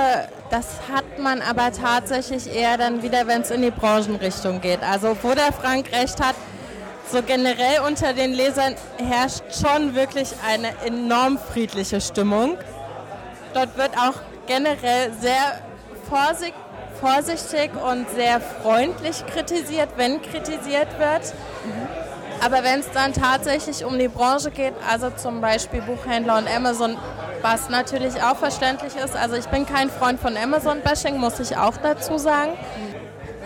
das 0.50 0.66
hat 0.92 1.18
man 1.18 1.40
aber 1.40 1.72
tatsächlich 1.72 2.54
eher 2.54 2.76
dann 2.76 3.02
wieder, 3.02 3.26
wenn 3.26 3.42
es 3.42 3.50
in 3.50 3.62
die 3.62 3.70
Branchenrichtung 3.70 4.60
geht. 4.60 4.82
Also 4.82 5.16
wo 5.22 5.34
der 5.34 5.52
Frank 5.52 5.90
recht 5.92 6.20
hat, 6.20 6.34
so 7.10 7.22
generell 7.22 7.80
unter 7.86 8.12
den 8.12 8.32
Lesern 8.32 8.74
herrscht 8.98 9.42
schon 9.60 9.94
wirklich 9.94 10.34
eine 10.46 10.68
enorm 10.84 11.38
friedliche 11.38 12.00
Stimmung. 12.00 12.58
Dort 13.54 13.76
wird 13.76 13.96
auch 13.96 14.14
generell 14.46 15.12
sehr 15.20 15.60
vorsichtig 17.00 17.70
und 17.82 18.08
sehr 18.10 18.40
freundlich 18.40 19.24
kritisiert, 19.26 19.88
wenn 19.96 20.20
kritisiert 20.20 20.98
wird. 20.98 21.32
Aber 22.44 22.62
wenn 22.62 22.80
es 22.80 22.90
dann 22.92 23.12
tatsächlich 23.12 23.84
um 23.84 23.98
die 23.98 24.08
Branche 24.08 24.50
geht, 24.50 24.74
also 24.88 25.10
zum 25.10 25.40
Beispiel 25.40 25.80
Buchhändler 25.82 26.38
und 26.38 26.48
Amazon, 26.48 26.96
was 27.42 27.68
natürlich 27.68 28.22
auch 28.22 28.36
verständlich 28.36 28.94
ist, 28.96 29.16
also 29.16 29.36
ich 29.36 29.46
bin 29.46 29.66
kein 29.66 29.90
Freund 29.90 30.20
von 30.20 30.36
Amazon-Bashing, 30.36 31.18
muss 31.18 31.40
ich 31.40 31.56
auch 31.56 31.76
dazu 31.78 32.18
sagen. 32.18 32.52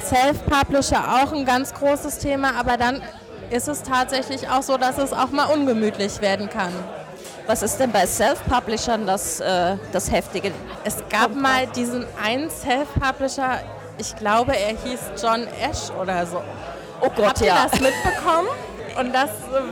Self-Publisher 0.00 1.22
auch 1.22 1.32
ein 1.32 1.44
ganz 1.44 1.72
großes 1.72 2.18
Thema, 2.18 2.54
aber 2.58 2.76
dann 2.76 3.02
ist 3.53 3.68
es 3.68 3.82
tatsächlich 3.82 4.48
auch 4.48 4.62
so, 4.62 4.78
dass 4.78 4.98
es 4.98 5.12
auch 5.12 5.30
mal 5.30 5.46
ungemütlich 5.46 6.20
werden 6.20 6.48
kann. 6.48 6.72
Was 7.46 7.62
ist 7.62 7.78
denn 7.78 7.92
bei 7.92 8.07
Self-Publishern 8.07 9.07
das, 9.07 9.40
äh, 9.40 9.76
das 9.92 10.11
Heftige? 10.11 10.53
Es 10.84 10.96
gab 11.11 11.34
mal 11.34 11.66
diesen 11.66 12.07
einen 12.22 12.48
Self-Publisher, 12.48 13.61
ich 13.98 14.16
glaube, 14.16 14.57
er 14.57 14.70
hieß 14.70 15.22
John 15.22 15.46
Ash 15.61 15.90
oder 16.00 16.24
so. 16.26 16.40
Oh 17.00 17.11
Gott, 17.14 17.26
Habt 17.26 17.40
ja. 17.40 17.46
ihr 17.46 17.68
das 17.70 17.80
mitbekommen? 17.80 18.48
Und 18.98 19.14
das 19.14 19.30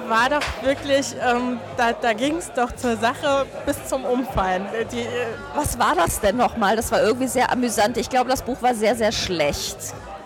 war 0.09 0.31
doch 0.31 0.47
wirklich, 0.63 1.15
ähm, 1.23 1.61
da, 1.77 1.93
da 1.93 2.13
ging 2.13 2.37
es 2.37 2.51
doch 2.53 2.73
zur 2.73 2.97
Sache 2.97 3.47
bis 3.67 3.77
zum 3.87 4.05
Umfallen. 4.05 4.65
Die, 4.93 5.01
äh, 5.01 5.27
Was 5.55 5.79
war 5.79 5.95
das 5.95 6.21
denn 6.21 6.37
nochmal? 6.37 6.75
Das 6.77 6.91
war 6.91 7.03
irgendwie 7.03 7.29
sehr 7.29 7.53
amüsant. 7.53 7.97
Ich 7.99 8.09
glaube, 8.09 8.31
das 8.31 8.43
Buch 8.43 8.61
war 8.63 8.75
sehr, 8.75 8.97
sehr 8.97 9.13
schlecht. 9.13 9.77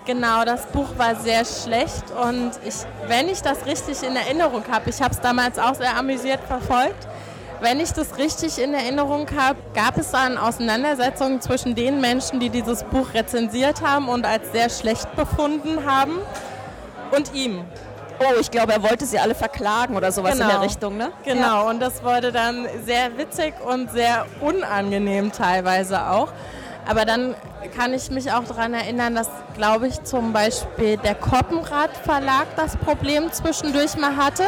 Genau, 0.07 0.45
das 0.45 0.67
Buch 0.67 0.89
war 0.99 1.17
sehr 1.17 1.45
schlecht 1.45 2.05
und 2.11 2.53
ich, 2.67 2.75
wenn 3.09 3.29
ich 3.29 3.41
das 3.41 3.65
richtig 3.65 4.03
in 4.03 4.15
Erinnerung 4.15 4.63
habe, 4.71 4.91
ich 4.91 5.01
habe 5.01 5.15
es 5.15 5.21
damals 5.21 5.59
auch 5.59 5.75
sehr 5.75 5.97
amüsiert 5.97 6.41
verfolgt, 6.47 7.09
wenn 7.61 7.81
ich 7.81 7.93
das 7.93 8.19
richtig 8.19 8.59
in 8.59 8.75
Erinnerung 8.75 9.27
habe, 9.39 9.59
gab 9.75 9.97
es 9.97 10.11
dann 10.11 10.37
Auseinandersetzungen 10.37 11.41
zwischen 11.41 11.75
den 11.75 12.01
Menschen, 12.01 12.39
die 12.39 12.51
dieses 12.51 12.85
Buch 12.85 13.15
rezensiert 13.15 13.81
haben 13.81 14.09
und 14.09 14.27
als 14.27 14.53
sehr 14.53 14.69
schlecht 14.69 15.15
befunden 15.17 15.87
haben, 15.87 16.19
und 17.15 17.35
ihm. 17.35 17.65
Oh, 18.21 18.39
ich 18.41 18.51
glaube, 18.51 18.73
er 18.73 18.83
wollte 18.83 19.07
sie 19.07 19.19
alle 19.19 19.35
verklagen 19.35 19.97
oder 19.97 20.13
sowas 20.13 20.39
in 20.39 20.47
der 20.47 20.61
Richtung, 20.61 20.97
ne? 20.97 21.11
Genau, 21.25 21.69
und 21.69 21.81
das 21.81 22.03
wurde 22.03 22.31
dann 22.31 22.69
sehr 22.85 23.17
witzig 23.19 23.55
und 23.65 23.91
sehr 23.91 24.27
unangenehm 24.41 25.33
teilweise 25.33 26.07
auch. 26.07 26.29
Aber 26.87 27.05
dann 27.05 27.35
kann 27.77 27.95
ich 27.95 28.11
mich 28.11 28.31
auch 28.31 28.45
daran 28.45 28.75
erinnern, 28.75 29.15
dass, 29.15 29.29
glaube 29.57 29.89
ich, 29.89 30.03
zum 30.03 30.33
Beispiel 30.33 30.97
der 30.99 31.15
Koppenrad 31.15 31.97
Verlag 31.97 32.47
das 32.57 32.77
Problem 32.77 33.33
zwischendurch 33.33 33.97
mal 33.97 34.17
hatte. 34.17 34.45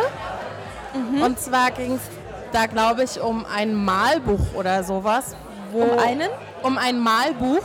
Und 1.22 1.38
zwar 1.40 1.70
ging 1.70 1.94
es 1.96 2.02
da, 2.52 2.66
glaube 2.66 3.04
ich, 3.04 3.20
um 3.20 3.44
ein 3.46 3.74
Malbuch 3.74 4.54
oder 4.54 4.82
sowas. 4.84 5.34
Wo, 5.72 5.82
Um 5.82 5.98
einen? 5.98 6.28
Um 6.62 6.78
ein 6.78 6.98
Malbuch, 6.98 7.62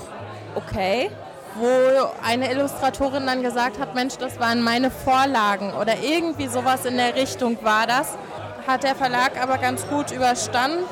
Okay. 0.55 1.09
wo 1.55 1.67
eine 2.25 2.51
Illustratorin 2.51 3.25
dann 3.25 3.41
gesagt 3.41 3.79
hat, 3.79 3.95
Mensch, 3.95 4.17
das 4.17 4.39
waren 4.39 4.61
meine 4.61 4.91
Vorlagen 4.91 5.73
oder 5.73 5.97
irgendwie 6.01 6.47
sowas 6.47 6.83
in 6.85 6.97
der 6.97 7.15
Richtung 7.15 7.57
war 7.63 7.87
das. 7.87 8.17
Hat 8.67 8.83
der 8.83 8.95
Verlag 8.95 9.41
aber 9.41 9.57
ganz 9.57 9.87
gut 9.87 10.11
überstanden. 10.11 10.85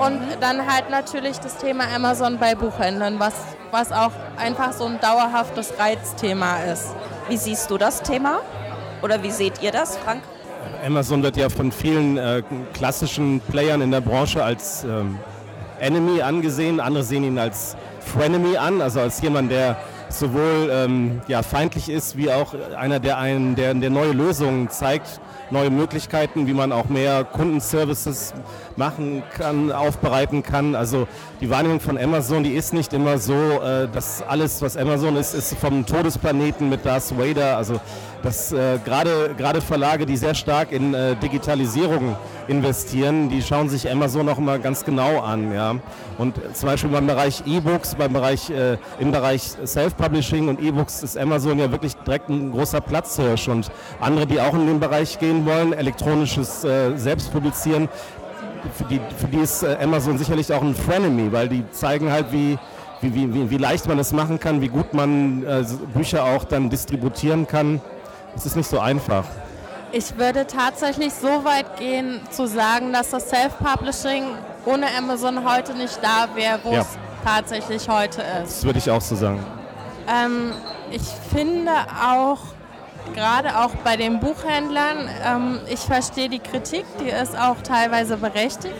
Und 0.00 0.18
dann 0.40 0.66
halt 0.66 0.88
natürlich 0.88 1.40
das 1.40 1.58
Thema 1.58 1.84
Amazon 1.94 2.38
bei 2.38 2.54
Buchhändlern, 2.54 3.20
was, 3.20 3.34
was 3.70 3.92
auch 3.92 4.12
einfach 4.38 4.72
so 4.72 4.86
ein 4.86 4.98
dauerhaftes 4.98 5.74
Reizthema 5.78 6.62
ist. 6.72 6.94
Wie 7.28 7.36
siehst 7.36 7.70
du 7.70 7.76
das 7.76 8.02
Thema? 8.02 8.40
Oder 9.02 9.22
wie 9.22 9.30
seht 9.30 9.62
ihr 9.62 9.72
das, 9.72 9.98
Frank? 9.98 10.22
Amazon 10.86 11.22
wird 11.22 11.36
ja 11.36 11.50
von 11.50 11.70
vielen 11.70 12.16
äh, 12.16 12.42
klassischen 12.72 13.40
Playern 13.40 13.82
in 13.82 13.90
der 13.90 14.00
Branche 14.00 14.42
als 14.42 14.84
ähm, 14.84 15.18
Enemy 15.80 16.22
angesehen. 16.22 16.80
Andere 16.80 17.04
sehen 17.04 17.22
ihn 17.22 17.38
als 17.38 17.76
Frenemy 18.00 18.56
an, 18.56 18.80
also 18.80 19.00
als 19.00 19.20
jemand, 19.20 19.52
der 19.52 19.76
sowohl 20.08 20.70
ähm, 20.72 21.20
ja, 21.28 21.42
feindlich 21.42 21.90
ist, 21.90 22.16
wie 22.16 22.32
auch 22.32 22.54
einer, 22.74 23.00
der, 23.00 23.18
einen, 23.18 23.54
der, 23.54 23.74
der 23.74 23.90
neue 23.90 24.12
Lösungen 24.12 24.70
zeigt, 24.70 25.20
neue 25.50 25.70
Möglichkeiten, 25.70 26.46
wie 26.46 26.54
man 26.54 26.72
auch 26.72 26.86
mehr 26.86 27.24
Kundenservices 27.24 28.34
machen 28.76 29.22
kann, 29.36 29.72
aufbereiten 29.72 30.42
kann. 30.42 30.74
Also 30.74 31.06
die 31.40 31.50
Wahrnehmung 31.50 31.80
von 31.80 31.98
Amazon, 31.98 32.42
die 32.42 32.54
ist 32.54 32.72
nicht 32.72 32.92
immer 32.92 33.18
so, 33.18 33.34
äh, 33.34 33.88
dass 33.88 34.22
alles, 34.22 34.62
was 34.62 34.76
Amazon 34.76 35.16
ist, 35.16 35.34
ist 35.34 35.54
vom 35.54 35.86
Todesplaneten 35.86 36.68
mit 36.68 36.84
Darth 36.84 37.16
Vader. 37.18 37.56
Also 37.56 37.80
dass 38.22 38.52
äh, 38.52 38.78
gerade 38.84 39.60
Verlage, 39.60 40.06
die 40.06 40.16
sehr 40.16 40.34
stark 40.34 40.72
in 40.72 40.94
äh, 40.94 41.16
Digitalisierung 41.16 42.16
investieren, 42.48 43.28
die 43.28 43.42
schauen 43.42 43.68
sich 43.68 43.90
Amazon 43.90 44.28
auch 44.28 44.38
immer 44.38 44.58
ganz 44.58 44.84
genau 44.84 45.20
an. 45.20 45.52
Ja. 45.52 45.76
Und 46.18 46.34
zum 46.54 46.68
Beispiel 46.68 46.90
beim 46.90 47.06
Bereich 47.06 47.42
E-Books, 47.46 47.94
beim 47.94 48.12
Bereich, 48.12 48.50
äh, 48.50 48.76
im 48.98 49.12
Bereich 49.12 49.52
Self-Publishing 49.64 50.48
und 50.48 50.60
E-Books 50.60 51.02
ist 51.02 51.16
Amazon 51.16 51.58
ja 51.58 51.70
wirklich 51.70 51.94
direkt 51.96 52.28
ein 52.28 52.50
großer 52.52 52.80
Platzhirsch. 52.80 53.48
Und 53.48 53.70
andere, 54.00 54.26
die 54.26 54.40
auch 54.40 54.54
in 54.54 54.66
den 54.66 54.80
Bereich 54.80 55.18
gehen 55.18 55.46
wollen, 55.46 55.72
elektronisches 55.72 56.64
äh, 56.64 56.96
Selbstpublizieren, 56.96 57.88
für 58.76 58.84
die, 58.84 59.00
für 59.16 59.26
die 59.28 59.38
ist 59.38 59.62
äh, 59.62 59.76
Amazon 59.82 60.18
sicherlich 60.18 60.52
auch 60.52 60.62
ein 60.62 60.74
Frenemy, 60.74 61.32
weil 61.32 61.48
die 61.48 61.64
zeigen 61.70 62.12
halt, 62.12 62.26
wie, 62.30 62.58
wie, 63.00 63.32
wie, 63.32 63.50
wie- 63.50 63.56
leicht 63.56 63.88
man 63.88 63.98
es 63.98 64.12
machen 64.12 64.38
kann, 64.38 64.60
wie 64.60 64.68
gut 64.68 64.92
man 64.92 65.42
äh, 65.44 65.64
Bücher 65.94 66.24
auch 66.24 66.44
dann 66.44 66.68
distributieren 66.68 67.46
kann. 67.46 67.80
Es 68.36 68.46
ist 68.46 68.56
nicht 68.56 68.68
so 68.68 68.78
einfach. 68.78 69.24
Ich 69.92 70.16
würde 70.16 70.46
tatsächlich 70.46 71.12
so 71.12 71.44
weit 71.44 71.76
gehen, 71.78 72.20
zu 72.30 72.46
sagen, 72.46 72.92
dass 72.92 73.10
das 73.10 73.28
Self-Publishing 73.28 74.24
ohne 74.66 74.86
Amazon 74.96 75.48
heute 75.50 75.74
nicht 75.74 75.98
da 76.02 76.28
wäre, 76.34 76.60
wo 76.62 76.72
Ja. 76.72 76.80
es 76.82 76.88
tatsächlich 77.24 77.88
heute 77.88 78.22
ist. 78.22 78.58
Das 78.58 78.64
würde 78.64 78.78
ich 78.78 78.90
auch 78.90 79.00
so 79.00 79.16
sagen. 79.16 79.44
Ähm, 80.08 80.52
ich 80.92 81.02
finde 81.32 81.72
auch, 82.04 82.38
gerade 83.14 83.58
auch 83.58 83.70
bei 83.82 83.96
den 83.96 84.20
Buchhändlern, 84.20 85.08
ähm, 85.24 85.60
ich 85.68 85.80
verstehe 85.80 86.28
die 86.28 86.38
Kritik, 86.38 86.84
die 87.00 87.08
ist 87.10 87.36
auch 87.36 87.56
teilweise 87.62 88.16
berechtigt. 88.16 88.74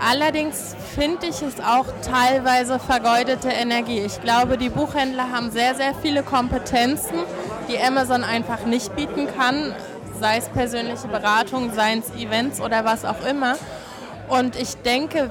Allerdings 0.00 0.76
finde 0.94 1.26
ich 1.26 1.42
es 1.42 1.58
auch 1.60 1.86
teilweise 2.02 2.78
vergeudete 2.78 3.48
Energie. 3.48 4.00
Ich 4.00 4.20
glaube, 4.20 4.58
die 4.58 4.68
Buchhändler 4.68 5.30
haben 5.32 5.50
sehr, 5.50 5.74
sehr 5.74 5.94
viele 5.94 6.22
Kompetenzen, 6.22 7.14
die 7.68 7.78
Amazon 7.78 8.22
einfach 8.22 8.66
nicht 8.66 8.94
bieten 8.94 9.26
kann, 9.36 9.74
sei 10.20 10.38
es 10.38 10.48
persönliche 10.48 11.08
Beratung, 11.08 11.72
sei 11.72 11.96
es 11.96 12.10
Events 12.20 12.60
oder 12.60 12.84
was 12.84 13.04
auch 13.04 13.24
immer. 13.26 13.56
Und 14.28 14.56
ich 14.56 14.76
denke, 14.76 15.30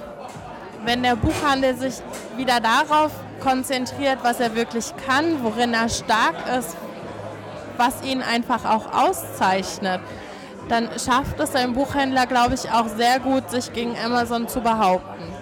wenn 0.83 1.03
der 1.03 1.15
Buchhandel 1.15 1.75
sich 1.75 1.95
wieder 2.37 2.59
darauf 2.59 3.11
konzentriert, 3.41 4.19
was 4.23 4.39
er 4.39 4.55
wirklich 4.55 4.93
kann, 5.05 5.43
worin 5.43 5.73
er 5.73 5.89
stark 5.89 6.35
ist, 6.57 6.75
was 7.77 8.03
ihn 8.03 8.21
einfach 8.21 8.65
auch 8.65 8.93
auszeichnet, 8.93 9.99
dann 10.69 10.89
schafft 10.99 11.39
es 11.39 11.55
ein 11.55 11.73
Buchhändler, 11.73 12.25
glaube 12.25 12.55
ich, 12.55 12.69
auch 12.71 12.87
sehr 12.87 13.19
gut, 13.19 13.49
sich 13.49 13.71
gegen 13.73 13.95
Amazon 14.03 14.47
zu 14.47 14.61
behaupten. 14.61 15.35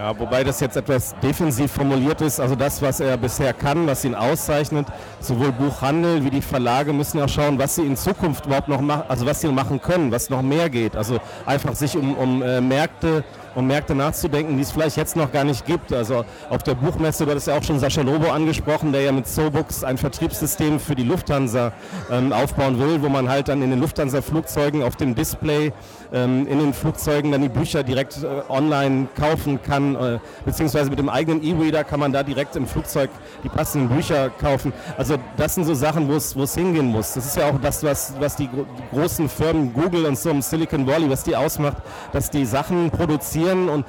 Ja, 0.00 0.18
wobei 0.18 0.44
das 0.44 0.60
jetzt 0.60 0.78
etwas 0.78 1.14
defensiv 1.22 1.72
formuliert 1.72 2.22
ist. 2.22 2.40
Also 2.40 2.54
das, 2.54 2.80
was 2.80 3.00
er 3.00 3.18
bisher 3.18 3.52
kann, 3.52 3.86
was 3.86 4.02
ihn 4.02 4.14
auszeichnet, 4.14 4.86
sowohl 5.20 5.52
Buchhandel 5.52 6.24
wie 6.24 6.30
die 6.30 6.40
Verlage 6.40 6.94
müssen 6.94 7.18
ja 7.18 7.28
schauen, 7.28 7.58
was 7.58 7.74
sie 7.74 7.82
in 7.82 7.98
Zukunft 7.98 8.46
überhaupt 8.46 8.68
noch 8.68 8.80
machen, 8.80 9.02
also 9.08 9.26
was 9.26 9.42
sie 9.42 9.48
machen 9.48 9.78
können, 9.82 10.10
was 10.10 10.30
noch 10.30 10.40
mehr 10.40 10.70
geht. 10.70 10.96
Also 10.96 11.18
einfach 11.44 11.74
sich 11.74 11.98
um, 11.98 12.16
um 12.16 12.42
äh, 12.42 12.62
Märkte 12.62 13.24
um 13.54 13.66
Märkte 13.66 13.94
nachzudenken, 13.94 14.56
die 14.56 14.62
es 14.62 14.70
vielleicht 14.70 14.96
jetzt 14.96 15.16
noch 15.16 15.32
gar 15.32 15.44
nicht 15.44 15.66
gibt. 15.66 15.92
Also 15.92 16.24
auf 16.48 16.62
der 16.62 16.74
Buchmesse, 16.74 17.24
du 17.24 17.30
hattest 17.30 17.48
ja 17.48 17.56
auch 17.56 17.62
schon 17.62 17.78
Sascha 17.78 18.02
Lobo 18.02 18.30
angesprochen, 18.30 18.92
der 18.92 19.02
ja 19.02 19.12
mit 19.12 19.26
SoBooks 19.26 19.84
ein 19.84 19.98
Vertriebssystem 19.98 20.78
für 20.78 20.94
die 20.94 21.02
Lufthansa 21.02 21.72
ähm, 22.10 22.32
aufbauen 22.32 22.78
will, 22.78 23.02
wo 23.02 23.08
man 23.08 23.28
halt 23.28 23.48
dann 23.48 23.62
in 23.62 23.70
den 23.70 23.80
Lufthansa-Flugzeugen 23.80 24.82
auf 24.82 24.96
dem 24.96 25.14
Display 25.14 25.72
ähm, 26.12 26.46
in 26.46 26.58
den 26.58 26.72
Flugzeugen 26.72 27.32
dann 27.32 27.42
die 27.42 27.48
Bücher 27.48 27.82
direkt 27.82 28.22
äh, 28.22 28.26
online 28.48 29.08
kaufen 29.16 29.60
kann, 29.62 29.94
äh, 29.94 30.18
beziehungsweise 30.44 30.90
mit 30.90 30.98
dem 30.98 31.08
eigenen 31.08 31.42
E-Reader 31.42 31.84
kann 31.84 32.00
man 32.00 32.12
da 32.12 32.22
direkt 32.22 32.56
im 32.56 32.66
Flugzeug 32.66 33.10
die 33.44 33.48
passenden 33.48 33.88
Bücher 33.88 34.30
kaufen. 34.30 34.72
Also 34.96 35.16
das 35.36 35.54
sind 35.54 35.64
so 35.64 35.74
Sachen, 35.74 36.08
wo 36.08 36.14
es 36.14 36.54
hingehen 36.54 36.86
muss. 36.86 37.14
Das 37.14 37.26
ist 37.26 37.36
ja 37.36 37.50
auch 37.50 37.60
das, 37.60 37.82
was, 37.82 38.14
was 38.18 38.36
die 38.36 38.48
großen 38.92 39.28
Firmen 39.28 39.72
Google 39.72 40.06
und 40.06 40.18
so 40.18 40.30
im 40.30 40.42
Silicon 40.42 40.86
Valley, 40.86 41.10
was 41.10 41.24
die 41.24 41.36
ausmacht, 41.36 41.78
dass 42.12 42.30
die 42.30 42.44
Sachen 42.44 42.90
produzieren 42.90 43.39
und 43.68 43.84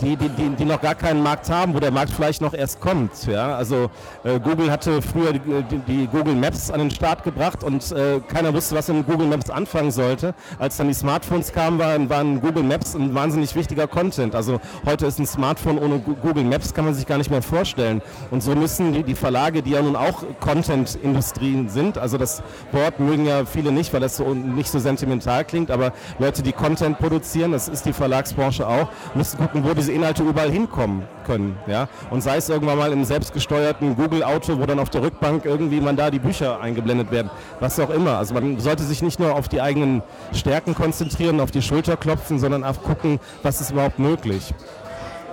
die, 0.00 0.16
die, 0.16 0.28
die, 0.28 0.48
die, 0.50 0.64
noch 0.64 0.80
gar 0.80 0.94
keinen 0.94 1.22
Markt 1.22 1.50
haben, 1.50 1.74
wo 1.74 1.80
der 1.80 1.90
Markt 1.90 2.12
vielleicht 2.12 2.40
noch 2.40 2.54
erst 2.54 2.80
kommt. 2.80 3.26
Ja? 3.26 3.56
Also 3.56 3.90
äh, 4.24 4.38
Google 4.40 4.70
hatte 4.70 5.00
früher 5.02 5.32
die, 5.32 5.78
die, 5.86 6.06
Google 6.06 6.34
Maps 6.34 6.70
an 6.70 6.80
den 6.80 6.90
Start 6.90 7.24
gebracht 7.24 7.62
und 7.64 7.92
äh, 7.92 8.20
keiner 8.26 8.52
wusste, 8.54 8.74
was 8.74 8.88
in 8.88 9.04
Google 9.04 9.26
Maps 9.26 9.50
anfangen 9.50 9.90
sollte. 9.90 10.34
Als 10.58 10.76
dann 10.76 10.88
die 10.88 10.94
Smartphones 10.94 11.52
kamen, 11.52 11.78
waren, 11.78 12.10
waren 12.10 12.40
Google 12.40 12.62
Maps 12.62 12.94
ein 12.94 13.14
wahnsinnig 13.14 13.54
wichtiger 13.54 13.86
Content. 13.86 14.34
Also 14.34 14.60
heute 14.84 15.06
ist 15.06 15.18
ein 15.18 15.26
Smartphone 15.26 15.78
ohne 15.78 15.98
Google 15.98 16.44
Maps, 16.44 16.74
kann 16.74 16.84
man 16.84 16.94
sich 16.94 17.06
gar 17.06 17.18
nicht 17.18 17.30
mehr 17.30 17.42
vorstellen. 17.42 18.02
Und 18.30 18.42
so 18.42 18.54
müssen 18.54 19.04
die, 19.04 19.14
Verlage, 19.14 19.62
die 19.62 19.70
ja 19.70 19.82
nun 19.82 19.96
auch 19.96 20.24
Content-Industrien 20.40 21.68
sind, 21.68 21.98
also 21.98 22.18
das 22.18 22.42
Wort 22.72 23.00
mögen 23.00 23.24
ja 23.24 23.44
viele 23.44 23.72
nicht, 23.72 23.92
weil 23.92 24.00
das 24.00 24.16
so 24.16 24.34
nicht 24.34 24.70
so 24.70 24.78
sentimental 24.78 25.44
klingt, 25.44 25.70
aber 25.70 25.92
Leute, 26.18 26.42
die 26.42 26.52
Content 26.52 26.98
produzieren, 26.98 27.52
das 27.52 27.68
ist 27.68 27.86
die 27.86 27.92
Verlagsbranche 27.92 28.66
auch, 28.66 28.88
müssen 29.14 29.38
gucken, 29.38 29.64
wo 29.64 29.74
diese 29.76 29.92
Inhalte 29.92 30.22
überall 30.22 30.50
hinkommen 30.50 31.04
können. 31.24 31.58
Ja? 31.66 31.88
Und 32.10 32.22
sei 32.22 32.36
es 32.36 32.48
irgendwann 32.48 32.78
mal 32.78 32.92
im 32.92 33.04
selbstgesteuerten 33.04 33.96
Google-Auto, 33.96 34.58
wo 34.58 34.66
dann 34.66 34.78
auf 34.78 34.90
der 34.90 35.02
Rückbank 35.02 35.44
irgendwie 35.44 35.80
man 35.80 35.96
da 35.96 36.10
die 36.10 36.18
Bücher 36.18 36.60
eingeblendet 36.60 37.10
werden, 37.10 37.30
was 37.60 37.78
auch 37.78 37.90
immer. 37.90 38.18
Also 38.18 38.34
man 38.34 38.58
sollte 38.58 38.82
sich 38.82 39.02
nicht 39.02 39.20
nur 39.20 39.34
auf 39.34 39.48
die 39.48 39.60
eigenen 39.60 40.02
Stärken 40.32 40.74
konzentrieren, 40.74 41.40
auf 41.40 41.50
die 41.50 41.62
Schulter 41.62 41.96
klopfen, 41.96 42.38
sondern 42.38 42.64
auch 42.64 42.82
gucken, 42.82 43.20
was 43.42 43.60
ist 43.60 43.70
überhaupt 43.70 43.98
möglich. 43.98 44.54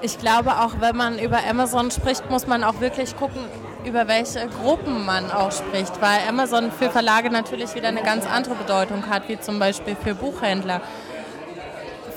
Ich 0.01 0.19
glaube, 0.19 0.51
auch 0.59 0.81
wenn 0.81 0.97
man 0.97 1.17
über 1.17 1.39
Amazon 1.49 1.89
spricht, 1.89 2.29
muss 2.29 2.45
man 2.45 2.65
auch 2.65 2.81
wirklich 2.81 3.15
gucken, 3.15 3.39
über 3.85 4.07
welche 4.09 4.47
Gruppen 4.61 5.05
man 5.05 5.31
auch 5.31 5.53
spricht, 5.53 6.01
weil 6.01 6.19
Amazon 6.27 6.71
für 6.71 6.89
Verlage 6.89 7.29
natürlich 7.29 7.73
wieder 7.75 7.87
eine 7.87 8.03
ganz 8.03 8.25
andere 8.25 8.55
Bedeutung 8.55 9.09
hat, 9.09 9.29
wie 9.29 9.39
zum 9.39 9.59
Beispiel 9.59 9.95
für 9.95 10.13
Buchhändler 10.13 10.81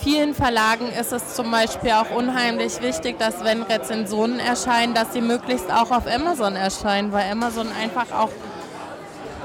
vielen 0.06 0.34
Verlagen 0.34 0.86
ist 1.00 1.12
es 1.12 1.34
zum 1.34 1.50
Beispiel 1.50 1.90
auch 1.90 2.12
unheimlich 2.12 2.80
wichtig, 2.80 3.18
dass 3.18 3.42
wenn 3.42 3.62
Rezensionen 3.62 4.38
erscheinen, 4.38 4.94
dass 4.94 5.12
sie 5.12 5.20
möglichst 5.20 5.68
auch 5.68 5.90
auf 5.90 6.06
Amazon 6.06 6.54
erscheinen, 6.54 7.10
weil 7.10 7.28
Amazon 7.28 7.66
einfach 7.72 8.12
auch 8.16 8.30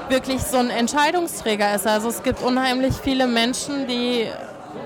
wirklich 0.08 0.40
so 0.40 0.58
ein 0.58 0.70
Entscheidungsträger 0.70 1.74
ist. 1.74 1.84
Also 1.88 2.10
es 2.10 2.22
gibt 2.22 2.42
unheimlich 2.42 2.94
viele 2.94 3.26
Menschen, 3.26 3.88
die 3.88 4.28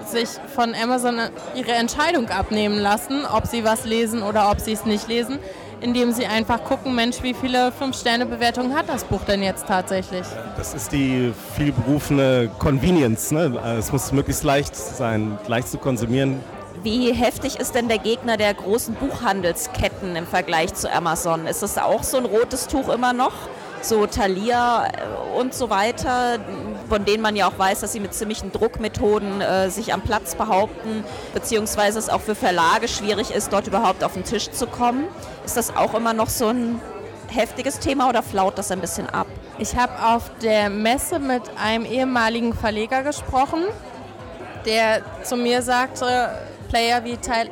sich 0.07 0.31
von 0.55 0.75
Amazon 0.75 1.21
ihre 1.55 1.73
Entscheidung 1.73 2.31
abnehmen 2.31 2.79
lassen, 2.79 3.27
ob 3.27 3.47
sie 3.47 3.63
was 3.63 3.85
lesen 3.85 4.23
oder 4.23 4.51
ob 4.51 4.61
sie 4.61 4.73
es 4.73 4.87
nicht 4.87 5.09
lesen 5.09 5.39
indem 5.81 6.13
sie 6.13 6.27
einfach 6.27 6.63
gucken, 6.65 6.95
Mensch, 6.95 7.23
wie 7.23 7.35
viele 7.35 7.73
Fünf-Sterne-Bewertungen 7.73 8.75
hat 8.75 8.89
das 8.89 9.05
Buch 9.05 9.23
denn 9.23 9.43
jetzt 9.43 9.67
tatsächlich? 9.67 10.27
Das 10.57 10.75
ist 10.75 10.93
die 10.93 11.33
vielberufene 11.57 12.51
Convenience. 12.59 13.31
Ne? 13.31 13.59
Es 13.79 13.93
muss 13.93 14.13
möglichst 14.13 14.45
leicht 14.45 14.75
sein, 14.75 15.39
leicht 15.47 15.69
zu 15.69 15.79
konsumieren. 15.79 16.41
Wie 16.83 17.13
heftig 17.13 17.59
ist 17.59 17.75
denn 17.75 17.89
der 17.89 17.99
Gegner 17.99 18.37
der 18.37 18.55
großen 18.55 18.95
Buchhandelsketten 18.95 20.15
im 20.15 20.27
Vergleich 20.27 20.75
zu 20.75 20.93
Amazon? 20.93 21.47
Ist 21.47 21.63
das 21.63 21.79
auch 21.79 22.03
so 22.03 22.19
ein 22.19 22.27
rotes 22.27 22.69
Tuch 22.69 22.89
immer 22.89 23.13
noch? 23.13 23.33
So 23.83 24.07
Thalia 24.07 24.87
äh, 24.87 25.39
und 25.39 25.55
so 25.55 25.71
weiter, 25.71 26.39
von 26.89 27.05
denen 27.05 27.23
man 27.23 27.37
ja 27.37 27.49
auch 27.49 27.59
weiß, 27.59 27.81
dass 27.81 27.93
sie 27.93 28.01
mit 28.01 28.15
ziemlichen 28.15 28.53
Druckmethoden 28.53 29.41
äh, 29.41 29.71
sich 29.71 29.93
am 29.93 30.01
Platz 30.01 30.35
behaupten, 30.35 31.05
beziehungsweise 31.35 31.99
es 31.99 32.09
auch 32.09 32.21
für 32.21 32.35
Verlage 32.35 32.89
schwierig 32.89 33.31
ist, 33.31 33.53
dort 33.53 33.67
überhaupt 33.67 34.03
auf 34.03 34.15
den 34.15 34.25
Tisch 34.25 34.51
zu 34.51 34.67
kommen. 34.67 35.05
Ist 35.47 35.57
das 35.57 35.75
auch 35.75 35.95
immer 35.95 36.13
noch 36.13 36.29
so 36.29 36.49
ein 36.49 36.81
heftiges 37.29 37.79
Thema 37.79 38.09
oder 38.09 38.23
flaut 38.23 38.59
das 38.59 38.71
ein 38.71 38.81
bisschen 38.81 39.09
ab? 39.09 39.27
Ich 39.59 39.77
habe 39.77 39.93
auf 40.05 40.31
der 40.43 40.69
Messe 40.69 41.19
mit 41.19 41.43
einem 41.57 41.87
ehemaligen 41.87 42.53
Verleger 42.53 43.03
gesprochen, 43.03 43.63
der 44.67 45.03
zu 45.23 45.37
mir 45.37 45.63
sagte, 45.63 46.31
Player 46.69 47.05
wie, 47.05 47.17
Tal 47.17 47.49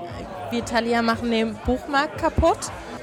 wie 0.50 0.60
Thalia 0.60 1.02
machen 1.02 1.30
den 1.30 1.54
Buchmarkt 1.64 2.18
kaputt 2.18 2.58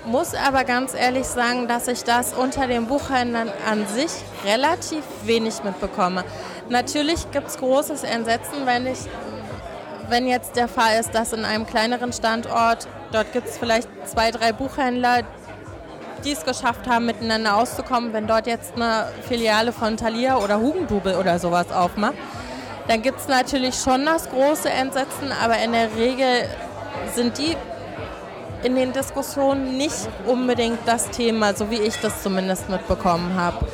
muss 0.06 0.34
aber 0.34 0.64
ganz 0.64 0.94
ehrlich 0.94 1.26
sagen, 1.28 1.68
dass 1.68 1.88
ich 1.88 2.04
das 2.04 2.34
unter 2.34 2.68
den 2.68 2.88
Buchhändlern 2.88 3.52
an 3.70 3.86
sich 3.88 4.12
relativ 4.46 5.04
wenig 5.24 5.64
mitbekomme. 5.64 6.24
Natürlich 6.70 7.30
gibt 7.32 7.48
es 7.48 7.58
großes 7.58 8.04
Entsetzen, 8.04 8.66
wenn, 8.66 8.88
ich, 8.88 9.00
wenn 10.10 10.28
jetzt 10.28 10.56
der 10.56 10.68
Fall 10.68 11.00
ist, 11.00 11.14
dass 11.14 11.34
in 11.34 11.46
einem 11.46 11.68
kleineren 11.68 12.14
Standort, 12.14 12.88
dort 13.12 13.32
gibt 13.34 13.48
es 13.48 13.58
vielleicht 13.58 13.88
zwei, 14.06 14.32
drei 14.32 14.52
Buchhändler, 14.52 15.22
die 16.24 16.32
es 16.32 16.44
geschafft 16.44 16.88
haben, 16.88 17.06
miteinander 17.06 17.58
auszukommen, 17.58 18.14
wenn 18.14 18.28
dort 18.28 18.48
jetzt 18.48 18.76
eine 18.76 19.08
Filiale 19.28 19.72
von 19.72 19.98
Thalia 19.98 20.38
oder 20.38 20.60
Hugendubel 20.60 21.16
oder 21.16 21.40
sowas 21.40 21.72
aufmacht, 21.72 22.16
dann 22.88 23.02
gibt 23.02 23.20
es 23.20 23.28
natürlich 23.28 23.76
schon 23.76 24.06
das 24.06 24.30
große 24.30 24.70
Entsetzen, 24.70 25.32
aber 25.44 25.58
in 25.60 25.72
der 25.72 25.96
Regel 25.96 26.48
sind 27.14 27.38
die 27.38 27.56
in 28.64 28.76
den 28.76 28.94
Diskussionen 28.94 29.78
nicht 29.78 30.08
unbedingt 30.26 30.80
das 30.86 31.10
Thema, 31.10 31.56
so 31.56 31.72
wie 31.72 31.82
ich 31.82 32.00
das 32.00 32.22
zumindest 32.22 32.70
mitbekommen 32.70 33.36
habe. 33.36 33.66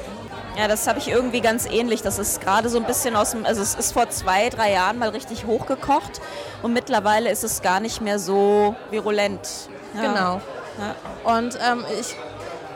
Ja, 0.58 0.68
das 0.68 0.88
habe 0.88 0.97
ich 0.97 1.08
irgendwie 1.08 1.41
ganz 1.41 1.68
ähnlich. 1.68 2.01
Das 2.01 2.18
ist 2.18 2.41
gerade 2.41 2.70
so 2.70 2.80
ein 2.80 2.86
bisschen 2.86 3.16
aus 3.16 3.32
dem, 3.32 3.45
also 3.45 3.62
es 3.62 3.76
ist 3.76 3.91
vor 3.91 4.10
zwei, 4.10 4.49
drei 4.49 4.72
Jahren 4.72 4.97
mal 4.97 5.10
richtig 5.10 5.45
hochgekocht 5.45 6.20
und 6.64 6.74
mittlerweile 6.74 7.30
ist 7.30 7.43
es 7.43 7.62
gar 7.62 7.80
nicht 7.80 8.01
mehr 8.01 8.18
so 8.18 8.76
virulent. 8.89 9.47
Ja. 9.93 10.01
Genau. 10.01 10.41
Ja. 10.80 11.38
Und 11.38 11.60
ähm, 11.64 11.86
ich 11.99 12.16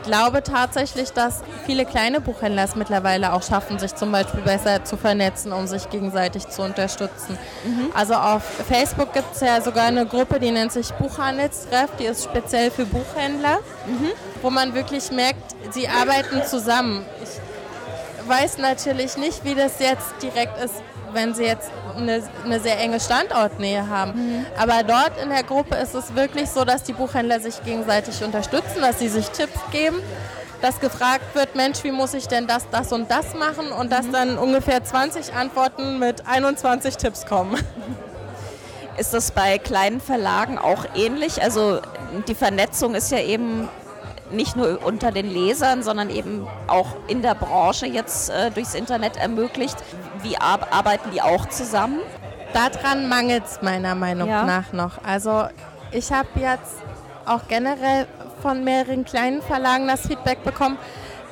glaube 0.03 0.43
tatsächlich, 0.43 1.11
dass 1.11 1.41
viele 1.65 1.85
kleine 1.85 2.21
Buchhändler 2.21 2.63
es 2.63 2.75
mittlerweile 2.75 3.33
auch 3.33 3.43
schaffen, 3.43 3.79
sich 3.79 3.95
zum 3.95 4.11
Beispiel 4.11 4.41
besser 4.41 4.83
zu 4.83 4.97
vernetzen, 4.97 5.51
um 5.51 5.65
sich 5.65 5.89
gegenseitig 5.89 6.47
zu 6.49 6.61
unterstützen. 6.61 7.37
Mhm. 7.63 7.91
Also 7.93 8.13
auf 8.13 8.43
Facebook 8.43 9.13
gibt 9.13 9.35
es 9.35 9.41
ja 9.41 9.61
sogar 9.61 9.85
eine 9.85 10.05
Gruppe, 10.05 10.39
die 10.39 10.51
nennt 10.51 10.71
sich 10.71 10.91
Buchhandelstreff, 10.93 11.89
die 11.99 12.05
ist 12.05 12.23
speziell 12.23 12.69
für 12.69 12.85
Buchhändler, 12.85 13.57
mhm. 13.87 14.11
wo 14.41 14.49
man 14.49 14.73
wirklich 14.73 15.11
merkt, 15.11 15.55
sie 15.71 15.87
arbeiten 15.87 16.43
zusammen. 16.45 17.05
Ich 17.23 17.50
weiß 18.31 18.57
natürlich 18.57 19.17
nicht, 19.17 19.43
wie 19.43 19.55
das 19.55 19.79
jetzt 19.79 20.13
direkt 20.21 20.57
ist 20.63 20.75
wenn 21.13 21.33
sie 21.33 21.43
jetzt 21.43 21.69
eine, 21.95 22.23
eine 22.45 22.59
sehr 22.59 22.79
enge 22.79 22.99
Standortnähe 22.99 23.87
haben. 23.87 24.13
Mhm. 24.13 24.45
Aber 24.57 24.83
dort 24.83 25.21
in 25.21 25.29
der 25.29 25.43
Gruppe 25.43 25.75
ist 25.75 25.93
es 25.93 26.15
wirklich 26.15 26.49
so, 26.49 26.65
dass 26.65 26.83
die 26.83 26.93
Buchhändler 26.93 27.39
sich 27.39 27.63
gegenseitig 27.63 28.23
unterstützen, 28.23 28.81
dass 28.81 28.99
sie 28.99 29.09
sich 29.09 29.29
Tipps 29.29 29.59
geben, 29.71 29.97
dass 30.61 30.79
gefragt 30.79 31.35
wird, 31.35 31.55
Mensch, 31.55 31.83
wie 31.83 31.91
muss 31.91 32.13
ich 32.13 32.27
denn 32.27 32.47
das, 32.47 32.69
das 32.69 32.91
und 32.91 33.09
das 33.09 33.33
machen 33.33 33.71
und 33.71 33.87
mhm. 33.87 33.89
dass 33.89 34.09
dann 34.11 34.37
ungefähr 34.37 34.83
20 34.83 35.33
Antworten 35.33 35.99
mit 35.99 36.27
21 36.27 36.97
Tipps 36.97 37.25
kommen. 37.25 37.57
Ist 38.97 39.13
das 39.13 39.31
bei 39.31 39.57
kleinen 39.57 40.01
Verlagen 40.01 40.57
auch 40.57 40.85
ähnlich? 40.95 41.41
Also 41.41 41.79
die 42.27 42.35
Vernetzung 42.35 42.93
ist 42.93 43.11
ja 43.11 43.19
eben 43.19 43.69
nicht 44.31 44.55
nur 44.55 44.83
unter 44.83 45.11
den 45.11 45.29
Lesern, 45.29 45.83
sondern 45.83 46.09
eben 46.09 46.47
auch 46.67 46.95
in 47.07 47.21
der 47.21 47.35
Branche 47.35 47.85
jetzt 47.85 48.29
äh, 48.29 48.51
durchs 48.51 48.73
Internet 48.73 49.17
ermöglicht. 49.17 49.77
Wie 50.21 50.37
ar 50.37 50.67
arbeiten 50.71 51.11
die 51.11 51.21
auch 51.21 51.47
zusammen? 51.47 51.99
Daran 52.53 53.07
mangelt 53.07 53.45
es 53.45 53.61
meiner 53.61 53.95
Meinung 53.95 54.29
ja. 54.29 54.43
nach 54.43 54.73
noch. 54.73 55.03
Also 55.03 55.45
ich 55.91 56.11
habe 56.11 56.27
jetzt 56.35 56.75
auch 57.25 57.47
generell 57.47 58.07
von 58.41 58.63
mehreren 58.63 59.05
kleinen 59.05 59.41
Verlagen 59.41 59.87
das 59.87 60.01
Feedback 60.01 60.43
bekommen, 60.43 60.77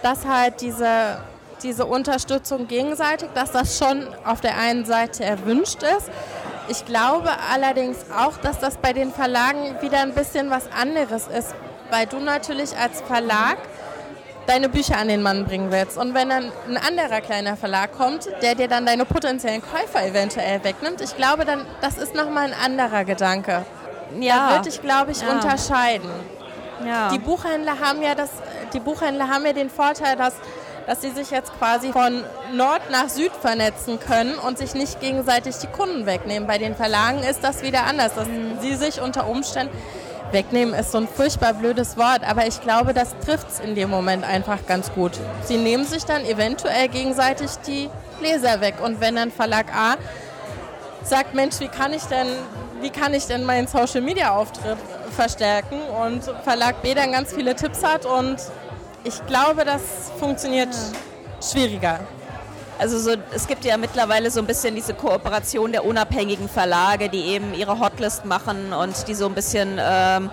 dass 0.02 0.26
halt 0.26 0.62
diese, 0.62 1.20
diese 1.64 1.86
Unterstützung 1.86 2.68
gegenseitig, 2.68 3.30
dass 3.34 3.52
das 3.52 3.78
schon 3.78 4.08
auf 4.26 4.42
der 4.42 4.58
einen 4.58 4.86
Seite 4.86 5.24
erwünscht 5.24 5.84
ist. 5.84 6.10
Ich 6.70 6.86
glaube 6.86 7.30
allerdings 7.52 7.98
auch, 8.16 8.38
dass 8.38 8.60
das 8.60 8.78
bei 8.78 8.94
den 8.94 9.12
Verlagen 9.12 9.82
wieder 9.82 10.02
ein 10.02 10.14
bisschen 10.14 10.50
was 10.52 10.72
anderes 10.72 11.28
ist, 11.28 11.56
weil 11.90 12.06
du 12.06 12.20
natürlich 12.20 12.78
als 12.78 13.02
Verlag 13.02 13.58
deine 14.48 14.68
Bücher 14.68 14.98
an 14.98 15.08
den 15.08 15.22
Mann 15.22 15.46
bringen 15.46 15.72
willst. 15.72 15.98
Und 15.98 16.14
wenn 16.16 16.30
dann 16.30 16.52
ein 16.68 16.78
anderer 16.78 17.22
kleiner 17.22 17.56
Verlag 17.56 17.92
kommt, 17.96 18.28
der 18.42 18.56
dir 18.56 18.68
dann 18.68 18.86
deine 18.86 19.06
potenziellen 19.06 19.62
Käufer 19.62 20.06
eventuell 20.06 20.64
wegnimmt, 20.64 21.02
ich 21.02 21.16
glaube, 21.16 21.46
dann 21.46 21.66
das 21.82 21.98
ist 21.98 22.16
nochmal 22.16 22.52
ein 22.52 22.54
anderer 22.54 23.06
Gedanke. 23.06 23.66
Ja. 24.20 24.50
Da 24.50 24.56
würde 24.56 24.70
ich, 24.70 24.82
glaube 24.82 25.12
ich, 25.12 25.22
ja. 25.22 25.30
unterscheiden. 25.30 26.10
Ja. 26.86 27.10
Die 27.10 27.20
Buchhändler 27.20 27.80
haben 27.80 28.02
ja 28.02 28.16
das, 28.16 28.30
die 28.74 28.80
Buchhändler 28.80 29.28
haben 29.28 29.46
ja 29.46 29.54
den 29.54 29.70
Vorteil, 29.70 30.16
dass 30.16 30.34
dass 30.90 31.02
sie 31.02 31.12
sich 31.12 31.30
jetzt 31.30 31.52
quasi 31.60 31.92
von 31.92 32.24
Nord 32.54 32.90
nach 32.90 33.10
Süd 33.10 33.32
vernetzen 33.40 34.00
können 34.00 34.34
und 34.40 34.58
sich 34.58 34.74
nicht 34.74 35.00
gegenseitig 35.00 35.58
die 35.58 35.68
Kunden 35.68 36.08
wegnehmen. 36.08 36.48
Bei 36.48 36.58
den 36.58 36.76
Verlagen 36.76 37.20
ist 37.20 37.44
das 37.44 37.62
wieder 37.62 37.84
anders, 37.84 38.16
dass 38.16 38.28
mhm. 38.28 38.58
sie 38.60 38.74
sich 38.74 39.00
unter 39.00 39.28
Umständen 39.28 39.78
Wegnehmen 40.32 40.74
ist 40.74 40.92
so 40.92 41.00
ein 41.00 41.08
furchtbar 41.08 41.54
blödes 41.54 41.98
Wort, 41.98 42.24
aber 42.24 42.46
ich 42.46 42.62
glaube, 42.62 42.94
das 42.94 43.16
trifft 43.26 43.50
es 43.50 43.60
in 43.60 43.76
dem 43.76 43.90
Moment 43.90 44.24
einfach 44.24 44.66
ganz 44.68 44.92
gut. 44.94 45.14
Sie 45.44 45.58
nehmen 45.58 45.86
sich 45.86 46.06
dann 46.06 46.24
eventuell 46.26 46.88
gegenseitig 46.88 47.50
die 47.66 47.90
Leser 48.22 48.62
weg. 48.62 48.76
Und 48.84 49.02
wenn 49.02 49.16
dann 49.16 49.32
Verlag 49.32 49.74
A 49.74 49.96
sagt, 51.04 51.34
Mensch, 51.34 51.60
wie 51.60 51.68
kann 51.68 51.94
ich 51.94 52.04
denn, 52.04 52.28
wie 52.82 52.90
kann 52.90 53.14
ich 53.14 53.26
denn 53.26 53.44
meinen 53.44 53.68
Social 53.68 54.02
Media 54.02 54.36
Auftritt 54.36 54.78
verstärken 55.16 55.80
und 56.04 56.24
Verlag 56.44 56.82
B 56.82 56.94
dann 56.94 57.12
ganz 57.12 57.34
viele 57.34 57.56
Tipps 57.56 57.84
hat 57.84 58.06
und 58.06 58.38
ich 59.04 59.26
glaube, 59.26 59.66
das 59.66 59.82
funktioniert 60.20 60.70
ja. 60.74 61.42
schwieriger. 61.42 62.00
Also 62.80 62.98
so, 62.98 63.12
es 63.36 63.46
gibt 63.46 63.66
ja 63.66 63.76
mittlerweile 63.76 64.32
so 64.32 64.40
ein 64.40 64.48
bisschen 64.48 64.74
diese 64.74 64.94
Kooperation 64.94 65.74
der 65.74 65.84
unabhängigen 65.84 66.48
Verlage, 66.48 67.10
die 67.10 67.26
eben 67.26 67.54
ihre 67.54 67.78
Hotlist 67.80 68.24
machen 68.24 68.72
und 68.72 69.08
die 69.10 69.16
so 69.16 69.26
ein 69.26 69.34
bisschen 69.34 69.78
ähm, 69.78 70.32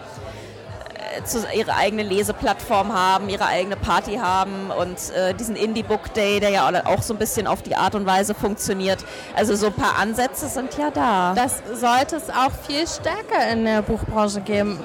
äh, 1.16 1.24
zu, 1.24 1.44
ihre 1.53 1.74
eigene 1.74 2.05
Leseplattform 2.05 2.94
haben, 2.94 3.28
ihre 3.28 3.47
eigene 3.47 3.74
Party 3.74 4.18
haben 4.18 4.70
und 4.70 5.11
äh, 5.11 5.34
diesen 5.34 5.57
Indie 5.57 5.82
Book 5.82 6.14
Day, 6.14 6.38
der 6.38 6.51
ja 6.51 6.70
auch 6.84 7.03
so 7.03 7.14
ein 7.14 7.18
bisschen 7.18 7.49
auf 7.49 7.62
die 7.62 7.74
Art 7.74 7.97
und 7.97 8.07
Weise 8.07 8.32
funktioniert. 8.32 9.05
Also 9.34 9.57
so 9.57 9.66
ein 9.66 9.74
paar 9.74 9.99
Ansätze 9.99 10.47
sind 10.47 10.78
ja 10.78 10.92
da. 10.92 11.34
Das 11.34 11.62
sollte 11.74 12.14
es 12.14 12.30
auch 12.30 12.53
viel 12.68 12.86
stärker 12.86 13.51
in 13.51 13.64
der 13.64 13.82
Buchbranche 13.82 14.40
geben. 14.40 14.78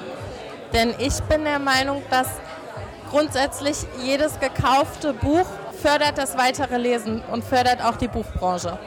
Denn 0.72 0.94
ich 0.98 1.22
bin 1.24 1.44
der 1.44 1.60
Meinung, 1.60 2.02
dass 2.10 2.26
grundsätzlich 3.08 3.76
jedes 4.02 4.40
gekaufte 4.40 5.12
Buch 5.12 5.46
fördert 5.82 6.16
das 6.16 6.38
weitere 6.38 6.78
Lesen 6.78 7.22
und 7.30 7.44
fördert 7.44 7.84
auch 7.84 7.96
die 7.96 8.08
Buchbranche. 8.08 8.78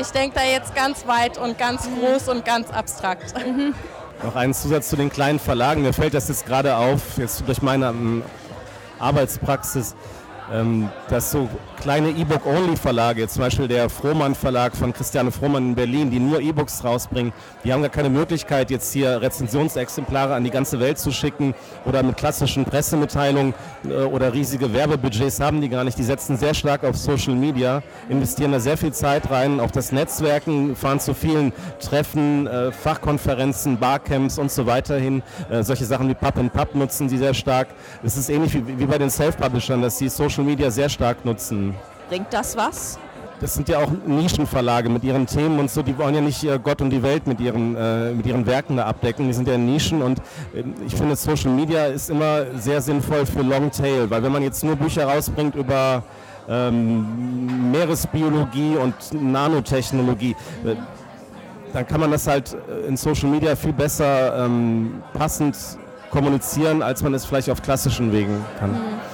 Ich 0.00 0.08
denke 0.08 0.36
da 0.36 0.44
jetzt 0.44 0.74
ganz 0.74 1.06
weit 1.06 1.36
und 1.36 1.58
ganz 1.58 1.86
mhm. 1.86 2.00
groß 2.00 2.28
und 2.28 2.44
ganz 2.44 2.70
abstrakt. 2.70 3.34
Mhm. 3.46 3.74
Noch 4.22 4.36
einen 4.36 4.54
Zusatz 4.54 4.88
zu 4.88 4.96
den 4.96 5.10
kleinen 5.10 5.38
Verlagen. 5.38 5.82
Mir 5.82 5.92
fällt 5.92 6.14
das 6.14 6.28
jetzt 6.28 6.46
gerade 6.46 6.76
auf, 6.76 7.18
jetzt 7.18 7.46
durch 7.46 7.60
meine 7.60 7.88
ähm, 7.88 8.22
Arbeitspraxis 8.98 9.94
dass 11.08 11.30
so 11.30 11.48
kleine 11.80 12.10
E-Book-Only-Verlage, 12.10 13.26
zum 13.26 13.42
Beispiel 13.42 13.68
der 13.68 13.88
Frohmann 13.88 14.34
Verlag 14.34 14.76
von 14.76 14.92
Christiane 14.92 15.32
Frohmann 15.32 15.70
in 15.70 15.74
Berlin, 15.74 16.10
die 16.10 16.18
nur 16.18 16.40
E-Books 16.40 16.84
rausbringen, 16.84 17.32
die 17.64 17.72
haben 17.72 17.82
gar 17.82 17.90
keine 17.90 18.10
Möglichkeit, 18.10 18.70
jetzt 18.70 18.92
hier 18.92 19.20
Rezensionsexemplare 19.20 20.34
an 20.34 20.44
die 20.44 20.50
ganze 20.50 20.78
Welt 20.78 20.98
zu 20.98 21.10
schicken 21.10 21.54
oder 21.84 22.02
mit 22.02 22.16
klassischen 22.16 22.64
Pressemitteilungen 22.64 23.54
äh, 23.88 24.04
oder 24.04 24.32
riesige 24.32 24.72
Werbebudgets 24.72 25.40
haben 25.40 25.60
die 25.60 25.68
gar 25.68 25.84
nicht. 25.84 25.98
Die 25.98 26.02
setzen 26.02 26.36
sehr 26.36 26.54
stark 26.54 26.84
auf 26.84 26.96
Social 26.96 27.34
Media, 27.34 27.82
investieren 28.08 28.52
da 28.52 28.60
sehr 28.60 28.76
viel 28.76 28.92
Zeit 28.92 29.30
rein, 29.30 29.60
auf 29.60 29.72
das 29.72 29.92
Netzwerken, 29.92 30.76
fahren 30.76 31.00
zu 31.00 31.14
vielen 31.14 31.52
Treffen, 31.80 32.46
äh, 32.46 32.72
Fachkonferenzen, 32.72 33.78
Barcamps 33.78 34.38
und 34.38 34.50
so 34.50 34.66
weiter 34.66 34.98
hin. 34.98 35.22
Äh, 35.50 35.62
solche 35.62 35.84
Sachen 35.84 36.08
wie 36.08 36.14
Pub 36.14 36.36
and 36.38 36.52
Pub 36.52 36.74
nutzen 36.74 37.08
die 37.08 37.18
sehr 37.18 37.34
stark. 37.34 37.68
Es 38.02 38.16
ist 38.16 38.28
ähnlich 38.28 38.54
wie, 38.54 38.86
bei 38.86 38.98
den 38.98 39.10
Self-Publishern, 39.10 39.82
dass 39.82 39.98
sie 39.98 40.08
Social 40.08 40.41
Social 40.42 40.50
Media 40.50 40.70
sehr 40.70 40.88
stark 40.88 41.24
nutzen. 41.24 41.74
Bringt 42.08 42.32
das 42.32 42.56
was? 42.56 42.98
Das 43.40 43.54
sind 43.54 43.68
ja 43.68 43.78
auch 43.78 43.90
Nischenverlage 44.06 44.88
mit 44.88 45.04
ihren 45.04 45.26
Themen 45.26 45.58
und 45.60 45.70
so, 45.70 45.82
die 45.82 45.96
wollen 45.98 46.14
ja 46.14 46.20
nicht 46.20 46.46
Gott 46.64 46.80
und 46.80 46.90
die 46.90 47.02
Welt 47.02 47.26
mit 47.26 47.40
ihren, 47.40 47.76
äh, 47.76 48.12
mit 48.12 48.26
ihren 48.26 48.46
Werken 48.46 48.76
da 48.76 48.86
abdecken, 48.86 49.26
die 49.26 49.32
sind 49.32 49.48
ja 49.48 49.56
Nischen 49.56 50.02
und 50.02 50.18
äh, 50.54 50.64
ich 50.86 50.94
finde 50.94 51.16
Social 51.16 51.50
Media 51.50 51.86
ist 51.86 52.10
immer 52.10 52.58
sehr 52.58 52.80
sinnvoll 52.80 53.26
für 53.26 53.42
Longtail, 53.42 54.10
weil 54.10 54.22
wenn 54.22 54.32
man 54.32 54.42
jetzt 54.42 54.62
nur 54.64 54.76
Bücher 54.76 55.06
rausbringt 55.06 55.54
über 55.54 56.02
ähm, 56.48 57.70
Meeresbiologie 57.70 58.76
und 58.76 58.94
Nanotechnologie, 59.12 60.36
äh, 60.64 60.74
dann 61.72 61.86
kann 61.86 62.00
man 62.00 62.10
das 62.10 62.26
halt 62.26 62.54
äh, 62.54 62.86
in 62.86 62.96
Social 62.96 63.28
Media 63.28 63.56
viel 63.56 63.72
besser 63.72 64.44
ähm, 64.44 65.02
passend 65.14 65.56
kommunizieren, 66.10 66.82
als 66.82 67.02
man 67.02 67.14
es 67.14 67.24
vielleicht 67.24 67.50
auf 67.50 67.62
klassischen 67.62 68.12
Wegen 68.12 68.44
kann. 68.58 68.70
Mhm 68.70 69.11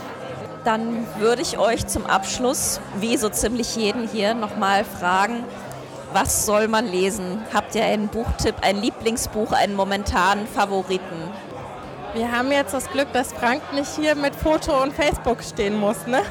dann 0.64 1.06
würde 1.18 1.42
ich 1.42 1.58
euch 1.58 1.86
zum 1.86 2.06
Abschluss, 2.06 2.80
wie 3.00 3.16
so 3.16 3.28
ziemlich 3.28 3.76
jeden 3.76 4.08
hier, 4.08 4.34
nochmal 4.34 4.84
fragen, 4.84 5.44
was 6.12 6.46
soll 6.46 6.68
man 6.68 6.86
lesen? 6.86 7.42
Habt 7.52 7.74
ihr 7.74 7.84
einen 7.84 8.08
Buchtipp, 8.08 8.56
ein 8.62 8.80
Lieblingsbuch, 8.80 9.52
einen 9.52 9.74
momentanen 9.74 10.46
Favoriten? 10.46 11.30
Wir 12.14 12.32
haben 12.32 12.50
jetzt 12.50 12.72
das 12.72 12.90
Glück, 12.90 13.12
dass 13.12 13.32
Frank 13.32 13.62
nicht 13.74 13.94
hier 13.94 14.14
mit 14.14 14.34
Foto 14.34 14.82
und 14.82 14.94
Facebook 14.94 15.42
stehen 15.42 15.76
muss. 15.78 16.06
Ne? 16.06 16.22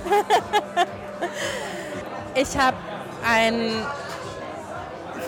ich 2.36 2.58
habe 2.58 2.78
einen 3.26 3.72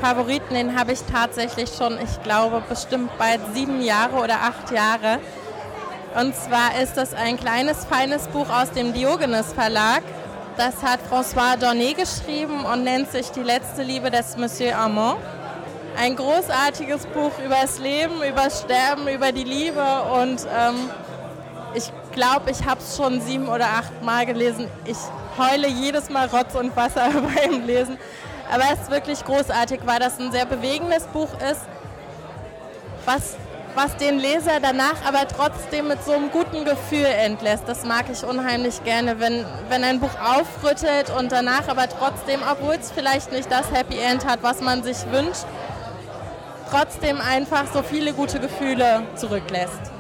Favoriten, 0.02 0.54
den 0.54 0.78
habe 0.78 0.94
ich 0.94 1.02
tatsächlich 1.04 1.70
schon, 1.78 2.00
ich 2.02 2.22
glaube, 2.24 2.64
bestimmt 2.68 3.16
bald 3.18 3.42
sieben 3.54 3.82
Jahre 3.82 4.16
oder 4.16 4.36
acht 4.42 4.72
Jahre. 4.72 5.20
Und 6.16 6.36
zwar 6.36 6.82
ist 6.82 6.98
das 6.98 7.14
ein 7.14 7.38
kleines, 7.38 7.86
feines 7.86 8.28
Buch 8.28 8.50
aus 8.50 8.72
dem 8.72 8.94
Diogenes 8.94 9.54
Verlag. 9.54 10.02
Das 10.58 10.82
hat 10.84 11.00
François 11.10 11.56
Dornet 11.56 11.98
geschrieben 11.98 12.66
und 12.66 12.84
nennt 12.84 13.12
sich 13.12 13.30
Die 13.32 13.44
letzte 13.44 13.84
Liebe 13.84 14.10
des 14.10 14.36
Monsieur 14.36 14.76
Armand. 14.76 15.20
Ein 15.98 16.16
großartiges 16.16 17.06
Buch 17.08 17.32
über 17.46 17.58
das 17.62 17.80
Leben, 17.80 18.16
über 18.18 18.46
das 18.46 18.62
Sterben, 18.62 19.08
über 19.08 19.32
die 19.32 19.44
Liebe 19.44 19.84
und 20.14 20.48
ähm, 20.58 20.90
ich 21.74 21.92
glaube, 22.14 22.50
ich 22.52 22.66
habe 22.66 22.80
es 22.80 22.98
schon 22.98 23.22
sieben 23.22 23.48
oder 23.48 23.66
acht 23.66 24.02
Mal 24.04 24.26
gelesen. 24.26 24.68
Ich 24.86 24.98
heule 25.38 25.68
jedes 25.68 26.10
Mal 26.10 26.28
Rotz 26.28 26.56
und 26.56 26.76
Wasser 26.76 27.10
beim 27.36 27.66
Lesen. 27.66 27.98
Aber 28.52 28.64
es 28.74 28.82
ist 28.82 28.92
wirklich 28.92 29.24
großartig, 29.24 29.82
weil 29.86 30.00
das 30.00 30.20
ein 30.20 30.32
sehr 30.32 30.46
bewegendes 30.46 31.06
Buch 31.08 31.30
ist, 31.52 31.62
was 33.06 33.36
was 33.76 33.96
den 33.98 34.20
Leser 34.20 34.60
danach 34.62 35.06
aber 35.06 35.28
trotzdem 35.28 35.88
mit 35.88 36.04
so 36.04 36.12
einem 36.12 36.32
guten 36.32 36.66
Gefühl 36.66 37.06
entlässt. 37.06 37.64
Das 37.68 37.86
mag 37.86 38.06
ich 38.12 38.24
unheimlich 38.24 38.84
gerne, 38.84 39.20
wenn, 39.20 39.46
wenn 39.70 39.84
ein 39.84 40.00
Buch 40.00 40.10
aufrüttelt 40.22 41.12
und 41.18 41.32
danach 41.32 41.68
aber 41.68 41.88
trotzdem, 41.88 42.40
obwohl 42.50 42.76
es 42.76 42.92
vielleicht 42.92 43.32
nicht 43.32 43.52
das 43.52 43.72
Happy 43.72 43.98
End 43.98 44.26
hat, 44.26 44.44
was 44.44 44.62
man 44.62 44.84
sich 44.84 44.98
wünscht, 45.12 45.46
trotzdem 46.70 47.20
einfach 47.22 47.66
so 47.74 47.82
viele 47.84 48.14
gute 48.14 48.40
Gefühle 48.40 49.04
zurücklässt. 49.16 49.92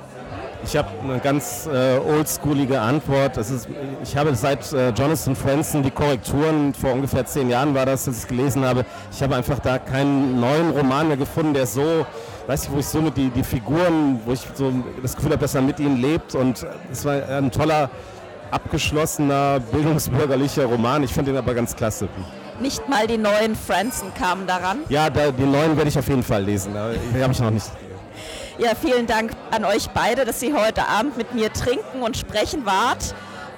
Ich 0.65 0.75
habe 0.75 0.89
eine 1.01 1.19
ganz 1.19 1.67
äh, 1.71 1.97
oldschoolige 1.99 2.81
Antwort. 2.81 3.37
Ist, 3.37 3.69
ich 4.03 4.17
habe 4.17 4.35
seit 4.35 4.71
äh, 4.73 4.89
Jonathan 4.89 5.35
Franzen 5.35 5.83
die 5.83 5.91
Korrekturen, 5.91 6.73
vor 6.73 6.91
ungefähr 6.91 7.25
zehn 7.25 7.49
Jahren 7.49 7.73
war 7.73 7.85
das, 7.85 8.05
dass 8.05 8.17
ich 8.17 8.23
es 8.23 8.27
gelesen 8.27 8.65
habe. 8.65 8.85
Ich 9.11 9.23
habe 9.23 9.35
einfach 9.35 9.59
da 9.59 9.79
keinen 9.79 10.39
neuen 10.39 10.71
Roman 10.71 11.07
mehr 11.07 11.17
gefunden, 11.17 11.53
der 11.53 11.65
so, 11.65 12.05
weiß 12.49 12.63
ich, 12.63 12.71
wo 12.71 12.79
ich 12.79 12.87
so 12.87 12.99
mit 12.99 13.15
die, 13.15 13.29
die 13.29 13.43
Figuren, 13.43 14.19
wo 14.25 14.33
ich 14.33 14.41
so 14.55 14.73
das 15.03 15.15
Gefühl 15.15 15.33
habe, 15.33 15.41
dass 15.41 15.53
er 15.53 15.61
mit 15.61 15.79
ihnen 15.79 16.01
lebt. 16.01 16.33
Und 16.33 16.65
es 16.91 17.05
war 17.05 17.13
ein 17.13 17.51
toller, 17.51 17.91
abgeschlossener, 18.49 19.59
bildungsbürgerlicher 19.59 20.65
Roman. 20.65 21.03
Ich 21.03 21.13
finde 21.13 21.29
ihn 21.29 21.37
aber 21.37 21.53
ganz 21.53 21.75
klasse. 21.75 22.09
Nicht 22.59 22.89
mal 22.89 23.05
die 23.05 23.19
neuen 23.19 23.55
Franzen 23.55 24.11
kamen 24.15 24.47
daran? 24.47 24.79
Ja, 24.89 25.11
da, 25.11 25.29
die 25.31 25.43
neuen 25.43 25.77
werde 25.77 25.89
ich 25.89 25.99
auf 25.99 26.07
jeden 26.07 26.23
Fall 26.23 26.43
lesen. 26.43 26.73
Die 27.15 27.21
habe 27.21 27.31
ich 27.31 27.39
noch 27.39 27.51
nicht. 27.51 27.67
Ja, 28.57 28.71
vielen 28.73 29.05
Dank 29.05 29.31
an 29.51 29.63
euch 29.63 29.87
beide, 29.91 30.25
dass 30.25 30.41
ihr 30.41 30.59
heute 30.59 30.87
Abend 30.87 31.17
mit 31.17 31.35
mir 31.35 31.53
trinken 31.53 32.01
und 32.01 32.17
sprechen 32.17 32.65
wart. 32.65 33.13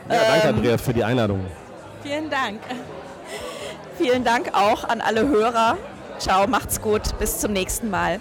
Ja, 0.09 0.17
danke, 0.27 0.47
ähm, 0.49 0.55
Andrea, 0.55 0.77
für 0.77 0.93
die 0.93 1.03
Einladung. 1.03 1.45
Vielen 2.03 2.29
Dank. 2.29 2.59
Vielen 3.97 4.25
Dank 4.25 4.53
auch 4.53 4.83
an 4.83 4.99
alle 4.99 5.27
Hörer. 5.29 5.77
Ciao, 6.19 6.45
macht's 6.45 6.81
gut, 6.81 7.17
bis 7.19 7.39
zum 7.39 7.53
nächsten 7.53 7.89
Mal. 7.89 8.19